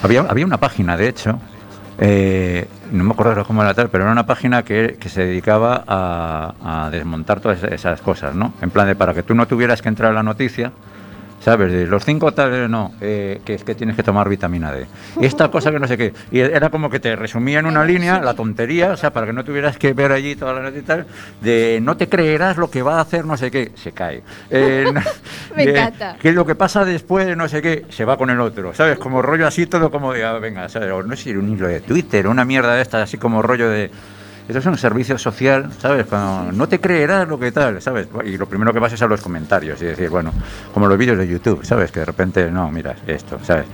había, 0.04 0.22
había 0.22 0.46
una 0.46 0.58
página, 0.58 0.96
de 0.98 1.08
hecho, 1.08 1.40
eh, 2.00 2.68
no 2.94 3.04
me 3.04 3.12
acuerdo 3.12 3.44
cómo 3.44 3.64
era 3.64 3.74
tal, 3.74 3.90
pero 3.90 4.04
era 4.04 4.14
una 4.14 4.26
página 4.26 4.64
que, 4.64 4.98
que 5.00 5.10
se 5.10 5.26
dedicaba 5.26 5.84
a, 5.88 6.86
a 6.86 6.90
desmontar 6.92 7.40
todas 7.40 7.64
esas 7.64 8.02
cosas, 8.02 8.36
¿no? 8.36 8.54
En 8.62 8.70
plan 8.70 8.88
de 8.88 8.96
para 8.96 9.14
que 9.14 9.24
tú 9.24 9.34
no 9.34 9.48
tuvieras 9.48 9.82
que 9.82 9.90
entrar 9.90 10.12
a 10.12 10.14
la 10.14 10.24
noticia, 10.24 10.72
¿sabes? 11.44 11.72
De 11.72 11.86
los 11.86 12.06
cinco 12.06 12.32
tal, 12.34 12.70
no, 12.72 12.94
eh, 13.02 13.42
que 13.44 13.56
es 13.56 13.64
que 13.64 13.76
tienes 13.76 13.96
que 13.96 14.04
tomar 14.04 14.30
vitamina 14.30 14.72
D. 14.72 14.86
Y 15.20 15.26
esta 15.26 15.50
cosa 15.52 15.72
que 15.72 15.80
no 15.80 15.88
sé 15.88 15.98
qué. 15.98 16.14
Y 16.32 16.40
era 16.40 16.70
como 16.70 16.90
que 16.90 17.00
te 17.00 17.16
resumía 17.16 17.60
en 17.60 17.66
una 17.66 17.84
línea 17.84 18.22
la 18.22 18.34
tontería, 18.34 18.92
o 18.92 18.98
sea, 18.98 19.12
para 19.12 19.28
que 19.28 19.34
no 19.34 19.44
tuvieras 19.44 19.78
que 19.78 19.94
ver 19.94 20.12
allí 20.12 20.36
toda 20.36 20.54
la 20.54 20.62
noticia 20.62 20.82
y 20.82 20.86
tal, 20.86 21.06
de 21.42 21.80
no 21.82 21.98
te 21.98 22.08
creerás 22.08 22.58
lo 22.58 22.72
que 22.72 22.82
va 22.82 22.98
a 22.98 23.02
hacer 23.02 23.26
no 23.26 23.36
sé 23.36 23.52
qué, 23.52 23.72
se 23.76 23.92
cae. 23.92 24.24
Eh, 24.56 24.86
Me 25.56 25.66
de, 25.66 25.72
encanta. 25.72 26.18
Que 26.22 26.32
lo 26.32 26.46
que 26.46 26.56
pasa 26.56 26.86
después, 26.86 27.36
no 27.36 27.48
sé 27.48 27.62
qué, 27.62 27.86
se 27.90 28.06
va 28.06 28.18
con 28.18 28.30
el 28.30 28.40
otro, 28.40 28.74
¿sabes? 28.74 28.98
Como 28.98 29.22
rollo 29.22 29.48
así, 29.48 29.66
todo 29.66 29.90
como 29.90 30.14
de, 30.14 30.24
ah, 30.24 30.34
venga, 30.34 30.70
¿sabes? 30.70 30.92
O 30.92 31.02
no 31.02 31.16
sé, 31.16 31.36
un 31.38 31.50
hilo 31.50 31.68
de 31.68 31.82
Twitter, 31.82 32.28
una 32.28 32.46
mierda 32.46 32.76
de 32.76 32.82
estas, 32.82 33.04
así 33.04 33.18
como 33.18 33.42
rollo 33.42 33.70
de. 33.70 33.90
Esto 34.48 34.60
es 34.60 34.66
un 34.66 34.78
servicio 34.78 35.18
social, 35.18 35.70
¿sabes? 35.80 36.06
Cuando 36.06 36.52
no 36.52 36.68
te 36.68 36.82
creerás 36.82 37.28
lo 37.28 37.40
que 37.40 37.54
tal, 37.54 37.82
¿sabes? 37.82 38.08
Y 38.26 38.38
lo 38.38 38.46
primero 38.46 38.74
que 38.74 38.80
vas 38.80 38.92
es 38.92 39.02
a 39.02 39.08
los 39.08 39.22
comentarios 39.22 39.82
y 39.82 39.86
decir, 39.86 40.10
bueno, 40.10 40.34
como 40.74 40.88
los 40.88 40.98
vídeos 40.98 41.18
de 41.18 41.28
YouTube, 41.28 41.64
¿sabes? 41.64 41.92
Que 41.92 42.02
de 42.02 42.06
repente, 42.06 42.52
no, 42.52 42.70
mira, 42.70 42.94
esto, 43.08 43.40
¿sabes? 43.42 43.66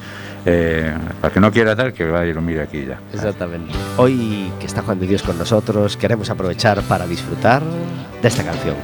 Eh, 0.46 0.94
para 1.20 1.34
que 1.34 1.40
no 1.40 1.52
quiera 1.52 1.76
tal, 1.76 1.92
que 1.92 2.06
vaya 2.06 2.30
y 2.30 2.34
lo 2.34 2.42
mire 2.42 2.62
aquí 2.62 2.86
ya. 2.86 3.00
Exactamente. 3.12 3.74
Hoy 3.98 4.52
que 4.60 4.68
está 4.68 4.84
Juan 4.84 5.00
de 5.00 5.08
Dios 5.08 5.24
con 5.24 5.38
nosotros, 5.40 5.98
queremos 5.98 6.30
aprovechar 6.30 6.82
para 6.84 7.08
disfrutar 7.08 7.64
de 8.22 8.28
esta 8.28 8.44
canción. 8.44 8.76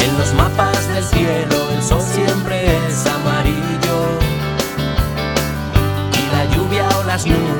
En 0.00 0.18
los 0.18 0.34
mapas 0.34 0.88
del 0.94 1.04
cielo 1.04 1.56
el 1.74 1.82
sol 1.82 2.02
siempre 2.02 2.66
es 2.86 3.06
amarillo 3.06 4.18
y 6.12 6.32
la 6.32 6.54
lluvia 6.54 6.88
o 6.98 7.04
las 7.04 7.26
nubes 7.26 7.53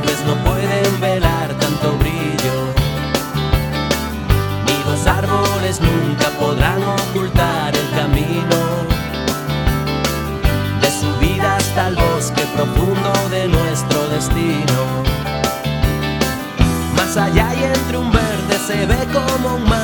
se 18.74 18.86
ve 18.86 19.06
como 19.12 19.54
un 19.56 19.64
manto 19.64 19.83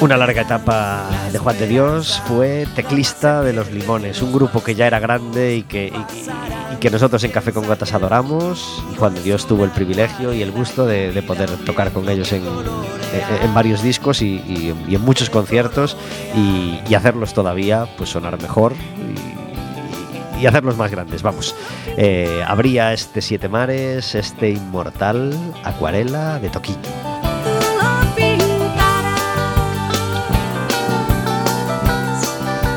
Una 0.00 0.18
larga 0.18 0.42
etapa 0.42 1.08
de 1.32 1.38
Juan 1.38 1.58
de 1.58 1.66
Dios 1.66 2.22
fue 2.26 2.66
teclista 2.74 3.42
de 3.42 3.52
Los 3.52 3.72
Limones, 3.72 4.20
un 4.20 4.32
grupo 4.32 4.62
que 4.62 4.74
ya 4.74 4.86
era 4.86 5.00
grande 5.00 5.56
y 5.56 5.62
que, 5.62 5.92
nosotros 6.90 7.24
en 7.24 7.32
Café 7.32 7.52
con 7.52 7.66
Gotas 7.66 7.94
adoramos. 7.94 8.84
Y 8.92 8.96
Juan 8.96 9.14
de 9.14 9.22
Dios 9.22 9.46
tuvo 9.46 9.64
el 9.64 9.70
privilegio 9.70 10.32
y 10.32 10.42
el 10.42 10.52
gusto 10.52 10.86
de, 10.86 11.12
de 11.12 11.22
poder 11.22 11.50
tocar 11.64 11.92
con 11.92 12.08
ellos 12.08 12.32
en, 12.32 12.44
varios 13.54 13.82
discos 13.82 14.22
y, 14.22 14.74
en 14.88 15.00
muchos 15.00 15.30
conciertos 15.30 15.96
y, 16.36 16.94
hacerlos 16.94 17.34
todavía 17.34 17.88
pues 17.96 18.10
sonar 18.10 18.40
mejor 18.40 18.74
y, 20.40 20.46
hacerlos 20.46 20.76
más 20.76 20.90
grandes. 20.90 21.22
Vamos, 21.22 21.54
Eh, 21.96 22.44
habría 22.46 22.92
este 22.92 23.22
Siete 23.22 23.48
Mares, 23.48 24.14
este 24.14 24.50
Inmortal, 24.50 25.34
Acuarela 25.64 26.38
de 26.38 26.50
Toquillo. 26.50 27.15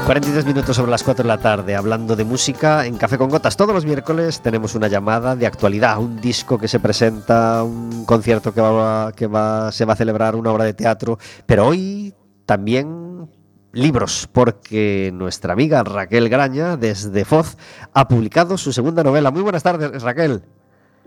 42 0.09 0.43
minutos 0.43 0.75
sobre 0.75 0.89
las 0.89 1.03
4 1.03 1.21
de 1.21 1.27
la 1.27 1.37
tarde, 1.37 1.75
hablando 1.75 2.15
de 2.15 2.23
música 2.23 2.83
en 2.87 2.97
Café 2.97 3.15
con 3.19 3.29
Gotas. 3.29 3.55
Todos 3.55 3.75
los 3.75 3.85
miércoles 3.85 4.41
tenemos 4.41 4.73
una 4.73 4.87
llamada 4.87 5.35
de 5.35 5.45
actualidad, 5.45 5.99
un 5.99 6.19
disco 6.19 6.57
que 6.57 6.67
se 6.67 6.79
presenta, 6.79 7.61
un 7.61 8.05
concierto 8.05 8.51
que, 8.51 8.59
va, 8.59 9.11
que 9.11 9.27
va, 9.27 9.71
se 9.71 9.85
va 9.85 9.93
a 9.93 9.95
celebrar, 9.95 10.35
una 10.35 10.51
obra 10.51 10.63
de 10.63 10.73
teatro, 10.73 11.19
pero 11.45 11.67
hoy 11.67 12.15
también 12.47 13.29
libros, 13.71 14.27
porque 14.33 15.11
nuestra 15.13 15.53
amiga 15.53 15.83
Raquel 15.83 16.27
Graña, 16.27 16.75
desde 16.75 17.23
Foz, 17.23 17.55
ha 17.93 18.07
publicado 18.07 18.57
su 18.57 18.73
segunda 18.73 19.03
novela. 19.03 19.29
Muy 19.29 19.43
buenas 19.43 19.61
tardes, 19.61 20.01
Raquel. 20.01 20.41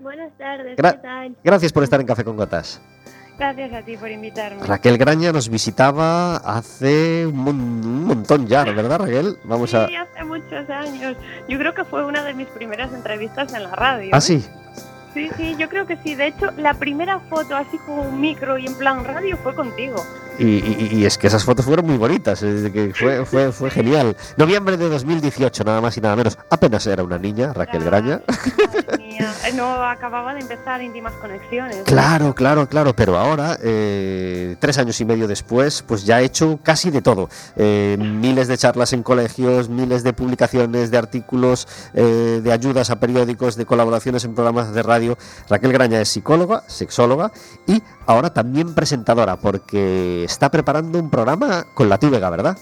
Buenas 0.01 0.31
tardes, 0.39 0.79
Gra- 0.79 0.93
¿qué 0.93 0.99
tal? 0.99 1.37
Gracias 1.43 1.73
por 1.73 1.83
estar 1.83 2.01
en 2.01 2.07
Café 2.07 2.23
con 2.23 2.37
Gotas. 2.37 2.81
Gracias 3.39 3.73
a 3.73 3.83
ti 3.83 3.97
por 3.97 4.11
invitarme. 4.11 4.63
Raquel 4.65 4.99
Graña 4.99 5.33
nos 5.33 5.49
visitaba 5.49 6.37
hace 6.37 7.27
un, 7.27 7.37
mon- 7.37 7.61
un 7.85 8.05
montón 8.05 8.47
ya, 8.47 8.63
¿verdad, 8.65 9.01
Raquel? 9.01 9.37
Vamos 9.45 9.75
a... 9.75 9.89
Sí, 9.89 9.97
hace 9.97 10.25
muchos 10.25 10.69
años. 10.71 11.17
Yo 11.49 11.59
creo 11.59 11.75
que 11.75 11.85
fue 11.85 12.05
una 12.05 12.23
de 12.23 12.35
mis 12.35 12.47
primeras 12.49 12.93
entrevistas 12.93 13.53
en 13.55 13.65
la 13.65 13.71
radio. 13.75 14.11
Ah, 14.13 14.21
sí. 14.21 14.45
Sí, 15.15 15.31
sí, 15.37 15.55
yo 15.59 15.69
creo 15.69 15.87
que 15.87 15.97
sí. 16.03 16.15
De 16.15 16.29
hecho, 16.29 16.51
la 16.57 16.75
primera 16.75 17.21
foto 17.21 17.55
así 17.57 17.77
con 17.87 17.99
un 17.99 18.21
micro 18.21 18.57
y 18.59 18.67
en 18.67 18.75
plan 18.75 19.05
radio 19.05 19.37
fue 19.37 19.55
contigo. 19.55 19.97
Y, 20.39 20.45
y- 20.47 20.89
y 20.93 21.05
es 21.05 21.19
que 21.19 21.27
esas 21.27 21.45
fotos 21.45 21.67
fueron 21.67 21.87
muy 21.87 21.99
bonitas, 21.99 22.41
que 22.41 22.93
fue, 22.99 23.25
fue, 23.27 23.53
fue 23.53 23.71
genial. 23.71 24.17
Noviembre 24.39 24.79
de 24.79 24.89
2018, 24.89 25.63
nada 25.65 25.83
más 25.83 25.97
y 25.99 26.01
nada 26.01 26.17
menos. 26.17 26.39
Apenas 26.49 26.87
era 26.87 27.03
una 27.05 27.19
niña, 27.19 27.53
Raquel 27.53 27.85
Graña. 27.85 28.23
Eh, 29.45 29.53
No 29.55 29.85
acababa 29.85 30.33
de 30.35 30.41
empezar 30.41 30.81
íntimas 30.83 31.13
conexiones. 31.15 31.77
Claro, 31.85 32.35
claro, 32.35 32.67
claro, 32.69 32.95
pero 32.97 33.19
ahora, 33.19 33.59
eh, 33.63 34.57
tres 34.59 34.79
años 34.79 35.01
y 35.01 35.05
medio 35.05 35.29
después, 35.29 35.83
pues 35.87 36.05
ya 36.07 36.17
ha 36.17 36.21
hecho 36.23 36.59
casi 36.63 36.91
de 36.91 37.03
todo. 37.03 37.29
Eh, 37.57 37.97
miles 38.01 38.49
de 38.49 38.57
charlas 38.57 38.93
en 38.95 39.03
colegios, 39.03 39.69
miles 39.69 40.03
de 40.03 40.13
publicaciones, 40.13 40.91
de 40.91 40.99
artículos, 40.99 41.69
eh, 41.95 42.41
de 42.43 42.53
ayudas 42.53 42.91
a 42.91 43.01
periódicos, 43.01 43.57
de 43.57 43.67
colaboraciones 43.67 44.25
en 44.25 44.35
programas 44.35 44.73
de 44.73 44.83
radio. 44.83 45.02
Raquel 45.49 45.73
Graña 45.73 46.01
es 46.01 46.09
psicóloga, 46.09 46.63
sexóloga 46.67 47.31
y 47.67 47.83
ahora 48.07 48.31
también 48.33 48.75
presentadora, 48.75 49.37
porque 49.37 50.25
está 50.25 50.51
preparando 50.51 50.99
un 50.99 51.11
programa 51.11 51.65
con 51.75 51.89
la 51.89 51.97
Vega, 51.99 52.31
¿verdad? 52.31 52.57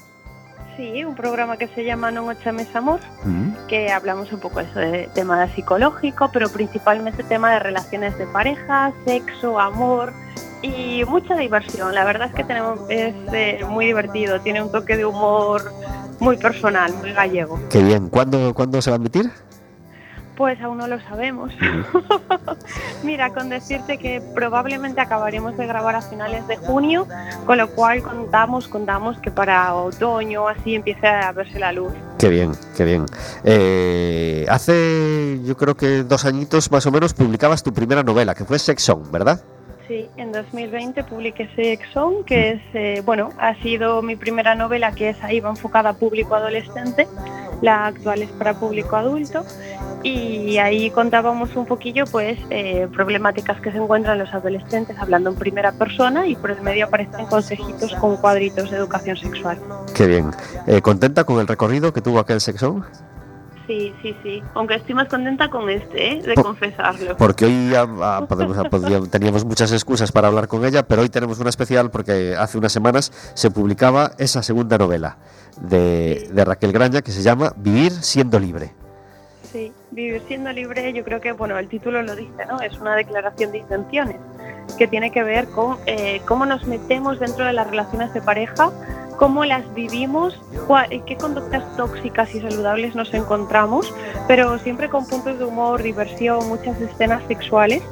Sí, 0.76 1.05
un 1.05 1.14
programa 1.14 1.57
que 1.59 1.68
se 1.68 1.84
llama 1.84 2.11
Non 2.11 2.28
Ochames 2.28 2.74
Amor, 2.74 3.01
Mm. 3.24 3.66
que 3.68 3.91
hablamos 3.93 4.32
un 4.32 4.41
poco 4.41 4.61
eso 4.61 4.78
de 4.78 5.09
tema 5.14 5.47
psicológico, 5.55 6.30
pero 6.32 6.49
principalmente 6.49 7.22
tema 7.22 7.53
de 7.53 7.59
relaciones 7.59 8.16
de 8.16 8.26
pareja, 8.26 8.93
sexo, 9.05 9.61
amor 9.61 10.12
y 10.62 11.05
mucha 11.07 11.34
diversión. 11.36 11.95
La 11.95 12.05
verdad 12.05 12.28
es 12.28 12.34
que 12.34 12.45
tenemos 12.45 12.80
es 12.88 13.14
eh, 13.32 13.64
muy 13.68 13.86
divertido, 13.86 14.41
tiene 14.41 14.62
un 14.62 14.70
toque 14.72 14.97
de 14.97 15.05
humor 15.05 15.70
muy 16.18 16.36
personal, 16.36 16.95
muy 16.95 17.12
gallego. 17.12 17.59
Qué 17.70 17.82
bien. 17.82 18.09
¿Cuándo, 18.09 18.55
¿Cuándo 18.55 18.80
se 18.80 18.91
va 18.91 18.97
a 18.97 19.01
emitir? 19.01 19.30
Pues 20.37 20.61
aún 20.61 20.78
no 20.78 20.87
lo 20.87 21.01
sabemos. 21.01 21.53
Mira, 23.03 23.31
con 23.31 23.49
decirte 23.51 23.99
que 23.99 24.22
probablemente 24.35 25.01
acabaremos 25.01 25.57
de 25.57 25.66
grabar 25.66 25.97
a 25.97 26.03
finales 26.03 26.47
de 26.49 26.57
junio, 26.57 27.07
con 27.47 27.59
lo 27.59 27.68
cual 27.70 28.03
contamos, 28.03 28.68
contamos 28.68 29.18
que 29.18 29.31
para 29.31 29.74
otoño 29.74 30.49
así 30.49 30.74
empiece 30.74 31.07
a 31.07 31.33
verse 31.33 31.59
la 31.59 31.72
luz. 31.72 31.93
Qué 32.18 32.28
bien, 32.28 32.53
qué 32.76 32.85
bien. 32.85 33.07
Eh, 33.45 34.47
hace, 34.49 35.41
yo 35.45 35.57
creo 35.57 35.76
que 35.76 36.05
dos 36.05 36.24
añitos 36.24 36.70
más 36.70 36.87
o 36.87 36.91
menos, 36.91 37.12
publicabas 37.12 37.62
tu 37.62 37.72
primera 37.72 38.03
novela, 38.03 38.35
que 38.35 38.45
fue 38.45 38.59
Sexon, 38.59 39.11
¿verdad? 39.12 39.43
Sí, 39.91 40.09
en 40.16 40.30
2020 40.30 41.03
publiqué 41.03 41.49
Sexon, 41.57 42.22
que 42.22 42.51
es, 42.53 42.61
eh, 42.74 43.03
bueno, 43.05 43.30
ha 43.41 43.57
sido 43.57 44.03
mi 44.03 44.14
primera 44.14 44.55
novela 44.55 44.93
que 44.93 45.09
es 45.09 45.24
ahí 45.24 45.41
va 45.41 45.51
enfocada 45.51 45.91
a 45.91 45.93
público 45.95 46.36
adolescente, 46.36 47.09
la 47.61 47.86
actual 47.86 48.22
es 48.22 48.30
para 48.30 48.55
público 48.55 48.95
adulto, 48.95 49.45
y 50.05 50.59
ahí 50.59 50.91
contábamos 50.93 51.57
un 51.57 51.66
poquillo, 51.66 52.05
pues, 52.05 52.38
eh, 52.51 52.86
problemáticas 52.95 53.61
que 53.61 53.72
se 53.72 53.78
encuentran 53.78 54.16
los 54.16 54.32
adolescentes 54.32 54.97
hablando 54.97 55.30
en 55.30 55.34
primera 55.34 55.72
persona 55.72 56.24
y 56.28 56.36
por 56.36 56.53
el 56.53 56.62
medio 56.62 56.84
aparecen 56.84 57.26
consejitos 57.26 57.93
con 57.97 58.16
cuadritos 58.18 58.70
de 58.70 58.76
educación 58.76 59.16
sexual. 59.16 59.59
Qué 59.93 60.07
bien. 60.07 60.30
Eh, 60.68 60.80
¿Contenta 60.82 61.24
con 61.24 61.41
el 61.41 61.49
recorrido 61.49 61.93
que 61.93 62.01
tuvo 62.01 62.20
aquel 62.20 62.41
Sexon? 62.41 62.84
Sí, 63.70 63.94
sí, 64.02 64.16
sí, 64.24 64.42
aunque 64.54 64.74
estoy 64.74 64.96
más 64.96 65.06
contenta 65.06 65.48
con 65.48 65.70
este, 65.70 66.14
¿eh? 66.14 66.22
de 66.22 66.34
Por- 66.34 66.42
confesarlo. 66.42 67.16
Porque 67.16 67.44
hoy 67.44 67.72
ah, 67.76 67.86
ah, 68.02 68.26
podemos- 68.28 69.08
teníamos 69.10 69.44
muchas 69.44 69.70
excusas 69.70 70.10
para 70.10 70.26
hablar 70.26 70.48
con 70.48 70.64
ella, 70.64 70.82
pero 70.82 71.02
hoy 71.02 71.08
tenemos 71.08 71.38
una 71.38 71.50
especial 71.50 71.88
porque 71.88 72.34
hace 72.36 72.58
unas 72.58 72.72
semanas 72.72 73.12
se 73.34 73.48
publicaba 73.52 74.10
esa 74.18 74.42
segunda 74.42 74.76
novela 74.76 75.18
de, 75.60 76.28
de 76.32 76.44
Raquel 76.44 76.72
Graña 76.72 77.00
que 77.00 77.12
se 77.12 77.22
llama 77.22 77.52
Vivir 77.56 77.92
siendo 77.92 78.40
libre. 78.40 78.72
Sí, 79.52 79.72
vivir 79.92 80.20
siendo 80.26 80.50
libre, 80.50 80.92
yo 80.92 81.04
creo 81.04 81.20
que, 81.20 81.30
bueno, 81.30 81.56
el 81.56 81.68
título 81.68 82.02
lo 82.02 82.16
dice, 82.16 82.46
¿no? 82.48 82.60
Es 82.60 82.76
una 82.80 82.96
declaración 82.96 83.52
de 83.52 83.58
intenciones 83.58 84.16
que 84.78 84.88
tiene 84.88 85.12
que 85.12 85.22
ver 85.22 85.46
con 85.48 85.76
eh, 85.86 86.20
cómo 86.26 86.44
nos 86.44 86.66
metemos 86.66 87.20
dentro 87.20 87.44
de 87.44 87.52
las 87.52 87.70
relaciones 87.70 88.12
de 88.14 88.20
pareja, 88.20 88.72
cómo 89.20 89.44
las 89.44 89.62
vivimos, 89.74 90.40
eh, 90.90 91.02
qué 91.04 91.14
conductas 91.16 91.62
tóxicas 91.76 92.34
y 92.34 92.40
saludables 92.40 92.94
nos 92.94 93.12
encontramos, 93.12 93.92
pero 94.26 94.58
siempre 94.58 94.88
con 94.88 95.06
puntos 95.06 95.38
de 95.38 95.44
humor, 95.44 95.82
diversión, 95.82 96.48
muchas 96.48 96.80
escenas 96.80 97.22
sexuales. 97.28 97.82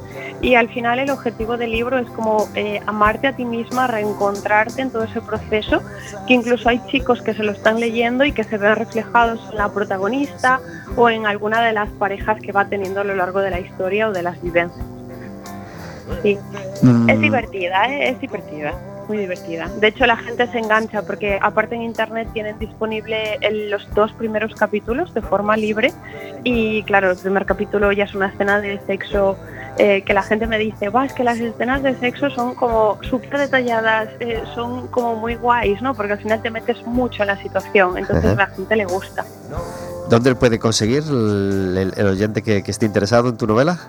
Y 0.41 0.55
al 0.55 0.69
final 0.69 0.97
el 0.97 1.11
objetivo 1.11 1.55
del 1.55 1.71
libro 1.71 1.99
es 1.99 2.09
como 2.11 2.47
eh, 2.55 2.81
amarte 2.87 3.27
a 3.27 3.35
ti 3.35 3.45
misma, 3.45 3.85
reencontrarte 3.85 4.81
en 4.81 4.89
todo 4.89 5.03
ese 5.03 5.21
proceso, 5.21 5.83
que 6.27 6.33
incluso 6.33 6.67
hay 6.67 6.81
chicos 6.87 7.21
que 7.21 7.35
se 7.35 7.43
lo 7.43 7.51
están 7.51 7.79
leyendo 7.79 8.25
y 8.25 8.31
que 8.31 8.43
se 8.43 8.57
ven 8.57 8.75
reflejados 8.75 9.39
en 9.51 9.57
la 9.57 9.69
protagonista 9.69 10.59
o 10.97 11.11
en 11.11 11.27
alguna 11.27 11.61
de 11.61 11.73
las 11.73 11.89
parejas 11.91 12.41
que 12.41 12.51
va 12.51 12.65
teniendo 12.65 13.01
a 13.01 13.03
lo 13.03 13.13
largo 13.13 13.39
de 13.39 13.51
la 13.51 13.59
historia 13.59 14.09
o 14.09 14.11
de 14.11 14.23
las 14.23 14.41
vivencias. 14.41 14.85
Sí, 16.23 16.39
Mm, 16.81 17.09
es 17.09 17.19
divertida, 17.19 17.85
¿eh? 17.89 18.09
es 18.09 18.21
divertida, 18.21 18.73
muy 19.09 19.17
divertida. 19.17 19.67
De 19.79 19.87
hecho, 19.87 20.05
la 20.05 20.15
gente 20.15 20.47
se 20.47 20.59
engancha 20.59 21.01
porque 21.01 21.37
aparte 21.41 21.75
en 21.75 21.81
internet 21.81 22.29
tienen 22.31 22.57
disponible 22.59 23.37
el- 23.41 23.69
los 23.71 23.93
dos 23.95 24.13
primeros 24.13 24.53
capítulos 24.55 25.13
de 25.13 25.21
forma 25.21 25.57
libre 25.57 25.91
y 26.43 26.83
claro, 26.83 27.11
el 27.11 27.17
primer 27.17 27.45
capítulo 27.45 27.91
ya 27.91 28.05
es 28.05 28.13
una 28.15 28.27
escena 28.27 28.61
de 28.61 28.79
sexo 28.85 29.35
eh, 29.77 30.03
que 30.03 30.13
la 30.13 30.21
gente 30.23 30.45
me 30.45 30.57
dice, 30.57 30.89
va, 30.89 31.05
es 31.05 31.13
que 31.13 31.23
las 31.23 31.39
escenas 31.39 31.81
de 31.81 31.95
sexo 31.95 32.29
son 32.29 32.53
como 32.53 32.97
súper 33.01 33.37
detalladas, 33.39 34.09
eh, 34.19 34.43
son 34.53 34.87
como 34.87 35.15
muy 35.15 35.35
guays, 35.35 35.81
¿no? 35.81 35.93
Porque 35.95 36.13
al 36.13 36.19
final 36.19 36.41
te 36.41 36.49
metes 36.51 36.85
mucho 36.85 37.23
en 37.23 37.27
la 37.27 37.41
situación, 37.41 37.97
entonces 37.97 38.25
Ajá. 38.33 38.43
a 38.43 38.47
la 38.49 38.55
gente 38.55 38.75
le 38.75 38.85
gusta. 38.85 39.23
¿Dónde 40.09 40.35
puede 40.35 40.59
conseguir 40.59 41.03
el, 41.07 41.75
el- 41.77 41.93
el 41.95 42.07
oyente 42.07 42.41
que, 42.41 42.61
que 42.61 42.71
esté 42.71 42.85
interesado 42.85 43.29
en 43.29 43.37
tu 43.37 43.47
novela? 43.47 43.79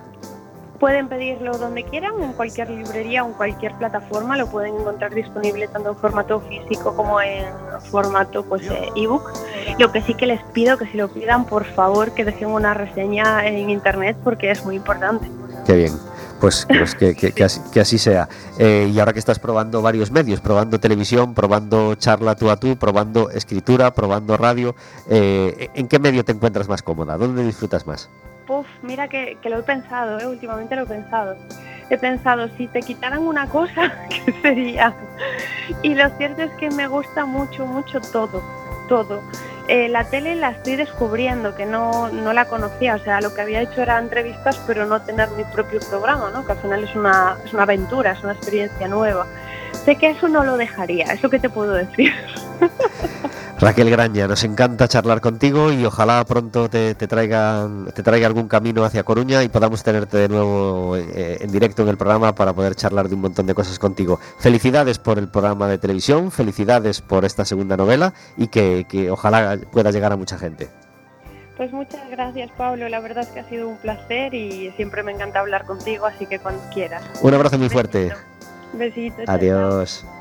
Pueden 0.81 1.09
pedirlo 1.09 1.59
donde 1.59 1.85
quieran, 1.85 2.21
en 2.23 2.33
cualquier 2.33 2.71
librería 2.71 3.23
o 3.23 3.29
en 3.29 3.35
cualquier 3.35 3.75
plataforma, 3.77 4.37
lo 4.39 4.47
pueden 4.51 4.75
encontrar 4.77 5.13
disponible 5.15 5.69
tanto 5.69 5.91
en 5.91 5.97
formato 5.97 6.41
físico 6.41 6.97
como 6.97 7.21
en 7.21 7.45
formato 7.91 8.43
pues 8.45 8.63
eh, 8.71 8.89
ebook. 8.97 9.31
Lo 9.79 9.93
que 9.93 10.01
sí 10.01 10.15
que 10.15 10.25
les 10.27 10.43
pido 10.55 10.79
que 10.79 10.87
si 10.87 10.97
lo 10.97 11.09
pidan, 11.09 11.45
por 11.45 11.67
favor, 11.67 12.13
que 12.13 12.25
dejen 12.25 12.49
una 12.49 12.73
reseña 12.73 13.47
en 13.47 13.69
internet 13.69 14.17
porque 14.25 14.51
es 14.51 14.65
muy 14.65 14.77
importante. 14.77 15.31
Qué 15.67 15.75
bien. 15.77 15.93
Pues, 16.41 16.67
pues 16.67 16.95
que, 16.95 17.15
que- 17.15 17.33
que 17.33 17.45
así, 17.45 17.61
que 17.71 17.81
así 17.81 17.99
sea. 17.99 18.27
Eh, 18.59 18.91
y 18.91 18.99
ahora 18.99 19.13
que 19.13 19.19
estás 19.19 19.39
probando 19.39 19.83
varios 19.83 20.11
medios, 20.11 20.41
probando 20.41 20.81
televisión, 20.81 21.35
probando 21.35 21.95
charla 21.97 22.35
tú 22.37 22.49
a 22.49 22.57
tú, 22.57 22.79
probando 22.79 23.29
escritura, 23.29 23.93
probando 23.93 24.39
radio, 24.39 24.75
eh, 25.11 25.69
¿en 25.75 25.87
qué 25.89 25.99
medio 25.99 26.25
te 26.25 26.33
encuentras 26.33 26.67
más 26.71 26.81
cómoda? 26.83 27.19
¿Dónde 27.19 27.45
disfrutas 27.45 27.87
más? 27.87 28.09
Puf, 28.51 28.67
mira 28.83 29.07
que, 29.07 29.39
que 29.41 29.49
lo 29.49 29.61
he 29.61 29.63
pensado, 29.63 30.19
¿eh? 30.19 30.27
últimamente 30.27 30.75
lo 30.75 30.83
he 30.83 30.87
pensado. 30.87 31.37
He 31.89 31.97
pensado, 31.97 32.49
si 32.57 32.67
te 32.67 32.81
quitaran 32.81 33.23
una 33.23 33.47
cosa, 33.49 33.95
¿qué 34.09 34.33
sería? 34.43 34.93
Y 35.85 35.95
lo 35.95 36.09
cierto 36.17 36.43
es 36.43 36.51
que 36.59 36.69
me 36.69 36.89
gusta 36.89 37.27
mucho, 37.27 37.65
mucho 37.65 38.01
todo, 38.01 38.43
todo. 38.89 39.23
Eh, 39.69 39.89
la 39.89 40.03
tele 40.03 40.35
la 40.35 40.51
estoy 40.51 40.75
descubriendo, 40.75 41.55
que 41.55 41.65
no, 41.65 42.09
no 42.09 42.33
la 42.33 42.47
conocía, 42.47 42.97
o 42.97 42.99
sea, 42.99 43.21
lo 43.21 43.33
que 43.33 43.43
había 43.43 43.61
hecho 43.61 43.83
era 43.83 44.01
entrevistas, 44.01 44.61
pero 44.67 44.85
no 44.85 45.01
tener 45.01 45.31
mi 45.37 45.45
propio 45.45 45.79
programa, 45.89 46.33
¿no? 46.33 46.45
que 46.45 46.51
al 46.51 46.59
final 46.59 46.83
es 46.83 46.97
una, 46.97 47.37
es 47.45 47.53
una 47.53 47.63
aventura, 47.63 48.11
es 48.11 48.25
una 48.25 48.33
experiencia 48.33 48.89
nueva. 48.89 49.29
Sé 49.85 49.95
que 49.95 50.11
eso 50.11 50.27
no 50.27 50.43
lo 50.43 50.57
dejaría, 50.57 51.05
es 51.05 51.23
lo 51.23 51.31
que 51.31 51.39
te 51.39 51.49
puedo 51.49 51.73
decir. 51.73 52.13
Raquel 53.61 53.91
Graña, 53.91 54.27
nos 54.27 54.43
encanta 54.43 54.89
charlar 54.89 55.21
contigo 55.21 55.71
y 55.71 55.85
ojalá 55.85 56.25
pronto 56.25 56.71
te, 56.71 56.95
te 56.95 57.07
traigan, 57.07 57.93
te 57.95 58.03
traiga 58.03 58.27
algún 58.27 58.49
camino 58.49 58.85
hacia 58.85 59.03
Coruña 59.03 59.43
y 59.43 59.51
podamos 59.51 59.83
tenerte 59.83 60.17
de 60.17 60.29
nuevo 60.31 60.97
eh, 60.97 61.37
en 61.43 61.53
directo 61.53 61.83
en 61.83 61.89
el 61.89 61.99
programa 61.99 62.35
para 62.35 62.55
poder 62.55 62.75
charlar 62.75 63.11
de 63.11 63.17
un 63.17 63.21
montón 63.21 63.45
de 63.45 63.55
cosas 63.55 63.79
contigo. 63.79 64.19
Felicidades 64.39 64.99
por 64.99 65.19
el 65.19 65.29
programa 65.29 65.69
de 65.69 65.77
televisión, 65.77 66.31
felicidades 66.31 67.03
por 67.03 67.27
esta 67.27 67.45
segunda 67.45 67.77
novela 67.77 68.15
y 68.39 68.49
que, 68.49 68.87
que 68.89 69.11
ojalá 69.11 69.59
pueda 69.71 69.91
llegar 69.91 70.13
a 70.13 70.17
mucha 70.17 70.39
gente. 70.39 70.71
Pues 71.59 71.71
muchas 71.71 72.09
gracias 72.11 72.51
Pablo, 72.57 72.89
la 72.89 73.01
verdad 73.01 73.25
es 73.25 73.29
que 73.29 73.41
ha 73.41 73.49
sido 73.51 73.69
un 73.69 73.77
placer 73.77 74.33
y 74.33 74.73
siempre 74.77 75.03
me 75.03 75.13
encanta 75.13 75.41
hablar 75.41 75.67
contigo, 75.67 76.07
así 76.07 76.25
que 76.25 76.39
cuando 76.39 76.63
quieras. 76.73 77.03
Un 77.21 77.35
abrazo 77.35 77.59
muy 77.59 77.69
fuerte. 77.69 78.11
Besito. 78.73 79.23
chao, 79.27 79.39
chao. 79.39 80.20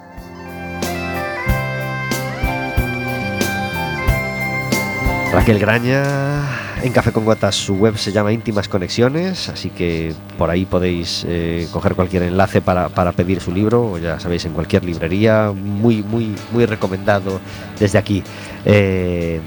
Raquel 5.32 5.60
Graña 5.60 6.44
en 6.82 6.92
Café 6.92 7.12
con 7.12 7.24
Gotas, 7.24 7.54
su 7.54 7.76
web 7.76 7.98
se 7.98 8.12
llama 8.12 8.32
Íntimas 8.32 8.68
Conexiones, 8.68 9.50
así 9.50 9.70
que 9.70 10.14
por 10.38 10.50
ahí 10.50 10.66
podéis 10.66 11.24
eh, 11.28 11.68
coger 11.72 11.94
cualquier 11.94 12.24
enlace 12.24 12.62
para, 12.62 12.90
para 12.90 13.12
pedir 13.12 13.40
su 13.40 13.52
libro, 13.52 13.92
o 13.92 13.98
ya 14.00 14.20
sabéis, 14.20 14.46
en 14.46 14.54
cualquier 14.54 14.84
librería, 14.84 15.52
muy, 15.54 16.02
muy, 16.02 16.36
muy 16.52 16.66
recomendado 16.66 17.40
desde 17.78 18.00
aquí. 18.00 18.24
Eh, 18.66 19.40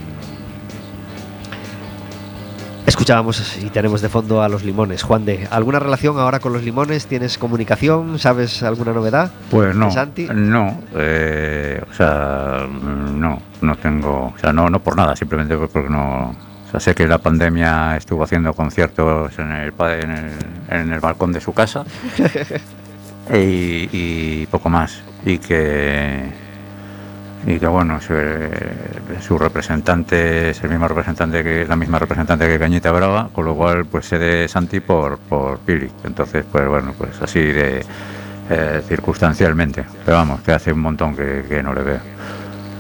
Escuchábamos 2.87 3.59
y 3.63 3.71
tenemos 3.71 4.01
de 4.01 4.09
fondo 4.09 4.43
a 4.43 4.49
los 4.49 4.65
limones. 4.65 5.05
Juan 5.05 5.25
de, 5.25 5.47
¿alguna 5.51 5.79
relación 5.79 6.19
ahora 6.19 6.41
con 6.41 6.53
los 6.53 6.65
limones? 6.65 7.07
¿Tienes 7.07 7.39
comunicación? 7.39 8.19
¿Sabes 8.19 8.63
alguna 8.65 8.93
novedad? 8.93 9.31
Pues 9.51 9.75
no, 9.75 9.87
¿De 9.87 9.93
Santi? 9.93 10.29
no, 10.35 10.81
eh, 10.97 11.81
o 11.89 11.95
sea, 11.95 12.67
no, 12.69 13.41
no 13.61 13.77
tengo, 13.77 14.33
o 14.35 14.39
sea, 14.39 14.53
no, 14.53 14.69
no 14.69 14.81
por 14.81 14.97
nada, 14.97 15.15
simplemente 15.15 15.57
porque 15.57 15.89
no, 15.89 16.31
o 16.31 16.71
sea, 16.71 16.81
sé 16.81 16.95
que 16.95 17.07
la 17.07 17.19
pandemia 17.19 17.97
estuvo 17.97 18.25
haciendo 18.25 18.53
conciertos 18.53 19.39
en 19.39 19.53
el, 19.53 19.73
en 19.79 20.11
el, 20.11 20.33
en 20.69 20.93
el 20.93 21.01
balcón 21.01 21.33
de 21.33 21.41
su 21.41 21.53
casa 21.53 21.85
y, 23.33 23.89
y 23.93 24.47
poco 24.51 24.69
más, 24.69 25.03
y 25.25 25.39
que 25.39 26.42
y 27.47 27.59
que 27.59 27.67
bueno, 27.67 28.01
su, 28.01 28.15
su 29.21 29.39
representante 29.39 30.51
es 30.51 30.63
el 30.63 30.71
mismo 30.71 30.87
representante 30.87 31.43
que 31.43 31.67
la 31.67 31.77
misma 31.77 31.99
representante 31.99 32.47
que 32.47 32.59
Cañita 32.59 32.93
Brava, 32.93 33.29
con 33.33 33.45
lo 33.45 33.55
cual 33.55 33.87
pues 33.87 34.07
sé 34.07 34.19
de 34.19 34.49
Santi 34.49 34.81
por 34.81 35.19
por 35.19 35.59
Pili, 35.59 35.91
entonces 36.05 36.45
pues 36.51 36.69
bueno, 36.69 36.95
pues 36.97 37.21
así 37.21 37.41
de 37.41 37.85
eh, 38.51 38.83
circunstancialmente, 38.87 39.85
pero 40.05 40.19
vamos, 40.19 40.41
que 40.43 40.53
hace 40.53 40.73
un 40.73 40.81
montón 40.81 41.17
que, 41.17 41.45
que 41.49 41.63
no 41.63 41.73
le 41.73 41.83
veo. 41.83 42.01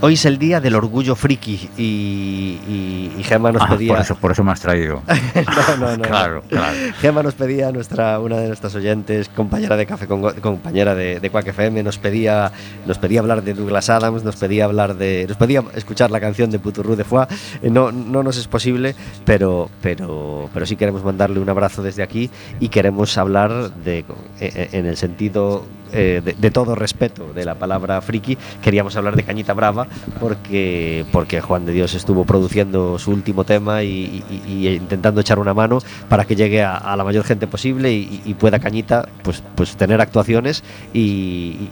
Hoy 0.05 0.15
es 0.15 0.25
el 0.25 0.37
día 0.37 0.61
del 0.61 0.75
orgullo 0.75 1.15
friki 1.15 1.71
y, 1.79 2.59
y, 2.69 3.13
y 3.17 3.23
Gemma 3.23 3.53
nos 3.53 3.63
Ah, 3.63 3.69
pedía. 3.69 3.93
por 3.93 4.01
eso, 4.03 4.17
por 4.17 4.33
eso 4.33 4.43
me 4.43 4.51
has 4.51 4.61
traído. 4.61 5.01
no, 5.79 5.87
no, 5.91 5.97
no. 5.97 6.03
claro, 6.03 6.43
claro. 6.49 6.77
Gemma 7.01 7.23
nos 7.23 7.35
pedía, 7.35 7.71
nuestra, 7.71 8.19
una 8.19 8.39
de 8.39 8.49
nuestras 8.49 8.75
oyentes, 8.75 9.29
compañera 9.29 9.77
de 9.77 9.87
Café 9.87 10.09
con 10.09 10.21
compañera 10.41 10.97
de, 10.97 11.21
de 11.21 11.31
Quack 11.31 11.47
FM, 11.49 11.85
nos 11.85 11.99
pedía, 11.99 12.51
nos 12.85 12.99
pedía 12.99 13.21
hablar 13.21 13.45
de 13.45 13.55
Douglas 13.55 13.91
Adams, 13.91 14.25
nos 14.25 14.35
pedía 14.35 14.65
hablar 14.65 14.97
de. 14.97 15.25
nos 15.29 15.37
pedía 15.37 15.63
escuchar 15.77 16.11
la 16.11 16.19
canción 16.19 16.51
de 16.51 16.59
Puturru 16.59 16.97
de 16.97 17.05
Foix. 17.05 17.29
Eh, 17.63 17.71
No, 17.71 17.93
no 17.93 18.25
nos 18.25 18.37
es 18.39 18.49
posible, 18.49 18.97
pero, 19.25 19.71
pero, 19.83 20.51
pero 20.53 20.67
sí 20.67 20.75
queremos 20.75 21.05
mandarle 21.05 21.39
un 21.39 21.49
abrazo 21.49 21.81
desde 21.81 22.03
aquí 22.03 22.29
y 22.59 22.71
queremos 22.71 23.17
hablar 23.19 23.73
de, 23.85 24.01
eh, 24.01 24.05
eh, 24.41 24.69
en 24.73 24.87
el 24.87 24.97
sentido 24.97 25.65
eh, 25.93 26.21
de, 26.25 26.33
de 26.35 26.51
todo 26.51 26.75
respeto 26.75 27.33
de 27.33 27.45
la 27.45 27.55
palabra 27.55 28.01
friki, 28.01 28.37
queríamos 28.63 28.97
hablar 28.97 29.17
de 29.17 29.23
Cañita 29.23 29.53
Brava 29.55 29.87
porque, 30.21 31.05
porque 31.13 31.41
Juan 31.41 31.67
de 31.67 31.73
Dios 31.73 31.95
estuvo 31.95 32.25
produciendo 32.25 32.99
su 32.99 33.11
último 33.11 33.45
tema 33.45 33.83
y, 33.83 34.23
y- 34.31 34.53
y 34.53 34.69
intentando 34.69 35.21
echar 35.21 35.39
una 35.39 35.55
mano 35.55 35.79
para 36.09 36.25
que 36.25 36.37
llegue 36.37 36.63
a, 36.63 36.77
a 36.77 36.97
la 36.97 37.05
mayor 37.05 37.25
gente 37.25 37.47
posible 37.47 37.93
y, 37.93 38.23
y 38.25 38.35
pueda 38.35 38.59
Cañita 38.59 39.09
pues, 39.23 39.43
pues 39.55 39.77
tener 39.77 40.01
actuaciones 40.01 40.63
y, 40.93 41.69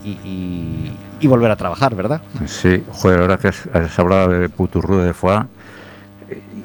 volver 1.26 1.50
a 1.52 1.56
trabajar, 1.56 1.94
¿verdad? 1.94 2.20
Sí, 2.46 2.82
joder, 2.90 3.20
ahora 3.20 3.36
que 3.38 3.48
has, 3.48 3.66
has 3.72 3.96
hablado 3.98 4.30
de 4.30 4.48
Puturru 4.48 4.98
de 4.98 5.14
Foix, 5.14 5.46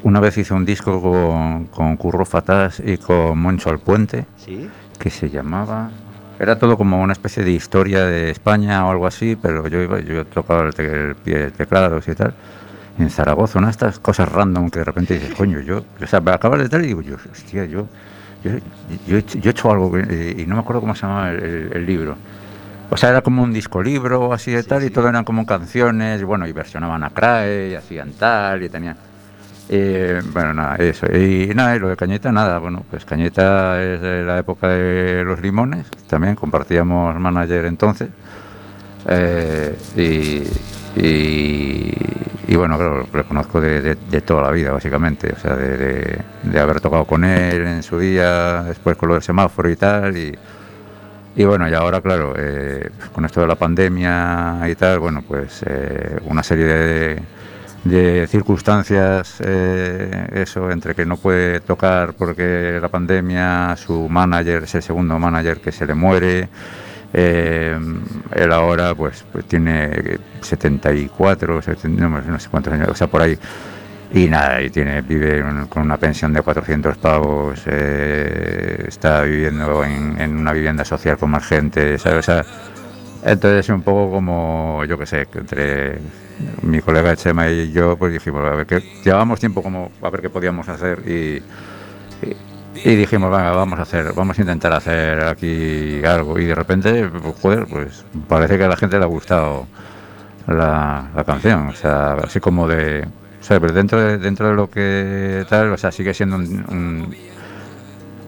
una 0.03 0.19
vez 0.19 0.37
hice 0.39 0.53
un 0.55 0.65
disco 0.65 0.99
con, 1.01 1.65
con 1.65 1.95
Curro 1.97 2.25
Fatás 2.25 2.81
y 2.83 2.97
con 2.97 3.37
Moncho 3.37 3.69
Alpuente, 3.69 4.25
Sí. 4.37 4.67
que 4.99 5.09
se 5.11 5.29
llamaba... 5.29 5.89
Era 6.39 6.57
todo 6.59 6.77
como 6.77 7.01
una 7.01 7.13
especie 7.13 7.43
de 7.43 7.51
historia 7.51 8.05
de 8.05 8.29
España 8.29 8.85
o 8.85 8.91
algo 8.91 9.07
así, 9.07 9.37
pero 9.41 9.67
yo 9.67 9.81
iba, 9.81 9.99
yo 10.01 10.25
tocaba 10.25 10.69
el, 10.69 10.85
el 10.85 11.15
pie 11.15 11.37
de 11.37 11.51
teclados 11.51 12.07
y 12.07 12.15
tal. 12.15 12.33
En 12.99 13.09
Zaragoza, 13.09 13.57
una 13.59 13.67
de 13.67 13.71
estas 13.71 13.99
cosas 13.99 14.29
random 14.31 14.69
que 14.69 14.79
de 14.79 14.85
repente 14.85 15.13
dices, 15.15 15.33
coño, 15.37 15.59
yo, 15.61 15.83
o 16.01 16.07
sea, 16.07 16.19
me 16.19 16.31
acabas 16.31 16.59
de 16.61 16.69
tal 16.69 16.83
y 16.83 16.87
digo, 16.87 17.01
yo, 17.01 17.15
hostia, 17.31 17.65
yo, 17.65 17.87
yo, 18.43 18.51
yo, 19.07 19.15
he 19.15 19.19
hecho- 19.19 19.37
yo 19.39 19.49
he 19.49 19.51
hecho 19.51 19.71
algo 19.71 19.91
que- 19.93 20.35
y 20.37 20.45
no 20.45 20.55
me 20.55 20.61
acuerdo 20.61 20.81
cómo 20.81 20.93
se 20.95 21.01
llamaba 21.03 21.31
el- 21.31 21.43
el- 21.43 21.71
el 21.73 21.85
libro. 21.85 22.15
O 22.89 22.97
sea, 22.97 23.09
era 23.09 23.21
como 23.21 23.41
un 23.41 23.51
disco 23.51 23.81
libro 23.81 24.31
así 24.31 24.51
de 24.51 24.61
tal, 24.63 24.83
y 24.83 24.89
todo 24.91 25.07
eran 25.09 25.23
como 25.23 25.45
canciones, 25.45 26.21
y 26.21 26.23
bueno, 26.23 26.45
y 26.47 26.51
versionaban 26.51 27.03
a 27.03 27.09
Crae, 27.09 27.69
y 27.71 27.75
hacían 27.75 28.11
tal, 28.11 28.61
y 28.61 28.69
tenían. 28.69 28.95
Eh, 29.69 30.21
bueno, 30.33 30.53
nada, 30.53 30.75
eso. 30.77 31.07
Y 31.07 31.51
nada, 31.55 31.75
y 31.75 31.79
lo 31.79 31.89
de 31.89 31.95
Cañeta, 31.97 32.31
nada, 32.31 32.59
bueno, 32.59 32.83
pues 32.89 33.05
Cañeta 33.05 33.81
es 33.83 34.01
de 34.01 34.23
la 34.23 34.39
época 34.39 34.67
de 34.69 35.23
los 35.23 35.41
limones, 35.41 35.87
también 36.07 36.35
compartíamos 36.35 37.15
manager 37.19 37.65
entonces. 37.65 38.09
eh, 39.07 39.75
y, 39.95 41.01
y, 41.01 41.93
y 42.47 42.55
bueno, 42.55 42.77
claro, 42.77 43.07
lo 43.11 43.25
conozco 43.27 43.61
de, 43.61 43.81
de- 43.95 44.21
toda 44.21 44.43
la 44.43 44.51
vida, 44.51 44.71
básicamente, 44.71 45.33
o 45.35 45.39
sea, 45.39 45.55
de 45.55 46.59
haber 46.59 46.79
tocado 46.81 47.05
con 47.05 47.23
él 47.23 47.65
en 47.67 47.83
su 47.83 47.99
día, 47.99 48.63
después 48.63 48.97
con 48.97 49.09
lo 49.09 49.15
del 49.15 49.23
semáforo 49.23 49.69
y 49.69 49.75
tal, 49.75 50.17
y, 50.17 50.35
y 51.35 51.43
bueno, 51.43 51.67
y 51.69 51.73
ahora, 51.73 52.01
claro, 52.01 52.33
eh, 52.37 52.89
con 53.13 53.25
esto 53.25 53.41
de 53.41 53.47
la 53.47 53.55
pandemia 53.55 54.61
y 54.69 54.75
tal, 54.75 54.99
bueno, 54.99 55.23
pues 55.27 55.63
eh, 55.67 56.17
una 56.25 56.43
serie 56.43 56.65
de, 56.65 57.21
de 57.85 58.25
circunstancias, 58.27 59.35
eh, 59.45 60.27
eso, 60.33 60.71
entre 60.71 60.95
que 60.95 61.05
no 61.05 61.17
puede 61.17 61.59
tocar 61.59 62.13
porque 62.13 62.79
la 62.81 62.89
pandemia, 62.89 63.75
su 63.77 64.09
manager 64.09 64.63
es 64.63 64.75
el 64.75 64.81
segundo 64.81 65.19
manager 65.19 65.59
que 65.61 65.71
se 65.71 65.85
le 65.85 65.93
muere, 65.93 66.49
eh, 67.13 67.77
él 68.33 68.51
ahora 68.51 68.95
pues, 68.95 69.23
pues 69.31 69.45
tiene 69.45 70.17
74, 70.41 71.61
70, 71.61 72.09
no, 72.09 72.39
sé 72.39 72.49
cuántos 72.49 72.73
años, 72.73 72.89
o 72.89 72.95
sea, 72.95 73.07
por 73.07 73.21
ahí. 73.21 73.37
Y 74.13 74.27
nada, 74.29 74.61
y 74.61 74.69
tiene, 74.71 75.01
vive 75.01 75.43
con 75.69 75.83
una 75.83 75.97
pensión 75.97 76.33
de 76.33 76.41
400 76.41 76.97
pavos, 76.97 77.61
eh, 77.67 78.85
está 78.87 79.21
viviendo 79.21 79.83
en, 79.83 80.19
en 80.19 80.37
una 80.37 80.53
vivienda 80.53 80.85
social 80.85 81.17
con 81.17 81.31
más 81.31 81.45
gente, 81.45 81.97
¿sabes? 81.99 82.19
O 82.19 82.21
sea, 82.23 82.45
entonces 83.23 83.69
un 83.69 83.81
poco 83.83 84.11
como, 84.11 84.83
yo 84.85 84.97
qué 84.97 85.05
sé, 85.05 85.27
entre 85.35 85.99
mi 86.61 86.81
colega 86.81 87.15
Chema 87.15 87.49
y 87.49 87.71
yo, 87.71 87.97
pues 87.97 88.13
dijimos, 88.13 88.43
a 88.45 88.55
ver, 88.55 88.65
que 88.65 88.81
llevábamos 89.03 89.39
tiempo 89.39 89.61
como 89.63 89.91
a 90.01 90.09
ver 90.09 90.21
qué 90.21 90.29
podíamos 90.29 90.67
hacer 90.67 90.99
y, 91.07 91.41
y, 92.83 92.95
dijimos, 92.95 93.31
venga, 93.31 93.51
vamos 93.51 93.79
a 93.79 93.83
hacer, 93.83 94.13
vamos 94.13 94.37
a 94.37 94.41
intentar 94.41 94.73
hacer 94.73 95.23
aquí 95.23 96.03
algo. 96.05 96.39
Y 96.39 96.45
de 96.45 96.55
repente, 96.55 97.07
pues, 97.07 97.35
joder, 97.41 97.67
pues 97.67 98.05
parece 98.27 98.57
que 98.57 98.63
a 98.65 98.67
la 98.67 98.77
gente 98.77 98.97
le 98.97 99.03
ha 99.03 99.07
gustado 99.07 99.67
la, 100.47 101.09
la 101.15 101.23
canción, 101.23 101.69
o 101.69 101.73
sea, 101.73 102.13
así 102.13 102.39
como 102.39 102.67
de, 102.67 103.07
pero 103.47 103.71
dentro 103.71 104.01
de, 104.01 104.17
dentro 104.17 104.49
de 104.49 104.55
lo 104.55 104.69
que 104.69 105.45
tal, 105.49 105.71
o 105.71 105.77
sea, 105.77 105.91
sigue 105.91 106.13
siendo 106.13 106.35
un, 106.35 107.15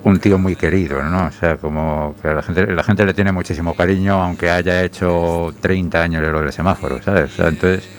un, 0.04 0.20
tío 0.20 0.38
muy 0.38 0.56
querido, 0.56 1.02
¿no? 1.04 1.28
O 1.28 1.32
sea, 1.32 1.58
como 1.58 2.16
que 2.22 2.30
la 2.30 2.42
gente, 2.42 2.68
la 2.68 2.84
gente 2.84 3.06
le 3.06 3.14
tiene 3.14 3.32
muchísimo 3.32 3.76
cariño, 3.76 4.22
aunque 4.22 4.50
haya 4.50 4.84
hecho 4.84 5.54
30 5.62 6.02
años 6.02 6.22
de 6.22 6.32
lo 6.32 6.42
del 6.42 6.52
semáforo, 6.52 7.02
¿sabes? 7.02 7.38
Entonces, 7.40 7.97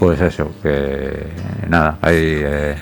pues 0.00 0.20
eso, 0.20 0.50
que 0.62 1.28
nada, 1.68 1.98
hay, 2.02 2.16
eh, 2.42 2.74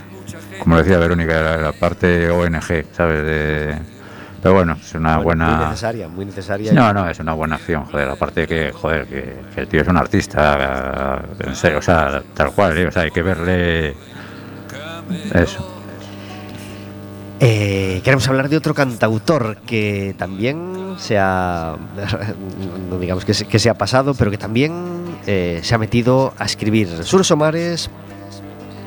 como 0.60 0.78
decía 0.78 0.96
Verónica, 0.98 1.42
la, 1.42 1.56
la 1.58 1.72
parte 1.72 2.30
ONG, 2.30 2.84
¿sabes? 2.92 3.24
De, 3.26 3.76
pero 4.40 4.54
bueno, 4.54 4.76
es 4.80 4.94
una 4.94 5.16
Bueno, 5.18 5.44
Muy 5.44 5.54
buena. 5.54 5.68
necesaria, 5.70 6.08
muy 6.08 6.24
necesaria. 6.24 6.72
No, 6.72 6.94
no, 6.94 7.08
es 7.10 7.18
una 7.18 7.32
buena 7.32 7.56
acción, 7.56 7.84
joder. 7.86 8.08
Aparte 8.08 8.46
que, 8.46 8.70
joder, 8.72 9.06
que, 9.06 9.36
que 9.52 9.60
el 9.62 9.66
tío 9.68 9.82
es 9.82 9.88
un 9.88 9.96
artista, 9.96 11.22
en 11.40 11.56
serio, 11.56 11.78
o 11.78 11.82
sea, 11.82 12.22
tal 12.34 12.52
cual, 12.52 12.78
eh, 12.78 12.86
o 12.86 12.92
sea, 12.92 13.02
hay 13.02 13.10
que 13.10 13.22
verle. 13.22 13.94
Eso. 15.34 15.74
Eh, 17.40 18.00
queremos 18.02 18.26
hablar 18.28 18.48
de 18.48 18.56
otro 18.56 18.74
cantautor 18.74 19.58
que 19.58 20.14
también 20.18 20.94
se 20.98 21.18
ha, 21.18 21.76
digamos 23.00 23.24
que 23.24 23.32
se, 23.34 23.46
que 23.46 23.58
se 23.60 23.70
ha 23.70 23.74
pasado, 23.74 24.14
pero 24.14 24.30
que 24.30 24.38
también 24.38 24.97
eh, 25.30 25.60
se 25.62 25.74
ha 25.74 25.78
metido 25.78 26.32
a 26.38 26.46
escribir. 26.46 26.88
Surso 27.04 27.36
Mares, 27.36 27.90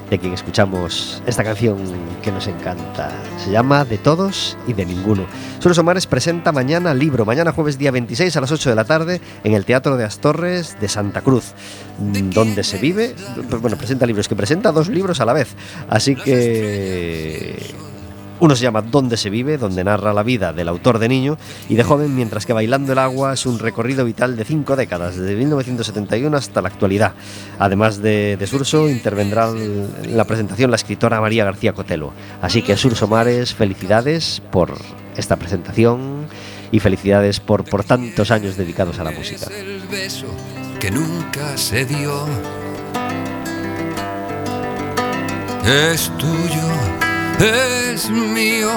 de 0.10 0.18
quien 0.18 0.34
escuchamos 0.34 1.22
esta 1.28 1.44
canción 1.44 1.78
que 2.24 2.32
nos 2.32 2.48
encanta. 2.48 3.12
Se 3.38 3.52
llama 3.52 3.86
De 3.86 4.00
Todos 4.00 4.58
y 4.66 4.74
de 4.74 4.88
Ninguno. 4.88 5.28
Surso 5.60 5.84
Mares 5.84 6.08
presenta 6.08 6.52
mañana 6.52 6.96
libro, 6.96 7.26
mañana 7.26 7.52
jueves 7.52 7.78
día 7.78 7.92
26 7.92 8.36
a 8.36 8.42
las 8.42 8.52
8 8.52 8.72
de 8.72 8.76
la 8.76 8.86
tarde 8.86 9.22
en 9.44 9.54
el 9.54 9.66
Teatro 9.66 9.98
de 9.98 10.04
Astorres 10.04 10.80
de 10.82 10.90
Santa 10.90 11.22
Cruz, 11.22 11.54
mm, 12.00 12.32
donde 12.32 12.64
se 12.64 12.80
vive, 12.80 13.14
bueno, 13.62 13.78
presenta 13.78 14.08
libros, 14.08 14.28
que 14.28 14.36
presenta 14.36 14.72
dos 14.72 14.90
libros 14.90 15.22
a 15.22 15.26
la 15.26 15.34
vez. 15.34 15.56
Así 15.90 16.16
que 16.16 17.56
uno 18.42 18.56
se 18.56 18.64
llama 18.64 18.82
Dónde 18.82 19.18
se 19.18 19.30
vive, 19.30 19.58
donde 19.58 19.84
narra 19.84 20.14
la 20.14 20.24
vida 20.24 20.52
del 20.52 20.68
autor 20.68 21.00
de 21.00 21.08
niño 21.08 21.38
y 21.70 21.76
de 21.76 21.84
joven, 21.84 22.16
mientras 22.16 22.46
que 22.46 22.54
Bailando 22.54 22.92
el 22.92 23.00
agua 23.00 23.34
es 23.34 23.46
un 23.46 23.60
recorrido 23.60 24.04
vital 24.04 24.36
de 24.36 24.44
cinco 24.44 24.76
décadas, 24.76 25.16
desde 25.16 25.36
1971 25.36 26.36
hasta 26.36 26.62
la 26.62 26.68
actualidad. 26.68 27.14
Además 27.60 28.02
de, 28.02 28.38
de 28.38 28.48
Surso, 28.48 28.90
intervendrá 28.90 29.50
en 29.50 30.18
la 30.18 30.26
presentación 30.26 30.72
la 30.72 30.76
escritora 30.76 31.22
María 31.22 31.46
García 31.46 31.74
Cotelo. 31.74 32.14
Así 32.42 32.64
que 32.64 32.76
Surso 32.76 33.08
Mares, 33.08 33.54
felicidades 33.54 34.42
por 34.52 34.76
esta 35.16 35.36
presentación 35.36 36.26
y 36.72 36.80
felicidades 36.80 37.40
por, 37.40 37.64
por 37.64 37.84
tantos 37.84 38.32
años 38.32 38.58
dedicados 38.58 38.98
a 39.00 39.04
la 39.04 39.12
música. 39.12 39.48
El 39.56 39.82
beso 39.88 40.28
que 40.80 40.90
nunca 40.90 41.56
se 41.58 41.86
dio. 41.86 42.26
Es 45.64 46.12
tuyo, 46.18 47.11
es 47.42 48.10
mío, 48.10 48.70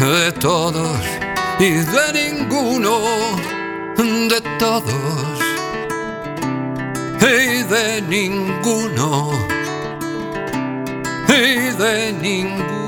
de 0.00 0.32
todos 0.32 0.98
y 1.58 1.70
de 1.70 2.12
ninguno, 2.12 2.98
de 3.96 4.40
todos 4.58 5.40
y 7.20 7.62
de 7.62 8.02
ninguno, 8.08 9.30
y 11.28 11.70
de 11.82 12.12
ninguno. 12.12 12.80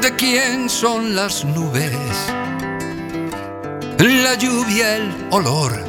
¿De 0.00 0.16
quién 0.16 0.68
son 0.68 1.14
las 1.14 1.44
nubes? 1.44 1.92
la 3.98 4.34
lluvia, 4.34 4.96
el 4.96 5.26
olor. 5.30 5.87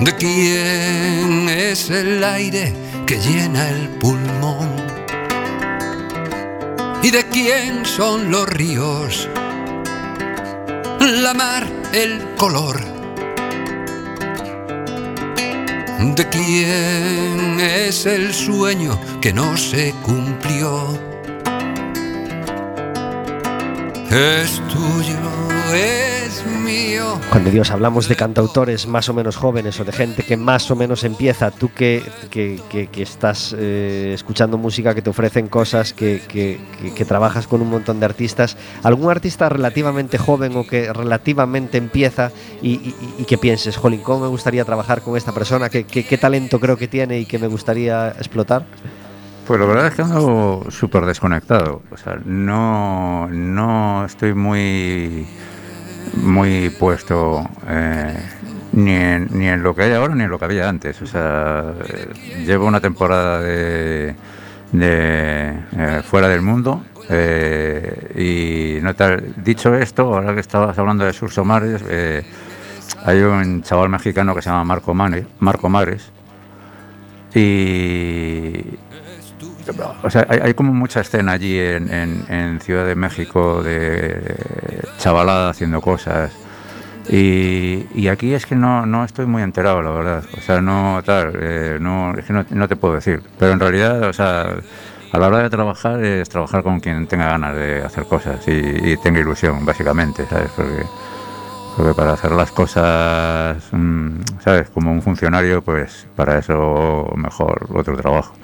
¿De 0.00 0.16
quién 0.16 1.46
es 1.50 1.90
el 1.90 2.24
aire 2.24 2.72
que 3.06 3.18
llena 3.18 3.68
el 3.68 3.90
pulmón? 3.98 4.70
¿Y 7.02 7.10
de 7.10 7.24
quién 7.28 7.84
son 7.84 8.30
los 8.30 8.48
ríos? 8.48 9.28
La 11.00 11.34
mar, 11.34 11.66
el 11.92 12.34
color. 12.36 12.80
¿De 16.16 16.28
quién 16.30 17.60
es 17.60 18.06
el 18.06 18.32
sueño 18.32 18.98
que 19.20 19.34
no 19.34 19.54
se 19.58 19.92
cumplió? 20.02 20.98
Es 24.10 24.62
tuyo, 24.68 25.18
es 25.74 26.00
mío. 26.00 26.09
Cuando 27.30 27.50
Dios 27.50 27.70
hablamos 27.70 28.08
de 28.08 28.16
cantautores 28.16 28.86
más 28.86 29.08
o 29.08 29.14
menos 29.14 29.36
jóvenes 29.36 29.78
o 29.80 29.84
de 29.84 29.92
gente 29.92 30.22
que 30.22 30.36
más 30.36 30.70
o 30.70 30.76
menos 30.76 31.04
empieza, 31.04 31.50
tú 31.50 31.70
que, 31.72 32.02
que, 32.30 32.60
que- 32.70 33.02
estás 33.02 33.54
eh, 33.58 34.12
escuchando 34.14 34.58
música, 34.58 34.94
que 34.94 35.02
te 35.02 35.10
ofrecen 35.10 35.48
cosas, 35.48 35.92
que, 35.92 36.60
trabajas 37.06 37.46
con 37.46 37.62
un 37.62 37.70
montón 37.70 37.98
de 38.00 38.06
artistas, 38.06 38.56
¿algún 38.82 39.10
artista 39.10 39.48
relativamente 39.48 40.18
joven 40.18 40.56
o 40.56 40.66
que 40.66 40.92
relativamente 40.92 41.78
empieza 41.78 42.30
y, 42.62 42.70
y- 42.72 42.94
y 43.18 43.24
que 43.24 43.38
pienses, 43.38 43.76
jolín, 43.76 44.00
¿cómo 44.02 44.20
me 44.20 44.28
gustaría 44.28 44.64
trabajar 44.64 45.02
con 45.02 45.16
esta 45.16 45.32
persona? 45.32 45.68
¿Qué, 45.68 45.84
qué, 45.84 46.04
qué 46.04 46.18
talento 46.18 46.58
creo 46.60 46.76
que 46.76 46.88
tiene 46.88 47.18
y 47.20 47.26
que 47.26 47.38
me 47.38 47.46
gustaría 47.46 48.08
explotar? 48.10 48.64
Pues 49.46 49.58
la 49.58 49.66
verdad 49.66 49.86
es 49.88 49.94
que 49.94 50.02
ando 50.02 50.66
súper 50.70 51.06
desconectado. 51.06 51.82
O 51.90 51.96
sea, 51.96 52.18
no, 52.24 53.26
no 53.28 54.04
estoy 54.04 54.32
muy, 54.34 55.26
muy 56.14 56.70
puesto 56.70 57.48
eh, 57.68 58.14
ni, 58.72 58.92
en, 58.92 59.28
ni 59.32 59.48
en 59.48 59.62
lo 59.62 59.74
que 59.74 59.82
hay 59.84 59.92
ahora 59.92 60.14
ni 60.14 60.24
en 60.24 60.30
lo 60.30 60.38
que 60.38 60.44
había 60.44 60.68
antes. 60.68 61.00
O 61.02 61.06
sea, 61.06 61.72
eh, 61.88 62.42
llevo 62.46 62.66
una 62.66 62.80
temporada 62.80 63.40
de, 63.40 64.14
de, 64.72 65.54
eh, 65.76 66.02
fuera 66.04 66.28
del 66.28 66.42
mundo. 66.42 66.82
y 68.16 68.78
no 68.82 68.94
tal, 68.94 69.34
dicho 69.42 69.74
esto, 69.74 70.14
ahora 70.14 70.34
que 70.34 70.40
estabas 70.40 70.78
hablando 70.78 71.04
de 71.04 71.12
Sursomares, 71.12 71.82
eh, 71.88 72.22
hay 73.04 73.18
un 73.20 73.62
chaval 73.62 73.88
mexicano 73.88 74.34
que 74.34 74.42
se 74.42 74.50
llama 74.50 74.64
Marco, 74.64 74.94
Mane- 74.94 75.26
Marco 75.40 75.68
Mares. 75.68 76.10
Y, 77.34 78.64
o 80.02 80.10
sea, 80.10 80.26
hay, 80.28 80.38
hay 80.42 80.54
como 80.54 80.72
mucha 80.72 81.00
escena 81.00 81.32
allí 81.32 81.58
en, 81.58 81.90
en- 82.28 82.60
Ciudad 82.60 82.86
de 82.86 82.94
México 82.94 83.62
de 83.62 84.82
chavalada 84.98 85.50
haciendo 85.50 85.80
cosas. 85.80 86.32
Y, 87.08 87.86
y 87.94 88.08
aquí 88.08 88.34
es 88.34 88.46
que 88.46 88.54
no, 88.54 88.86
no 88.86 89.04
estoy 89.04 89.26
muy 89.26 89.42
enterado, 89.42 89.82
la 89.82 89.90
verdad. 89.90 90.24
O 90.36 90.40
sea, 90.40 90.60
no 90.60 91.02
tal, 91.04 91.32
eh, 91.40 91.78
no, 91.80 92.14
es 92.16 92.24
que 92.24 92.32
no, 92.32 92.68
te 92.68 92.76
puedo 92.76 92.94
decir. 92.94 93.22
Pero 93.38 93.52
en 93.52 93.60
realidad, 93.60 94.02
o 94.04 94.12
sea, 94.12 94.54
a 95.12 95.18
la 95.18 95.26
hora 95.28 95.38
de 95.38 95.50
trabajar 95.50 96.04
es 96.04 96.28
trabajar 96.28 96.62
con 96.62 96.78
quien 96.80 97.06
tenga 97.06 97.28
ganas 97.30 97.54
de 97.56 97.82
hacer 97.82 98.04
cosas 98.04 98.46
y, 98.46 98.52
y 98.92 98.96
tenga 98.98 99.18
ilusión, 99.20 99.64
básicamente, 99.66 100.26
¿sabes? 100.26 100.50
Porque, 100.54 100.84
porque 101.76 101.94
para 101.94 102.12
hacer 102.12 102.32
las 102.32 102.52
cosas, 102.52 103.56
mm, 103.72 104.20
¿sabes? 104.44 104.68
Como 104.70 104.92
un 104.92 105.02
funcionario, 105.02 105.62
pues 105.62 106.06
para 106.14 106.38
eso 106.38 107.10
mejor 107.16 107.66
otro 107.74 107.96
trabajo. 107.96 108.34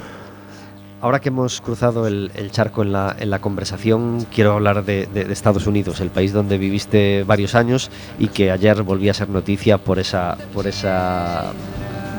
Ahora 1.06 1.20
que 1.20 1.28
hemos 1.28 1.60
cruzado 1.60 2.08
el, 2.08 2.32
charco 2.50 2.82
en 2.82 2.90
la, 2.90 3.38
conversación, 3.40 4.26
quiero 4.34 4.54
hablar 4.54 4.84
de, 4.84 5.06
de- 5.06 5.32
Estados 5.32 5.68
Unidos, 5.68 6.00
el 6.00 6.10
país 6.10 6.32
donde 6.32 6.58
viviste 6.58 7.22
varios 7.22 7.54
años 7.54 7.92
y 8.18 8.26
que 8.26 8.50
ayer 8.50 8.82
volví 8.82 9.08
a 9.08 9.14
ser 9.14 9.28
noticia 9.28 9.78
por 9.78 10.00
esa, 10.00 10.36
por 10.52 10.66
esa, 10.66 11.52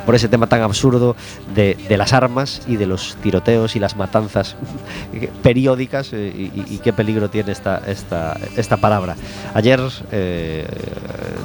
por 0.07 0.15
ese 0.15 0.27
tema 0.29 0.47
tan 0.47 0.61
absurdo 0.61 1.15
de, 1.53 1.77
de 1.87 1.97
las 1.97 2.13
armas 2.13 2.61
y 2.65 2.77
de 2.77 2.87
los 2.87 3.15
tiroteos 3.21 3.75
y 3.75 3.79
las 3.79 3.95
matanzas 3.97 4.55
periódicas 5.43 6.13
eh, 6.13 6.31
y, 6.35 6.41
y- 6.59 6.65
y 6.75 6.77
qué 6.79 6.93
peligro 6.93 7.29
tiene 7.29 7.51
esta, 7.51 7.81
esta, 7.87 8.37
esta 8.55 8.77
palabra. 8.77 9.15
Ayer 9.53 9.79
eh, 10.13 10.65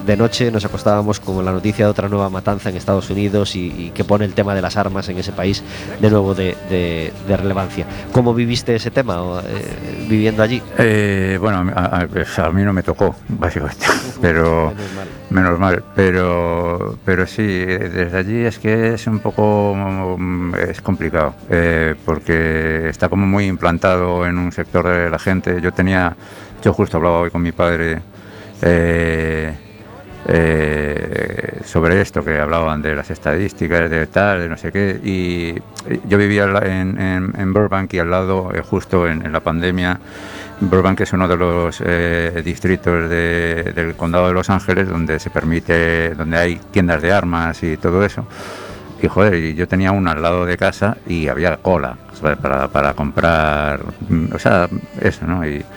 de 0.07 0.17
noche 0.17 0.51
nos 0.53 0.65
acostábamos 0.65 1.19
con 1.21 1.45
la 1.45 1.53
noticia 1.53 1.85
de 1.87 1.91
otra 1.91 2.09
nueva 2.09 2.31
matanza 2.31 2.71
en 2.71 2.77
Estados 2.77 3.11
Unidos 3.11 3.57
y, 3.57 3.67
y 3.67 3.91
que 3.91 4.05
pone 4.05 4.25
el 4.25 4.33
tema 4.35 4.55
de 4.55 4.63
las 4.63 4.77
armas 4.77 5.09
en 5.09 5.19
ese 5.19 5.33
país 5.33 5.63
de 6.01 6.09
nuevo 6.11 6.35
de, 6.35 6.57
de- 6.71 7.13
de 7.27 7.37
relevancia. 7.37 7.85
¿Cómo 8.13 8.33
viviste 8.33 8.75
ese 8.77 8.91
tema 8.93 9.23
o, 9.23 9.41
eh, 9.41 9.45
viviendo 10.09 10.43
allí? 10.43 10.63
Eh, 10.79 11.37
bueno, 11.41 11.69
a, 11.75 12.03
a- 12.03 12.07
pues 12.07 12.39
a 12.39 12.49
mí 12.51 12.63
no 12.63 12.73
me 12.73 12.85
tocó, 12.85 13.17
básicamente, 13.29 13.87
pero 14.21 14.73
Menos 14.73 14.93
mal. 14.95 15.09
menos 15.31 15.59
mal. 15.59 15.85
Pero, 15.97 16.99
pero 17.05 17.27
sí, 17.27 17.43
desde 17.43 18.17
allí 18.17 18.45
es 18.53 18.59
que 18.59 18.95
es 18.95 19.07
un 19.07 19.19
poco 19.21 19.75
mm, 19.75 20.55
es 20.69 20.83
complicado, 20.83 21.35
eh, 21.49 21.95
porque 22.05 22.89
está 22.91 23.09
como 23.09 23.27
muy 23.27 23.47
implantado 23.47 24.27
en 24.27 24.37
un 24.37 24.53
sector 24.53 24.87
de 24.87 25.09
la 25.09 25.19
gente. 25.19 25.61
Yo 25.63 25.73
tenía, 25.73 26.15
yo 26.63 26.73
justo 26.75 26.99
hablaba 26.99 27.21
hoy 27.21 27.31
con 27.31 27.43
mi 27.43 27.53
padre. 27.53 28.01
eh, 28.63 29.55
eh, 30.25 31.61
sobre 31.65 32.01
esto 32.01 32.25
que 32.25 32.39
hablaban 32.39 32.81
de 32.81 32.95
las 32.95 33.11
estadísticas 33.11 33.91
de 33.91 34.07
tal 34.07 34.39
de 34.39 34.49
no 34.49 34.57
sé 34.57 34.71
qué 34.71 35.01
y 35.03 35.55
yo 36.07 36.17
vivía 36.17 36.45
en, 36.45 37.53
Burbank 37.53 37.93
y 37.95 37.99
al 37.99 38.11
lado 38.11 38.53
justo 38.71 39.09
en 39.09 39.33
la 39.33 39.41
pandemia 39.41 39.99
Burbank 40.71 41.01
es 41.01 41.13
uno 41.13 41.27
de 41.29 41.37
los 41.37 41.83
eh, 41.85 42.43
distritos 42.45 43.09
de- 43.11 43.73
del 43.75 43.95
condado 43.95 44.29
de 44.29 44.35
Los 44.35 44.49
Ángeles 44.51 44.89
donde 44.89 45.19
se 45.19 45.31
permite 45.31 46.15
donde 46.15 46.37
hay 46.39 46.61
tiendas 46.71 47.03
de 47.03 47.13
armas 47.13 47.63
y 47.63 47.77
todo 47.77 48.05
eso 48.05 48.27
y 49.03 49.09
joder, 49.09 49.55
yo 49.55 49.67
tenía 49.67 49.91
una 49.91 50.13
al 50.13 50.23
lado 50.23 50.47
de 50.47 50.57
casa 50.57 50.97
y 51.09 51.27
había 51.27 51.57
cola 51.57 51.97
para, 52.41 52.69
para 52.69 52.95
comprar, 52.95 53.81
mm, 54.09 54.27
o 54.33 54.39
sea, 54.39 54.69
eso, 55.01 55.27
¿no? 55.27 55.45
Y, 55.45 55.65